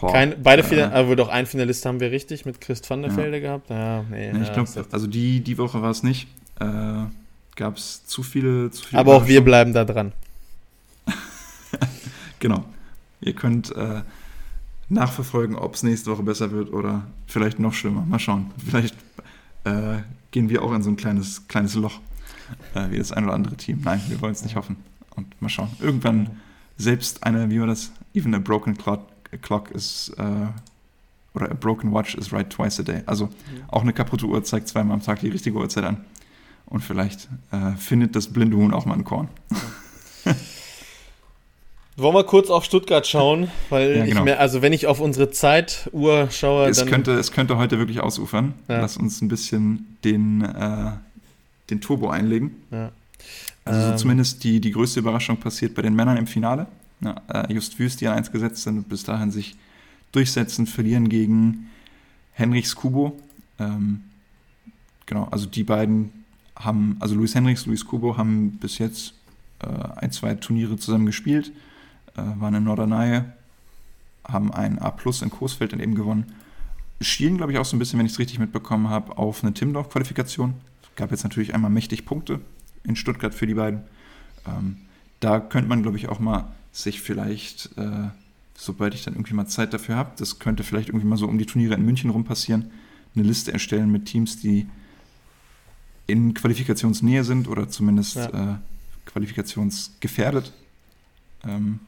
[0.00, 3.02] Boah, Kein, beide äh, Fehler, aber doch ein Finalist haben wir richtig mit Christ van
[3.02, 3.42] der Velde ja.
[3.42, 3.70] gehabt.
[3.70, 6.28] Ja, nee, nee ich glaube, also die, die Woche war es nicht.
[6.60, 7.04] Äh,
[7.56, 9.00] Gab es zu viele, zu viele.
[9.00, 10.12] Aber auch wir bleiben da dran.
[12.38, 12.64] genau.
[13.20, 14.02] Ihr könnt äh,
[14.88, 18.04] nachverfolgen, ob es nächste Woche besser wird oder vielleicht noch schlimmer.
[18.06, 18.52] Mal schauen.
[18.64, 18.94] Vielleicht
[19.64, 19.98] äh,
[20.30, 21.98] gehen wir auch in so ein kleines, kleines Loch,
[22.74, 23.80] äh, wie das ein oder andere Team.
[23.84, 24.76] Nein, wir wollen es nicht hoffen.
[25.16, 25.70] Und mal schauen.
[25.80, 26.30] Irgendwann
[26.76, 27.92] selbst eine, wie war das?
[28.14, 29.08] Even a broken clock,
[29.42, 30.46] clock is, äh,
[31.34, 33.02] oder a broken watch is right twice a day.
[33.06, 33.28] Also
[33.68, 36.04] auch eine kaputte Uhr zeigt zweimal am Tag die richtige Uhrzeit an.
[36.66, 39.28] Und vielleicht äh, findet das blinde Huhn auch mal ein Korn.
[41.96, 44.18] Wollen wir kurz auf Stuttgart schauen, weil ja, genau.
[44.18, 47.78] ich mehr, also wenn ich auf unsere Zeituhr schaue, es dann könnte es könnte heute
[47.78, 48.54] wirklich ausufern.
[48.68, 48.80] Ja.
[48.80, 50.92] Lass uns ein bisschen den äh,
[51.70, 52.56] den Turbo einlegen.
[52.70, 52.92] Ja.
[53.64, 53.98] Also so ähm.
[53.98, 56.66] zumindest die die größte Überraschung passiert bei den Männern im Finale.
[57.00, 59.56] Ja, äh, Just Wüst, die an eins gesetzt sind und bis dahin sich
[60.12, 61.68] durchsetzen, verlieren gegen
[62.32, 63.20] Henrichs Kubo.
[63.58, 64.02] Ähm,
[65.06, 66.12] genau, also die beiden
[66.56, 69.14] haben, also Luis Henrichs, Luis Kubo haben bis jetzt
[69.60, 69.66] äh,
[69.96, 71.52] ein, zwei Turniere zusammen gespielt
[72.18, 73.22] äh, waren in Norderney,
[74.24, 76.26] haben ein A Plus in Coesfeld dann eben gewonnen.
[77.00, 79.54] Schielen, glaube ich, auch so ein bisschen, wenn ich es richtig mitbekommen habe, auf eine
[79.54, 80.54] Timdorf-Qualifikation.
[80.98, 82.40] Es gab jetzt natürlich einmal mächtig Punkte
[82.82, 83.82] in Stuttgart für die beiden.
[84.44, 84.78] Ähm,
[85.20, 88.08] da könnte man, glaube ich, auch mal sich vielleicht, äh,
[88.56, 91.38] sobald ich dann irgendwie mal Zeit dafür habe, das könnte vielleicht irgendwie mal so um
[91.38, 92.72] die Turniere in München rum passieren,
[93.14, 94.66] eine Liste erstellen mit Teams, die
[96.08, 98.54] in Qualifikationsnähe sind oder zumindest ja.
[98.54, 98.56] äh,
[99.06, 100.52] qualifikationsgefährdet.
[101.44, 101.78] Ähm,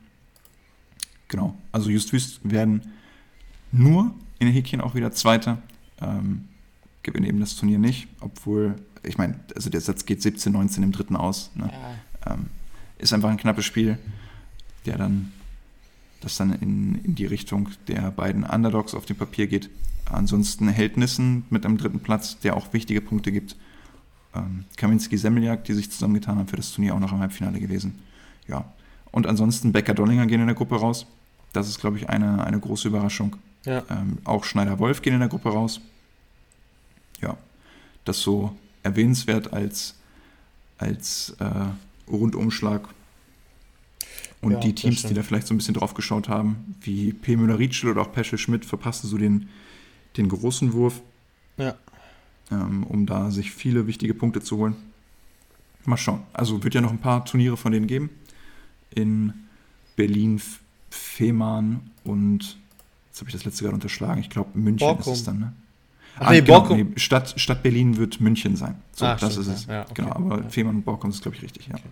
[1.26, 1.56] Genau.
[1.72, 2.92] Also Just Wüst werden
[3.72, 5.58] nur in Häkchen auch wieder Zweiter.
[6.00, 6.46] Ähm,
[7.10, 10.92] gewinnen eben das Turnier nicht, obwohl, ich meine, also der Satz geht 17, 19 im
[10.92, 11.50] dritten aus.
[11.54, 11.70] Ne?
[11.72, 12.32] Ja.
[12.32, 12.46] Ähm,
[12.98, 13.98] ist einfach ein knappes Spiel,
[14.86, 15.32] der dann,
[16.20, 19.70] das dann in, in die Richtung der beiden Underdogs auf dem Papier geht.
[20.06, 23.56] Ansonsten hält Nissen mit einem dritten Platz, der auch wichtige Punkte gibt.
[24.34, 27.98] Ähm, Kaminski Semmeljak, die sich zusammengetan haben für das Turnier, auch noch im Halbfinale gewesen.
[28.48, 28.64] Ja.
[29.12, 31.06] Und ansonsten Becker-Dollinger gehen in der Gruppe raus.
[31.52, 33.36] Das ist, glaube ich, eine, eine große Überraschung.
[33.64, 33.82] Ja.
[33.90, 35.80] Ähm, auch Schneider-Wolf gehen in der Gruppe raus.
[37.20, 37.36] Ja,
[38.04, 39.96] das so erwähnenswert als,
[40.78, 42.88] als äh, Rundumschlag.
[44.40, 47.36] Und ja, die Teams, die da vielleicht so ein bisschen drauf geschaut haben, wie P.
[47.36, 49.48] Müller-Rietschel oder auch Peschel Schmidt, verpassten so den,
[50.16, 51.02] den großen Wurf.
[51.58, 51.74] Ja.
[52.50, 54.76] Ähm, um da sich viele wichtige Punkte zu holen.
[55.84, 56.22] Mal schauen.
[56.32, 58.10] Also wird ja noch ein paar Turniere von denen geben.
[58.94, 59.34] In
[59.94, 60.40] Berlin,
[60.90, 62.58] Fehmarn und
[63.08, 64.20] jetzt habe ich das letzte gerade unterschlagen.
[64.20, 65.12] Ich glaube, München Borkum.
[65.12, 65.52] ist es dann, ne?
[66.22, 68.76] Ach, nee, genau, nee, Stadt, Stadt Berlin wird München sein.
[68.92, 69.66] So, Ach, das stimmt, ist es.
[69.66, 69.92] Ja, okay.
[69.94, 70.48] Genau, aber ja.
[70.50, 71.74] Fehmarn und Borkum ist, glaube ich, richtig, ja.
[71.74, 71.88] Okay.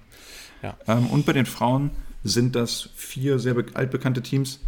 [0.62, 0.76] ja.
[0.86, 1.90] Ähm, und bei den Frauen
[2.24, 4.60] sind das vier sehr altbekannte Teams,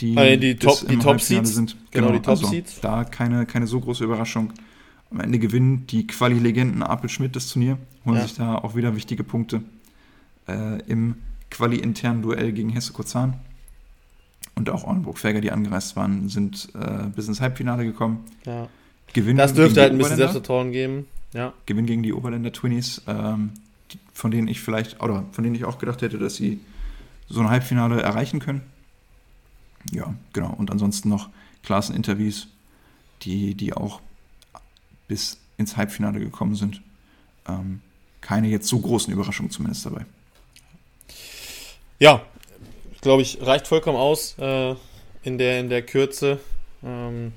[0.00, 1.76] die, also die Top, die Top Seeds sind.
[1.92, 2.80] Genau, genau die Top also, Seeds.
[2.80, 4.52] Da keine, keine so große Überraschung.
[5.12, 8.22] Am Ende gewinnen die Quali-Legenden Apel Schmidt das Turnier, holen ja.
[8.22, 9.62] sich da auch wieder wichtige Punkte
[10.48, 11.16] äh, im
[11.50, 13.34] Quali-internen Duell gegen Hesse Kurzahn.
[14.56, 18.24] Und auch Ornburg-Fäger, die angereist waren, sind äh, bis ins Halbfinale gekommen.
[18.44, 18.68] Ja.
[19.14, 21.06] Gewinnen das dürfte halt ein bisschen Selbstvertrauen geben.
[21.32, 21.52] Ja.
[21.66, 23.52] Gewinn gegen die Oberländer Twinnies, ähm,
[24.12, 26.60] von denen ich vielleicht, oder von denen ich auch gedacht hätte, dass sie
[27.28, 28.60] so ein Halbfinale erreichen können.
[29.90, 30.54] Ja, genau.
[30.56, 31.30] Und ansonsten noch
[31.62, 32.48] Klasseninterviews,
[33.22, 34.00] die, die auch
[35.08, 36.82] bis ins Halbfinale gekommen sind.
[37.48, 37.80] Ähm,
[38.20, 40.06] keine jetzt so großen Überraschungen zumindest dabei.
[41.98, 42.22] Ja,
[43.00, 44.74] glaube ich, reicht vollkommen aus äh,
[45.22, 46.40] in, der, in der Kürze.
[46.82, 47.32] Ähm,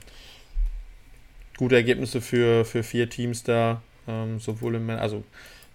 [1.58, 5.24] gute Ergebnisse für, für vier Teams da, ähm, sowohl im also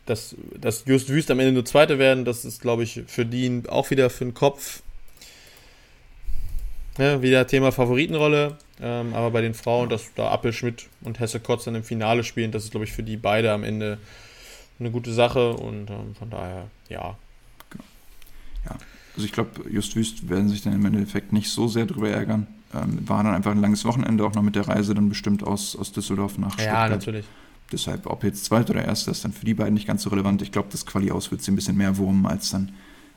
[0.07, 3.63] dass, dass Just Wüst am Ende nur Zweite werden, das ist, glaube ich, für die
[3.69, 4.83] auch wieder für den Kopf
[6.99, 8.59] ja, wieder Thema Favoritenrolle.
[8.81, 12.51] Ähm, aber bei den Frauen, dass da Appelschmidt und Hesse Kotz dann im Finale spielen,
[12.51, 13.99] das ist, glaube ich, für die beide am Ende
[14.79, 17.17] eine gute Sache und ähm, von daher, ja.
[17.71, 17.85] Genau.
[18.65, 18.77] Ja,
[19.15, 22.47] also ich glaube, Just Wüst werden sich dann im Endeffekt nicht so sehr drüber ärgern.
[22.75, 25.77] Ähm, war dann einfach ein langes Wochenende, auch noch mit der Reise dann bestimmt aus,
[25.77, 26.91] aus Düsseldorf nach Stuttgart.
[26.91, 27.27] Ja, natürlich.
[27.71, 30.43] Deshalb, ob jetzt zweiter oder erster ist dann für die beiden nicht ganz so relevant.
[30.43, 32.73] Ich glaube, das Quali aus wird sie ein bisschen mehr wurmen als dann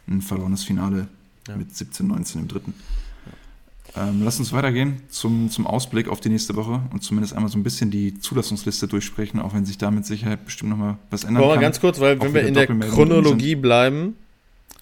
[0.07, 1.07] ein verlorenes Finale
[1.47, 1.55] ja.
[1.55, 2.73] mit 17, 19 im dritten.
[3.97, 7.57] Ähm, lass uns weitergehen zum, zum Ausblick auf die nächste Woche und zumindest einmal so
[7.57, 11.43] ein bisschen die Zulassungsliste durchsprechen, auch wenn sich da mit Sicherheit bestimmt nochmal was ändern
[11.43, 11.61] Boah, kann.
[11.61, 14.15] ganz kurz, weil wenn wir in der Chronologie bleiben,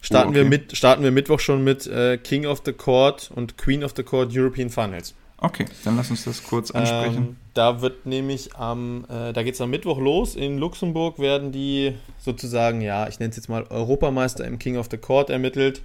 [0.04, 0.40] starten, oh, okay.
[0.40, 3.94] wir mit, starten wir Mittwoch schon mit äh, King of the Court und Queen of
[3.96, 5.16] the Court European Finals.
[5.38, 7.18] Okay, dann lass uns das kurz ansprechen.
[7.18, 10.36] Ähm, da wird nämlich am, äh, da geht es am Mittwoch los.
[10.36, 14.88] In Luxemburg werden die sozusagen, ja, ich nenne es jetzt mal Europameister im King of
[14.90, 15.82] the Court ermittelt.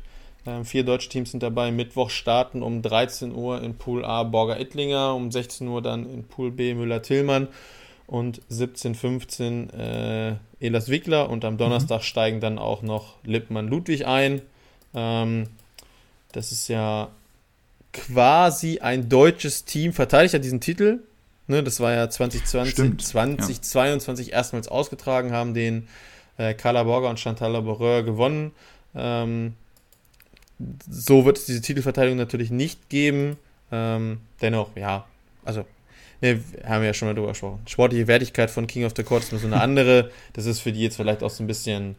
[0.46, 1.72] Ähm, vier deutsche Teams sind dabei.
[1.72, 6.24] Mittwoch starten um 13 Uhr in Pool A Borger Ittlinger, um 16 Uhr dann in
[6.24, 7.48] Pool B Müller-Tillmann
[8.08, 11.58] und 17.15 äh, Elas Wickler und am mhm.
[11.58, 12.04] Donnerstag mhm.
[12.04, 14.42] steigen dann auch noch Lippmann-Ludwig ein.
[14.94, 15.46] Ähm,
[16.32, 17.10] das ist ja
[17.92, 21.00] quasi ein deutsches Team, verteidigt ja diesen Titel.
[21.46, 24.34] Ne, das war ja 2020, Stimmt, 2022 ja.
[24.34, 25.88] erstmals ausgetragen, haben den
[26.36, 28.52] äh, Carla Borger und Chantal Laboureur gewonnen.
[28.94, 29.54] Ähm,
[30.90, 33.36] so wird es diese Titelverteidigung natürlich nicht geben.
[33.70, 35.06] Ähm, dennoch, ja,
[35.44, 35.64] also,
[36.20, 37.60] ne, haben wir ja schon mal drüber gesprochen.
[37.66, 40.10] Sportliche Wertigkeit von King of the Court ist nur so eine andere.
[40.32, 41.96] Das ist für die jetzt vielleicht auch so ein bisschen.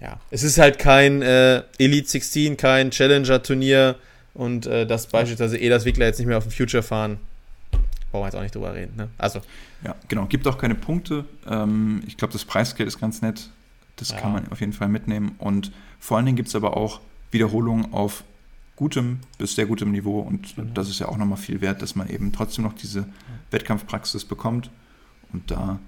[0.00, 3.96] Ja, es ist halt kein äh, Elite 16, kein Challenger-Turnier
[4.34, 7.18] und äh, dass beispielsweise Elas Wickler jetzt nicht mehr auf dem Future fahren.
[8.10, 8.94] Brauchen wir jetzt auch nicht drüber reden.
[8.96, 9.08] Ne?
[9.16, 9.40] Also.
[9.84, 10.26] Ja, genau.
[10.26, 11.24] Gibt auch keine Punkte.
[11.48, 13.48] Ähm, ich glaube, das Preisgeld ist ganz nett.
[13.96, 14.18] Das ja.
[14.18, 15.34] kann man auf jeden Fall mitnehmen.
[15.38, 18.24] Und vor allen Dingen gibt es aber auch Wiederholungen auf
[18.76, 20.74] gutem bis sehr gutem Niveau und mhm.
[20.74, 23.08] das ist ja auch nochmal viel wert, dass man eben trotzdem noch diese
[23.50, 24.70] Wettkampfpraxis bekommt
[25.32, 25.80] und da,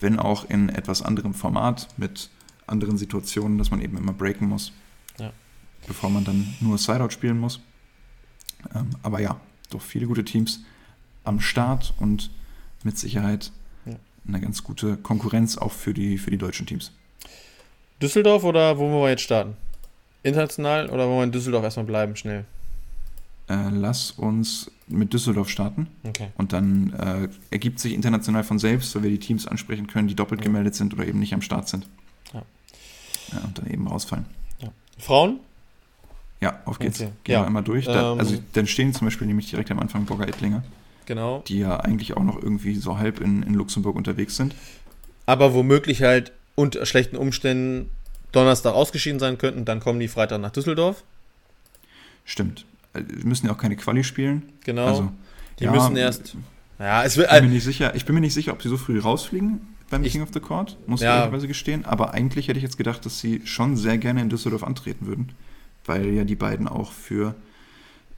[0.00, 2.30] wenn auch in etwas anderem Format mit
[2.66, 4.72] anderen Situationen, dass man eben immer breaken muss,
[5.18, 5.32] ja.
[5.86, 7.60] bevor man dann nur Sideout spielen muss.
[8.74, 9.40] Ähm, aber ja,
[9.70, 10.60] doch viele gute Teams
[11.24, 12.30] am Start und
[12.82, 13.52] mit Sicherheit
[13.84, 13.94] ja.
[14.26, 16.92] eine ganz gute Konkurrenz auch für die, für die deutschen Teams.
[18.00, 19.56] Düsseldorf oder wo wollen wir jetzt starten?
[20.22, 22.44] International oder wollen wir in Düsseldorf erstmal bleiben, schnell?
[23.48, 25.88] Äh, lass uns mit Düsseldorf starten.
[26.04, 26.28] Okay.
[26.36, 30.14] Und dann äh, ergibt sich international von selbst, weil wir die Teams ansprechen können, die
[30.14, 30.46] doppelt ja.
[30.46, 31.86] gemeldet sind oder eben nicht am Start sind.
[32.32, 32.42] Ja.
[33.32, 34.26] ja und dann eben rausfallen.
[34.60, 34.68] Ja.
[34.98, 35.40] Frauen?
[36.40, 37.00] Ja, auf geht's.
[37.00, 37.10] Okay.
[37.24, 37.86] Gehen wir einmal durch.
[37.86, 40.64] Da, ähm, also dann stehen zum Beispiel nämlich direkt am Anfang Burger Ettlinger.
[41.06, 41.42] Genau.
[41.46, 44.54] Die ja eigentlich auch noch irgendwie so halb in, in Luxemburg unterwegs sind.
[45.24, 47.90] Aber womöglich halt unter schlechten Umständen
[48.32, 51.04] Donnerstag ausgeschieden sein könnten, dann kommen die Freitag nach Düsseldorf.
[52.24, 52.66] Stimmt.
[52.92, 54.52] Wir äh, müssen ja auch keine Quali spielen.
[54.64, 54.86] Genau.
[54.86, 55.12] Also,
[55.58, 56.36] die ja, müssen erst.
[56.78, 58.68] Ja, es wird, ich, bin mir nicht sicher, ich bin mir nicht sicher, ob sie
[58.68, 61.08] so früh rausfliegen beim ich, King of the Court, muss ja.
[61.08, 61.84] ich ehrlicherweise gestehen.
[61.84, 65.32] Aber eigentlich hätte ich jetzt gedacht, dass sie schon sehr gerne in Düsseldorf antreten würden,
[65.84, 67.34] weil ja die beiden auch für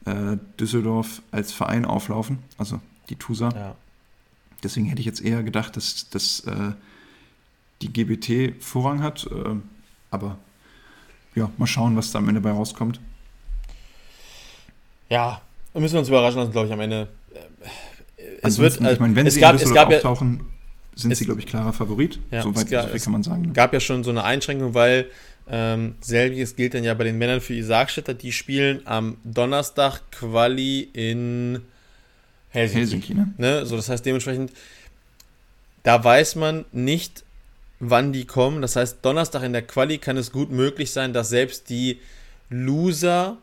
[0.05, 2.79] äh, Düsseldorf als Verein auflaufen, also
[3.09, 3.49] die TUSA.
[3.49, 3.75] Ja.
[4.63, 6.73] Deswegen hätte ich jetzt eher gedacht, dass, dass äh,
[7.81, 9.27] die GBT Vorrang hat.
[9.27, 9.55] Äh,
[10.11, 10.37] aber
[11.35, 12.99] ja, mal schauen, was da am Ende bei rauskommt.
[15.09, 15.41] Ja,
[15.73, 17.07] müssen wir uns überraschen lassen, glaube ich, am Ende.
[18.41, 20.41] Es wird, ich meine, wenn es sie gab, in gab auftauchen,
[20.95, 22.19] sind sie, glaube ich, klarer Favorit.
[22.31, 23.45] Ja, Soweit gab, so kann man sagen.
[23.47, 25.09] Es gab ja schon so eine Einschränkung, weil
[25.49, 27.89] ähm, selbiges gilt dann ja bei den Männern für Isaac
[28.21, 31.61] Die spielen am Donnerstag Quali in
[32.49, 32.79] Helsinki.
[32.79, 33.33] Helsinki ne?
[33.37, 33.65] ne?
[33.65, 34.51] So, das heißt dementsprechend,
[35.83, 37.23] da weiß man nicht,
[37.79, 38.61] wann die kommen.
[38.61, 41.99] Das heißt, Donnerstag in der Quali kann es gut möglich sein, dass selbst die
[42.49, 43.37] Loser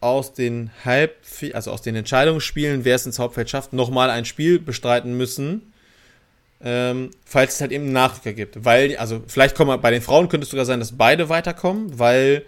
[0.00, 1.16] aus den Halb,
[1.52, 5.72] also aus den Entscheidungsspielen, wer es ins Hauptfeld schafft, nochmal ein Spiel bestreiten müssen,
[6.60, 8.64] ähm, falls es halt eben Nachrücker gibt.
[8.64, 12.44] Weil, also vielleicht kommen bei den Frauen könnte es sogar sein, dass beide weiterkommen, weil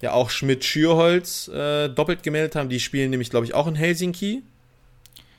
[0.00, 2.68] ja auch Schmidt-Schürholz äh, doppelt gemeldet haben.
[2.68, 4.42] Die spielen nämlich, glaube ich, auch in Helsinki.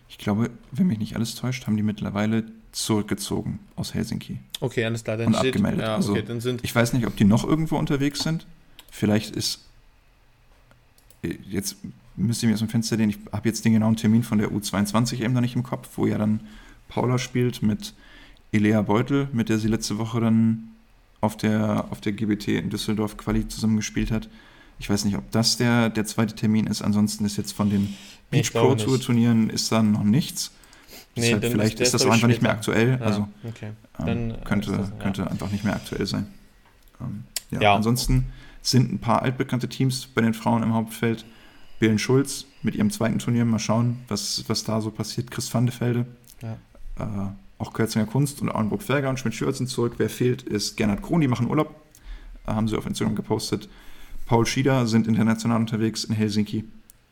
[0.09, 4.39] Ich glaube, wenn mich nicht alles täuscht, haben die mittlerweile zurückgezogen aus Helsinki.
[4.59, 5.17] Okay, alles klar.
[5.17, 5.81] Dann und steht, abgemeldet.
[5.81, 8.45] Ja, okay, also, sind ich weiß nicht, ob die noch irgendwo unterwegs sind.
[8.91, 9.61] Vielleicht ist
[11.49, 11.77] jetzt
[12.15, 14.49] müsste ich mir aus dem Fenster lehnen, ich habe jetzt den genauen Termin von der
[14.49, 16.41] U22 eben noch nicht im Kopf, wo ja dann
[16.87, 17.93] Paula spielt mit
[18.51, 20.69] Elea Beutel, mit der sie letzte Woche dann
[21.21, 24.29] auf der, auf der GBT in Düsseldorf Quali zusammengespielt hat.
[24.79, 26.81] Ich weiß nicht, ob das der, der zweite Termin ist.
[26.81, 27.95] Ansonsten ist jetzt von den
[28.29, 30.51] Beach Pro Tour Turnieren ist dann noch nichts.
[31.15, 32.97] Nee, Deshalb vielleicht ist, das auch einfach nicht mehr aktuell.
[32.99, 33.71] Ja, also okay.
[33.99, 34.95] ähm, äh, könnte, das, ja.
[34.97, 36.25] könnte einfach nicht mehr aktuell sein.
[36.99, 38.25] Ähm, ja, ja, Ansonsten
[38.63, 41.25] sind ein paar altbekannte Teams bei den Frauen im Hauptfeld.
[41.79, 43.45] Belen Schulz mit ihrem zweiten Turnier.
[43.45, 45.29] Mal schauen, was, was da so passiert.
[45.29, 46.05] Chris van de Velde.
[46.41, 47.03] Äh,
[47.59, 49.95] auch Kürzinger Kunst und Auenburg-Ferger und Schmidt-Schürz sind zurück.
[49.97, 51.21] Wer fehlt, ist Gernot Krohn.
[51.21, 51.75] Die machen Urlaub.
[52.47, 53.69] Äh, haben sie auf Instagram gepostet.
[54.25, 56.63] Paul Schieder sind international unterwegs in Helsinki.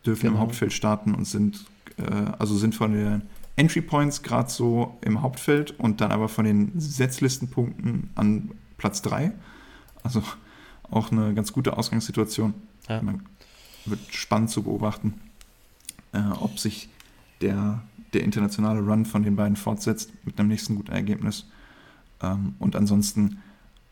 [0.05, 0.33] Dürfen genau.
[0.33, 1.65] im Hauptfeld starten und sind,
[1.97, 3.21] äh, also sind von den
[3.55, 9.31] Entry Points gerade so im Hauptfeld und dann aber von den Setzlistenpunkten an Platz 3.
[10.03, 10.23] Also
[10.89, 12.53] auch eine ganz gute Ausgangssituation.
[12.89, 13.01] Ja.
[13.01, 13.23] Man
[13.85, 15.13] wird spannend zu beobachten,
[16.13, 16.89] äh, ob sich
[17.41, 17.81] der,
[18.13, 21.45] der internationale Run von den beiden fortsetzt mit einem nächsten guten Ergebnis.
[22.21, 23.39] Ähm, und ansonsten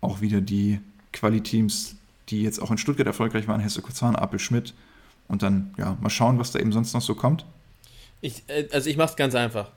[0.01, 0.79] auch wieder die
[1.13, 1.95] Quali-Teams,
[2.29, 4.73] die jetzt auch in Stuttgart erfolgreich waren, Hesse Kurzahn, Apel Schmidt.
[5.27, 7.45] Und dann, ja, mal schauen, was da eben sonst noch so kommt.
[8.21, 9.71] Ich, äh, also ich mache es ganz einfach.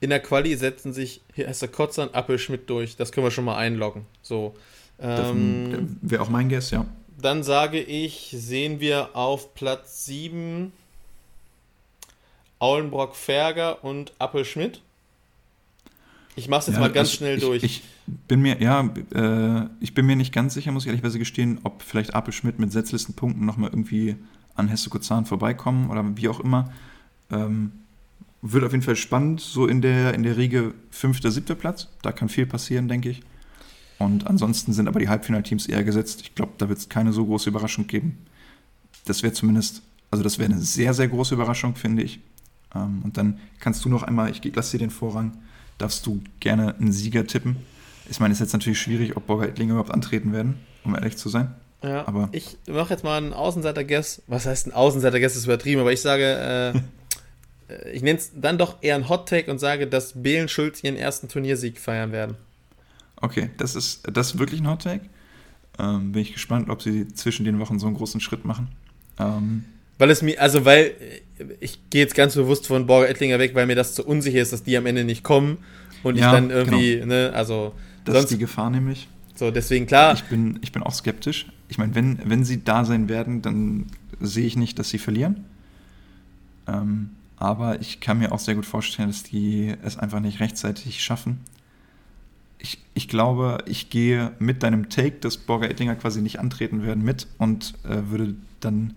[0.00, 2.96] In der Quali setzen sich Hesse Kotzern, Appel Schmidt durch.
[2.96, 4.04] Das können wir schon mal einloggen.
[4.20, 4.54] So.
[5.00, 6.86] Ähm, Wäre auch mein Guess, ja.
[7.20, 10.72] Dann sage ich, sehen wir auf Platz 7
[12.58, 14.80] Aulenbrock Ferger und Appel Schmidt.
[16.34, 17.62] Ich mache es jetzt ja, mal ganz also schnell ich, durch.
[17.62, 17.82] Ich
[18.28, 21.82] bin mir, ja, äh, ich bin mir nicht ganz sicher, muss ich ehrlicherweise gestehen, ob
[21.82, 24.16] vielleicht Appel Schmidt mit Setzlistenpunkten nochmal irgendwie
[24.54, 26.72] an Hesse Kozan vorbeikommen oder wie auch immer.
[27.32, 27.72] Ähm,
[28.42, 31.88] wird auf jeden Fall spannend, so in der, in der Riege fünfter, siebter Platz.
[32.02, 33.22] Da kann viel passieren, denke ich.
[33.98, 36.22] Und ansonsten sind aber die Halbfinalteams eher gesetzt.
[36.22, 38.18] Ich glaube, da wird es keine so große Überraschung geben.
[39.04, 42.20] Das wäre zumindest, also das wäre eine sehr, sehr große Überraschung, finde ich.
[42.74, 45.38] Ähm, und dann kannst du noch einmal, ich lasse dir den Vorrang,
[45.78, 47.56] darfst du gerne einen Sieger tippen.
[48.10, 51.16] Ich meine, es ist jetzt natürlich schwierig, ob Borger Ettlinger überhaupt antreten werden, um ehrlich
[51.16, 51.54] zu sein.
[51.82, 54.22] Ja, aber ich mache jetzt mal einen Außenseiter-Guess.
[54.26, 55.36] Was heißt ein Außenseiter-Guess?
[55.36, 56.80] ist übertrieben, aber ich sage, äh,
[57.92, 61.28] ich nenne es dann doch eher ein Hot-Take und sage, dass Belen Schulz ihren ersten
[61.28, 62.36] Turniersieg feiern werden.
[63.16, 65.06] Okay, das ist, das ist wirklich ein Hot Take.
[65.78, 68.68] Ähm, bin ich gespannt, ob sie zwischen den Wochen so einen großen Schritt machen.
[69.18, 69.64] Ähm,
[69.98, 70.92] weil es mir, also weil
[71.60, 74.52] ich gehe jetzt ganz bewusst von Borger Ettlinger weg, weil mir das zu unsicher ist,
[74.52, 75.58] dass die am Ende nicht kommen
[76.02, 77.06] und ja, ich dann irgendwie, genau.
[77.06, 77.72] ne, also.
[78.04, 79.08] Das sonst, ist die Gefahr nämlich.
[79.34, 80.14] So, deswegen klar.
[80.14, 81.46] Ich bin, ich bin auch skeptisch.
[81.68, 83.86] Ich meine, wenn, wenn sie da sein werden, dann
[84.20, 85.44] sehe ich nicht, dass sie verlieren.
[86.66, 87.10] Ähm,
[87.42, 91.40] aber ich kann mir auch sehr gut vorstellen, dass die es einfach nicht rechtzeitig schaffen
[92.62, 97.02] ich, ich glaube, ich gehe mit deinem Take, dass Borger Ettinger quasi nicht antreten werden,
[97.02, 98.94] mit und äh, würde dann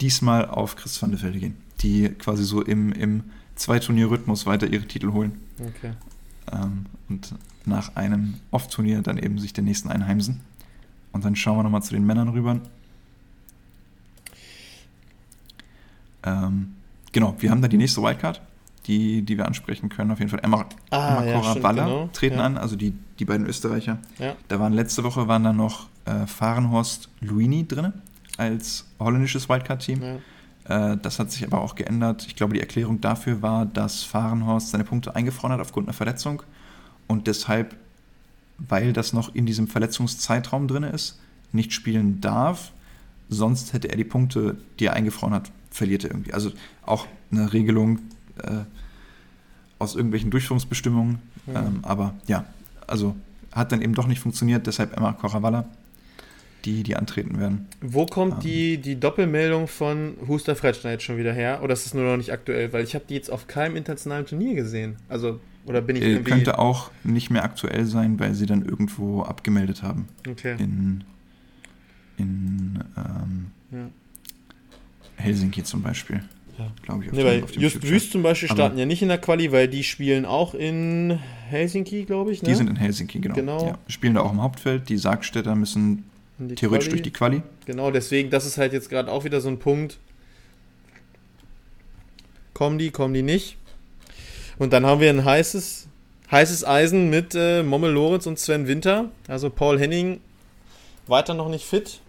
[0.00, 3.24] diesmal auf Chris van der Velde gehen, die quasi so im, im
[3.56, 5.40] Zwei-Turnier-Rhythmus weiter ihre Titel holen.
[5.58, 5.92] Okay.
[6.52, 7.34] Ähm, und
[7.66, 10.40] nach einem Off-Turnier dann eben sich den nächsten einheimsen.
[11.12, 12.60] Und dann schauen wir nochmal zu den Männern rüber.
[16.22, 16.76] Ähm,
[17.12, 18.40] genau, wir haben da die nächste Wildcard
[18.86, 20.10] die, die wir ansprechen können.
[20.10, 22.08] Auf jeden Fall Emma, ah, Emma ja, genau.
[22.12, 22.44] treten ja.
[22.44, 23.98] an, also die, die beiden Österreicher.
[24.18, 24.34] Ja.
[24.48, 27.92] Da waren letzte Woche waren da noch äh, Fahrenhorst Luini drin
[28.36, 30.02] als holländisches Wildcard-Team.
[30.64, 32.26] Äh, das hat sich aber auch geändert.
[32.26, 36.42] Ich glaube, die Erklärung dafür war, dass Fahrenhorst seine Punkte eingefroren hat aufgrund einer Verletzung
[37.06, 37.76] und deshalb,
[38.58, 41.20] weil das noch in diesem Verletzungszeitraum drin ist,
[41.52, 42.72] nicht spielen darf.
[43.28, 46.32] Sonst hätte er die Punkte, die er eingefroren hat, verliert er irgendwie.
[46.32, 46.52] Also
[46.84, 48.00] auch eine Regelung,
[48.42, 48.64] äh,
[49.78, 51.20] aus irgendwelchen Durchführungsbestimmungen.
[51.46, 51.56] Mhm.
[51.56, 52.44] Ähm, aber ja,
[52.86, 53.16] also
[53.52, 55.64] hat dann eben doch nicht funktioniert, deshalb Emma Coravalla.
[56.64, 57.66] die, die antreten werden.
[57.80, 58.40] Wo kommt ähm.
[58.40, 61.60] die, die Doppelmeldung von Huster Fretschner jetzt schon wieder her?
[61.62, 62.72] Oder ist es nur noch nicht aktuell?
[62.72, 64.96] Weil ich habe die jetzt auf keinem internationalen Turnier gesehen.
[65.08, 66.30] Also, oder bin ich äh, irgendwie...
[66.30, 70.08] Könnte auch nicht mehr aktuell sein, weil sie dann irgendwo abgemeldet haben.
[70.28, 70.56] Okay.
[70.58, 71.04] In,
[72.16, 73.88] in ähm, ja.
[75.20, 76.22] Helsinki zum Beispiel.
[76.58, 76.70] Ja.
[76.82, 77.10] Glaube ich.
[77.10, 79.50] Auf nee, dem, auf Just Wüst zum Beispiel starten Aber ja nicht in der Quali,
[79.52, 81.18] weil die spielen auch in
[81.48, 82.42] Helsinki, glaube ich.
[82.42, 82.48] Ne?
[82.48, 83.34] Die sind in Helsinki, genau.
[83.34, 83.66] genau.
[83.66, 84.88] Ja, spielen da auch im Hauptfeld.
[84.88, 86.04] Die Sargstädter müssen
[86.38, 86.90] theoretisch Quali.
[86.90, 87.42] durch die Quali.
[87.66, 89.98] Genau, deswegen, das ist halt jetzt gerade auch wieder so ein Punkt.
[92.52, 93.56] Kommen die, kommen die nicht.
[94.58, 95.88] Und dann haben wir ein heißes,
[96.30, 99.10] heißes Eisen mit äh, Mommel Lorenz und Sven Winter.
[99.28, 100.20] Also Paul Henning
[101.06, 102.00] weiter noch nicht fit.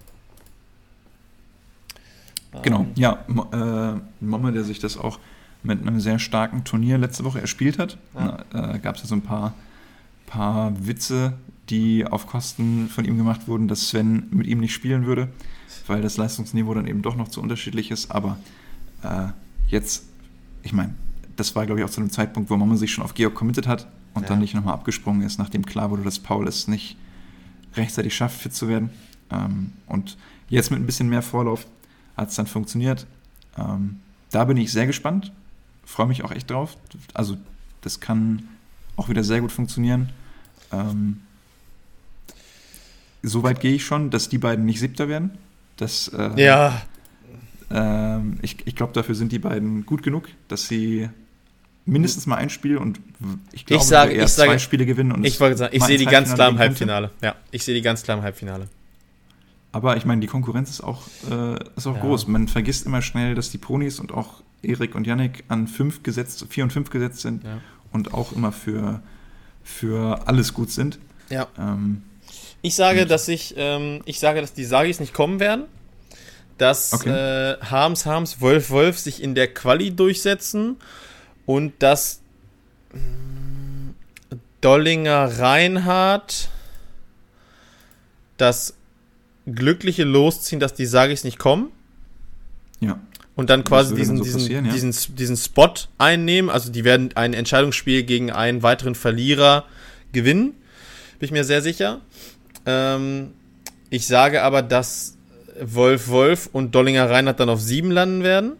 [2.63, 3.23] Genau, ja.
[3.53, 5.19] Äh, Momme, der sich das auch
[5.63, 7.97] mit einem sehr starken Turnier letzte Woche erspielt hat.
[8.13, 8.43] Ja.
[8.53, 9.53] Äh, Gab es ja so ein paar,
[10.25, 11.33] paar Witze,
[11.69, 15.29] die auf Kosten von ihm gemacht wurden, dass Sven mit ihm nicht spielen würde,
[15.87, 18.11] weil das Leistungsniveau dann eben doch noch zu unterschiedlich ist.
[18.11, 18.37] Aber
[19.03, 19.27] äh,
[19.67, 20.05] jetzt,
[20.63, 20.93] ich meine,
[21.37, 23.67] das war, glaube ich, auch zu einem Zeitpunkt, wo Momme sich schon auf Georg committed
[23.67, 24.29] hat und ja.
[24.29, 26.97] dann nicht nochmal abgesprungen ist, nachdem klar wurde, dass Paul es nicht
[27.75, 28.89] rechtzeitig schafft, fit zu werden.
[29.29, 30.17] Ähm, und
[30.49, 31.65] jetzt mit ein bisschen mehr Vorlauf
[32.17, 33.05] hat es dann funktioniert.
[33.57, 33.99] Ähm,
[34.31, 35.31] da bin ich sehr gespannt,
[35.85, 36.77] freue mich auch echt drauf.
[37.13, 37.38] Also
[37.81, 38.47] das kann
[38.95, 40.09] auch wieder sehr gut funktionieren.
[40.71, 41.21] Ähm,
[43.23, 45.31] Soweit gehe ich schon, dass die beiden nicht siebter werden.
[45.77, 46.81] Das, äh, ja.
[47.69, 51.09] Äh, ich ich glaube, dafür sind die beiden gut genug, dass sie
[51.85, 52.99] mindestens mal ein Spiel und
[53.51, 55.11] ich glaube, ich sage, eher ich zwei Spiele gewinnen.
[55.11, 57.11] Und ich wollte sagen, ich sehe die ganz klar im Halbfinale.
[57.21, 58.67] Ja, ich sehe die ganz klar im Halbfinale.
[59.72, 62.02] Aber ich meine, die Konkurrenz ist auch, äh, ist auch ja.
[62.02, 62.27] groß.
[62.27, 66.45] Man vergisst immer schnell, dass die Ponis und auch Erik und Yannick an fünf gesetzt,
[66.49, 67.60] vier und fünf gesetzt sind ja.
[67.91, 69.02] und auch immer für,
[69.64, 70.99] für alles gut sind.
[71.30, 71.48] Ja.
[71.57, 72.03] Ähm,
[72.61, 75.65] ich sage, dass ich, ähm, ich sage, dass die Sagis nicht kommen werden.
[76.57, 77.10] Dass okay.
[77.10, 80.76] äh, Harms, Harms, Wolf, Wolf sich in der Quali durchsetzen
[81.48, 82.22] und dass
[82.93, 86.49] äh, Dollinger Reinhardt
[88.38, 88.76] das
[89.53, 91.69] glückliche Losziehen, dass die Sagis nicht kommen.
[92.79, 92.99] Ja.
[93.35, 94.61] Und dann quasi diesen, so diesen, ja.
[94.61, 96.49] diesen, diesen Spot einnehmen.
[96.49, 99.65] Also die werden ein Entscheidungsspiel gegen einen weiteren Verlierer
[100.11, 100.53] gewinnen.
[101.19, 102.01] Bin ich mir sehr sicher.
[102.65, 103.31] Ähm,
[103.89, 105.17] ich sage aber, dass
[105.61, 108.53] Wolf Wolf und Dollinger Reinhardt dann auf sieben landen werden.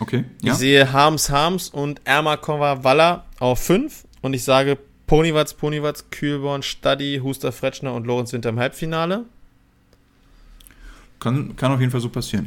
[0.00, 0.24] Okay.
[0.42, 0.52] Ja.
[0.52, 4.04] Ich sehe Harms Harms und Ermakova Waller auf fünf.
[4.20, 4.78] Und ich sage
[5.14, 9.22] Ponywatz, Ponywatz, Kühlborn, Stadi, Huster, Fretschner und Lorenz Winter im Halbfinale.
[11.20, 12.46] Kann, kann auf jeden Fall so passieren,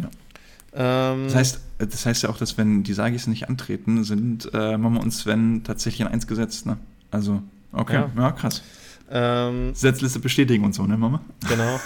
[0.74, 1.14] ja.
[1.14, 4.78] Ähm, das, heißt, das heißt ja auch, dass wenn die Sagis nicht antreten, sind äh,
[4.78, 6.78] Mama und Sven tatsächlich in eins gesetzt, ne?
[7.10, 7.42] Also,
[7.72, 8.62] okay, ja, ja krass.
[9.10, 11.22] Ähm, Setzliste bestätigen und so, ne, Mama?
[11.48, 11.80] Genau.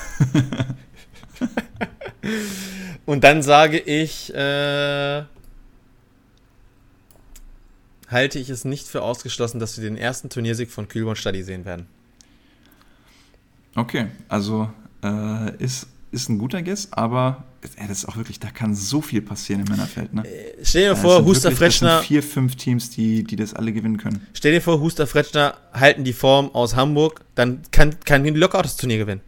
[3.06, 5.26] und dann sage ich, äh,
[8.12, 11.66] halte ich es nicht für ausgeschlossen, dass wir den ersten Turniersieg von Kühlborn Stadi sehen
[11.66, 11.88] werden.
[13.76, 14.70] Okay, also
[15.04, 17.46] äh, ist, ist ein guter Guess, aber
[17.78, 20.14] ey, das ist auch wirklich, da kann so viel passieren im Männerfeld.
[20.14, 20.28] Ne?
[20.28, 21.88] Äh, stell dir vor, Huster Fretschner.
[21.88, 24.28] Das sind vier, fünf Teams, die, die das alle gewinnen können.
[24.34, 28.60] Stell dir vor, Huster Fretschner halten die Form aus Hamburg, dann kann, kann die locker
[28.60, 29.22] auch das Turnier gewinnen.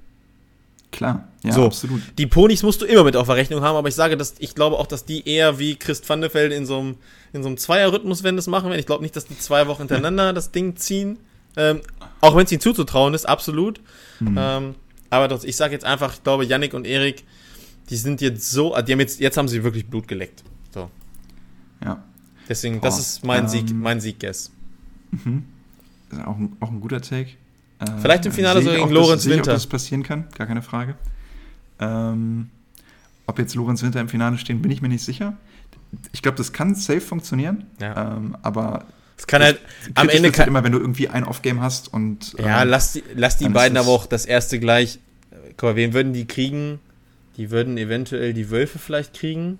[0.93, 1.65] Klar, ja, so.
[1.65, 2.01] absolut.
[2.19, 4.53] Die Ponys musst du immer mit auf der Rechnung haben, aber ich sage, dass ich
[4.53, 6.95] glaube auch, dass die eher wie Christ van der Velde in so einem,
[7.33, 8.79] in so einem Zweierrhythmus, wenn das machen werden.
[8.79, 11.17] Ich glaube nicht, dass die zwei Wochen hintereinander das Ding ziehen.
[11.57, 11.81] Ähm,
[12.21, 13.81] auch wenn es ihnen zuzutrauen ist, absolut.
[14.19, 14.37] Mhm.
[14.39, 14.75] Ähm,
[15.09, 17.23] aber doch, ich sage jetzt einfach, ich glaube, Yannick und Erik,
[17.89, 20.43] die sind jetzt so, die haben jetzt, jetzt haben sie wirklich Blut geleckt.
[20.71, 20.91] So.
[21.83, 22.03] Ja.
[22.47, 24.51] Deswegen, Boah, das ist mein ähm, Sieg, mein Sieg-Guess.
[25.09, 25.43] Mhm.
[26.23, 27.31] Auch, ein, auch ein guter Take.
[27.79, 29.37] Äh, Vielleicht im Finale so gegen Lorenz Winter.
[29.37, 30.95] Ich, dass das passieren kann, gar keine Frage.
[31.79, 32.49] Ähm,
[33.25, 35.37] ob jetzt Lorenz Winter im Finale stehen, bin ich mir nicht sicher.
[36.11, 38.15] Ich glaube, das kann safe funktionieren, ja.
[38.15, 38.85] ähm, aber
[39.17, 39.59] es kann halt
[39.93, 43.03] am Ende kann, immer, wenn du irgendwie ein Off-Game hast und ja, ähm, lass die,
[43.15, 44.99] lass die beiden aber auch das erste gleich.
[45.55, 46.79] Guck mal, wen würden die kriegen?
[47.37, 49.59] Die würden eventuell die Wölfe vielleicht kriegen.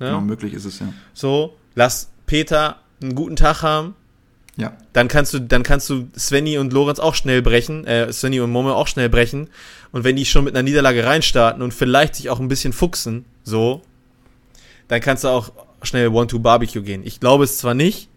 [0.00, 0.06] Ne?
[0.06, 0.92] Genau, möglich ist es ja.
[1.14, 3.94] So, lass Peter einen guten Tag haben.
[4.56, 4.76] Ja.
[4.92, 8.50] Dann kannst du, dann kannst du Svenny und Lorenz auch schnell brechen, äh, Svenny und
[8.50, 9.48] Momme auch schnell brechen.
[9.92, 13.24] Und wenn die schon mit einer Niederlage reinstarten und vielleicht sich auch ein bisschen fuchsen,
[13.44, 13.82] so,
[14.88, 15.52] dann kannst du auch
[15.82, 17.02] schnell One-Two-Barbecue gehen.
[17.04, 18.08] Ich glaube es zwar nicht,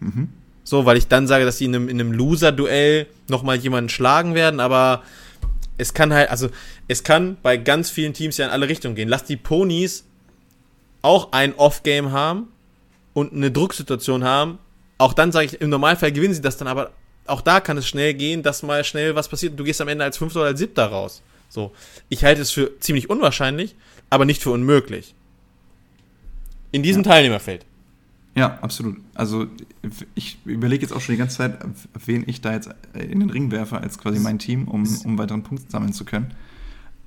[0.00, 0.28] mhm.
[0.64, 4.34] so, weil ich dann sage, dass sie in einem, in einem Loser-Duell nochmal jemanden schlagen
[4.34, 5.02] werden, aber
[5.78, 6.48] es kann halt, also,
[6.88, 9.08] es kann bei ganz vielen Teams ja in alle Richtungen gehen.
[9.08, 10.04] Lass die Ponys
[11.02, 12.48] auch ein Off-Game haben
[13.12, 14.58] und eine Drucksituation haben,
[14.98, 16.92] auch dann sage ich, im Normalfall gewinnen sie das dann aber
[17.26, 19.88] auch da kann es schnell gehen, dass mal schnell was passiert und du gehst am
[19.88, 21.22] Ende als Fünfter oder als Siebter raus.
[21.48, 21.72] So.
[22.08, 23.74] Ich halte es für ziemlich unwahrscheinlich,
[24.10, 25.14] aber nicht für unmöglich.
[26.72, 27.10] In diesem ja.
[27.10, 27.64] Teilnehmerfeld.
[28.34, 28.98] Ja, absolut.
[29.14, 29.46] Also
[30.14, 31.58] ich überlege jetzt auch schon die ganze Zeit,
[32.04, 35.42] wen ich da jetzt in den Ring werfe als quasi mein Team, um, um weiteren
[35.42, 36.34] Punkte sammeln zu können.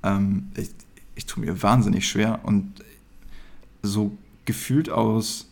[0.02, 0.70] Ähm, ich,
[1.14, 2.82] ich tue mir wahnsinnig schwer und
[3.82, 4.10] so
[4.44, 5.49] gefühlt aus,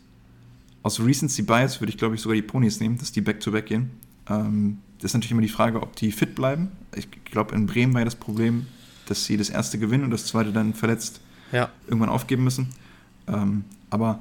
[0.89, 3.69] aus Recency Bias würde ich, glaube ich, sogar die Ponys nehmen, dass die Back-to-Back -back
[3.69, 3.91] gehen.
[4.27, 6.73] Ähm, das ist natürlich immer die Frage, ob die fit bleiben.
[6.97, 8.67] Ich glaube, in Bremen war ja das Problem,
[9.07, 11.21] dass sie das erste gewinnen und das zweite dann verletzt
[11.53, 11.69] ja.
[11.87, 12.71] irgendwann aufgeben müssen.
[13.27, 14.21] Ähm, aber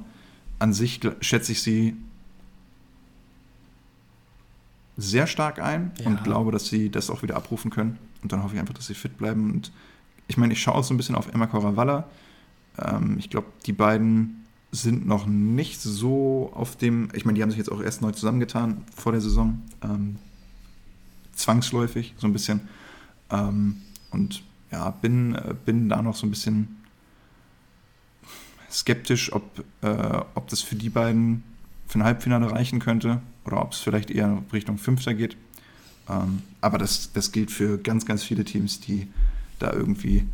[0.58, 1.96] an sich schätze ich sie
[4.98, 6.06] sehr stark ein ja.
[6.06, 7.98] und glaube, dass sie das auch wieder abrufen können.
[8.22, 9.50] Und dann hoffe ich einfach, dass sie fit bleiben.
[9.52, 9.72] Und
[10.26, 12.04] ich meine, ich schaue auch so ein bisschen auf Emma Coravalla.
[12.78, 17.08] Ähm, ich glaube, die beiden sind noch nicht so auf dem.
[17.14, 19.62] Ich meine, die haben sich jetzt auch erst neu zusammengetan vor der Saison.
[19.82, 20.16] Ähm,
[21.34, 22.60] zwangsläufig, so ein bisschen.
[23.30, 23.76] Ähm,
[24.10, 26.76] und ja, bin, äh, bin da noch so ein bisschen
[28.70, 31.42] skeptisch, ob, äh, ob das für die beiden
[31.86, 35.36] für ein Halbfinale reichen könnte oder ob es vielleicht eher Richtung Fünfter geht.
[36.08, 39.08] Ähm, aber das, das gilt für ganz, ganz viele Teams, die
[39.58, 40.26] da irgendwie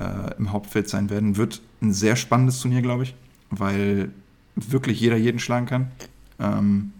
[0.00, 1.36] äh, im Hauptfeld sein werden.
[1.36, 3.14] Wird ein sehr spannendes Turnier, glaube ich,
[3.50, 4.10] weil
[4.56, 5.90] wirklich jeder jeden schlagen kann.
[6.38, 6.92] Ähm,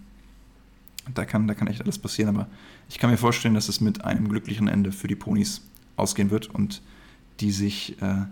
[1.13, 2.47] da kann, da kann echt alles passieren, aber
[2.89, 5.61] ich kann mir vorstellen, dass es mit einem glücklichen Ende für die Ponys
[5.95, 6.81] ausgehen wird und
[7.39, 8.25] die sich äh,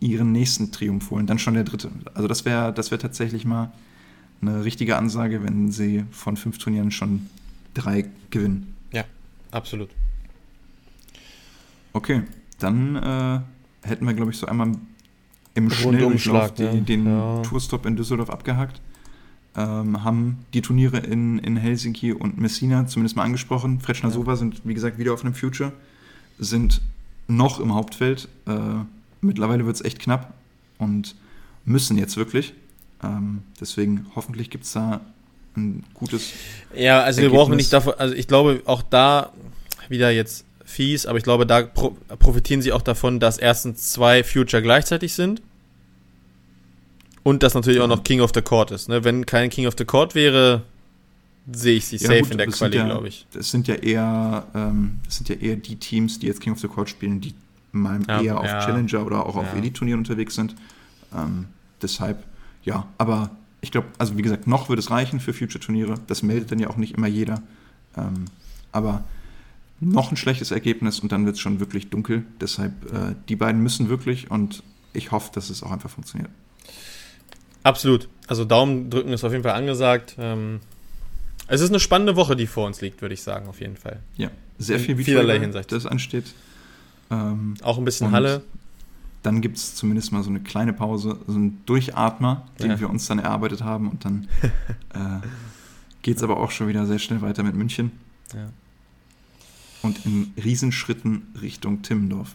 [0.00, 1.90] ihren nächsten Triumph holen, dann schon der dritte.
[2.14, 3.72] Also das wäre das wär tatsächlich mal
[4.40, 7.28] eine richtige Ansage, wenn sie von fünf Turnieren schon
[7.74, 8.74] drei gewinnen.
[8.92, 9.04] Ja,
[9.50, 9.90] absolut.
[11.92, 12.22] Okay,
[12.58, 13.40] dann äh,
[13.86, 14.72] hätten wir, glaube ich, so einmal
[15.54, 16.72] im Schnelldurchlauf ja.
[16.72, 17.42] den ja.
[17.42, 18.80] Tourstop in Düsseldorf abgehakt.
[19.54, 23.80] Ähm, haben die Turniere in, in Helsinki und Messina zumindest mal angesprochen.
[23.80, 24.14] Fretschner ja.
[24.14, 25.72] Sova sind, wie gesagt, wieder auf einem Future,
[26.38, 26.80] sind
[27.28, 28.28] noch im Hauptfeld.
[28.46, 28.52] Äh,
[29.20, 30.32] mittlerweile wird es echt knapp
[30.78, 31.14] und
[31.66, 32.54] müssen jetzt wirklich.
[33.02, 35.00] Ähm, deswegen hoffentlich gibt es da
[35.56, 36.32] ein gutes.
[36.74, 37.32] Ja, also Ergebnis.
[37.32, 39.32] wir brauchen nicht davon, also ich glaube auch da
[39.88, 44.24] wieder jetzt fies, aber ich glaube, da pro profitieren sie auch davon, dass erstens zwei
[44.24, 45.42] Future gleichzeitig sind.
[47.24, 48.88] Und dass natürlich auch noch King of the Court ist.
[48.88, 49.04] Ne?
[49.04, 50.62] Wenn kein King of the Court wäre,
[51.50, 53.26] sehe ich sie ja, safe gut, in der Quali, ja, glaube ich.
[53.32, 56.58] Das sind ja eher, ähm, das sind ja eher die Teams, die jetzt King of
[56.58, 57.34] the Court spielen, die
[57.70, 60.54] mal ja, eher auf Challenger oder auch auf Elite-Turnieren unterwegs sind.
[61.16, 61.46] Ähm,
[61.80, 62.24] deshalb,
[62.64, 63.30] ja, aber
[63.60, 65.94] ich glaube, also wie gesagt, noch wird es reichen für Future-Turniere.
[66.08, 67.40] Das meldet dann ja auch nicht immer jeder.
[67.96, 68.26] Ähm,
[68.72, 69.04] aber
[69.84, 72.24] noch ein schlechtes Ergebnis und dann wird es schon wirklich dunkel.
[72.40, 76.30] Deshalb, äh, die beiden müssen wirklich und ich hoffe, dass es auch einfach funktioniert.
[77.62, 78.08] Absolut.
[78.26, 80.16] Also Daumen drücken ist auf jeden Fall angesagt.
[80.18, 80.60] Ähm,
[81.48, 84.00] es ist eine spannende Woche, die vor uns liegt, würde ich sagen, auf jeden Fall.
[84.16, 85.72] Ja, sehr viel In vielerlei Hinsicht.
[85.72, 86.26] das ansteht.
[87.10, 88.42] Ähm, auch ein bisschen Halle.
[89.22, 92.80] Dann gibt es zumindest mal so eine kleine Pause, so einen Durchatmer, den ja.
[92.80, 93.88] wir uns dann erarbeitet haben.
[93.88, 94.28] Und dann
[94.94, 95.26] äh,
[96.02, 97.92] geht es aber auch schon wieder sehr schnell weiter mit München.
[98.34, 98.48] Ja.
[99.82, 102.34] Und in Riesenschritten Richtung Timmendorf.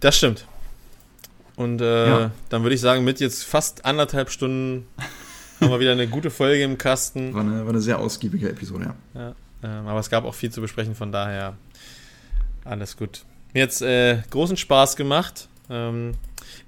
[0.00, 0.46] Das stimmt.
[1.56, 2.30] Und äh, ja.
[2.50, 4.86] dann würde ich sagen, mit jetzt fast anderthalb Stunden
[5.60, 7.34] haben wir wieder eine gute Folge im Kasten.
[7.34, 9.20] War eine, war eine sehr ausgiebige Episode, ja.
[9.20, 11.56] ja ähm, aber es gab auch viel zu besprechen, von daher
[12.64, 13.24] alles gut.
[13.54, 15.48] Mir jetzt äh, großen Spaß gemacht.
[15.68, 16.12] Ähm,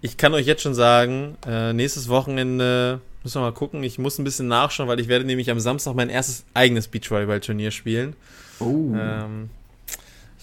[0.02, 3.84] ich kann euch jetzt schon sagen, äh, nächstes Wochenende müssen wir mal gucken.
[3.84, 7.70] Ich muss ein bisschen nachschauen, weil ich werde nämlich am Samstag mein erstes eigenes Beachvolleyball-Turnier
[7.70, 8.16] spielen.
[8.60, 8.92] Oh.
[8.94, 9.50] Ähm,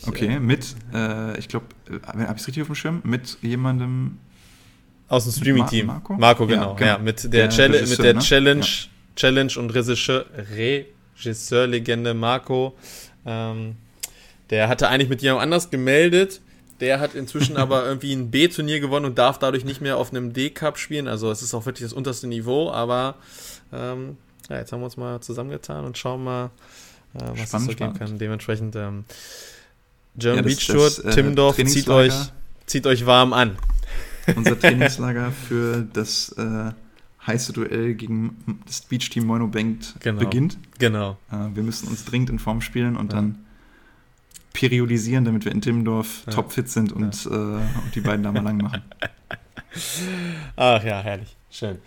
[0.05, 3.01] okay, äh, mit, äh, ich glaube, äh, habe ich es richtig auf dem Schirm?
[3.03, 4.17] Mit jemandem
[5.07, 5.85] aus dem Streaming-Team.
[5.85, 6.13] Marco?
[6.13, 6.71] Marco, genau.
[6.71, 6.91] Ja, genau.
[6.91, 8.19] Ja, mit der, der Challenge, mit der ne?
[8.19, 8.87] Challenge, ja.
[9.15, 12.75] Challenge und Regisseur-Legende Marco.
[13.25, 13.77] Ähm,
[14.49, 16.41] der hatte eigentlich mit jemand anders gemeldet.
[16.79, 20.33] Der hat inzwischen aber irgendwie ein B-Turnier gewonnen und darf dadurch nicht mehr auf einem
[20.33, 21.07] D-Cup spielen.
[21.07, 23.15] Also es ist auch wirklich das unterste Niveau, aber
[23.73, 24.17] ähm,
[24.49, 26.51] ja, jetzt haben wir uns mal zusammengetan und schauen mal,
[27.13, 28.17] äh, was spannend, es so geben kann.
[28.17, 29.05] Dementsprechend ähm,
[30.15, 32.13] German ja, Beach Tour, äh, Timmendorf, zieht euch,
[32.65, 33.57] zieht euch warm an.
[34.35, 36.71] Unser Trainingslager für das äh,
[37.25, 40.19] heiße Duell gegen das Beach-Team Moino Bengt genau.
[40.19, 40.57] beginnt.
[40.79, 41.17] Genau.
[41.31, 43.19] Äh, wir müssen uns dringend in Form spielen und ja.
[43.19, 43.45] dann
[44.53, 46.33] periodisieren, damit wir in Timmendorf ja.
[46.33, 47.31] topfit sind und, ja.
[47.31, 48.81] äh, und die beiden da mal lang machen.
[50.55, 51.35] Ach ja, herrlich.
[51.51, 51.77] Schön.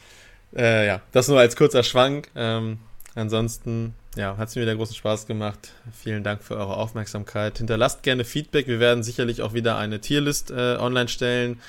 [0.55, 2.29] Äh, ja, das nur als kurzer Schwank.
[2.37, 2.79] Ähm,
[3.15, 5.73] ansonsten, ja, hat es mir wieder großen Spaß gemacht.
[5.93, 7.59] Vielen Dank für eure Aufmerksamkeit.
[7.59, 8.67] Hinterlasst gerne Feedback.
[8.67, 11.61] Wir werden sicherlich auch wieder eine Tierlist äh, online stellen.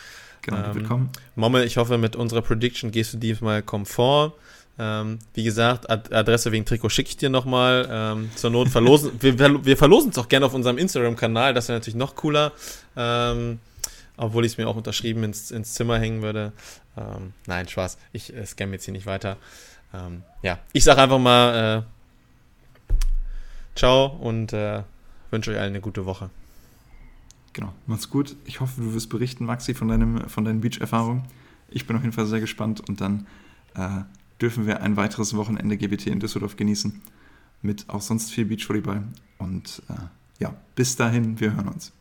[0.42, 1.10] Genau, die ähm, wird kommen.
[1.36, 4.34] Momme, ich hoffe, mit unserer Prediction gehst du diesmal Komfort.
[4.80, 7.88] Ähm, wie gesagt, Ad Adresse wegen Trikot schicke ich dir nochmal.
[7.92, 9.12] Ähm, zur Not verlosen.
[9.20, 11.54] wir, wir verlosen es auch gerne auf unserem Instagram-Kanal.
[11.54, 12.54] Das wäre natürlich noch cooler.
[12.96, 13.60] Ähm,
[14.18, 16.54] obwohl ich es mir auch unterschrieben ins, ins Zimmer hängen würde.
[16.98, 17.98] Ähm, nein, Spaß.
[18.14, 19.38] Ich äh, scamme jetzt hier nicht weiter.
[19.94, 22.01] Ähm, ja, ich sage einfach mal äh,
[23.76, 24.84] Ciao und äh,
[25.32, 26.30] wünsche euch allen eine gute Woche.
[27.54, 28.36] Genau, macht's gut.
[28.46, 31.24] Ich hoffe, du wirst berichten, Maxi, von, deinem, von deinen Beach-Erfahrungen.
[31.70, 33.28] Ich bin auf jeden Fall sehr gespannt und dann
[33.76, 34.04] äh,
[34.42, 37.02] dürfen wir ein weiteres Wochenende GBT in Düsseldorf genießen
[37.62, 39.04] mit auch sonst viel Beachvolleyball.
[39.38, 39.94] Und äh,
[40.40, 41.94] ja, bis dahin, wir hören uns.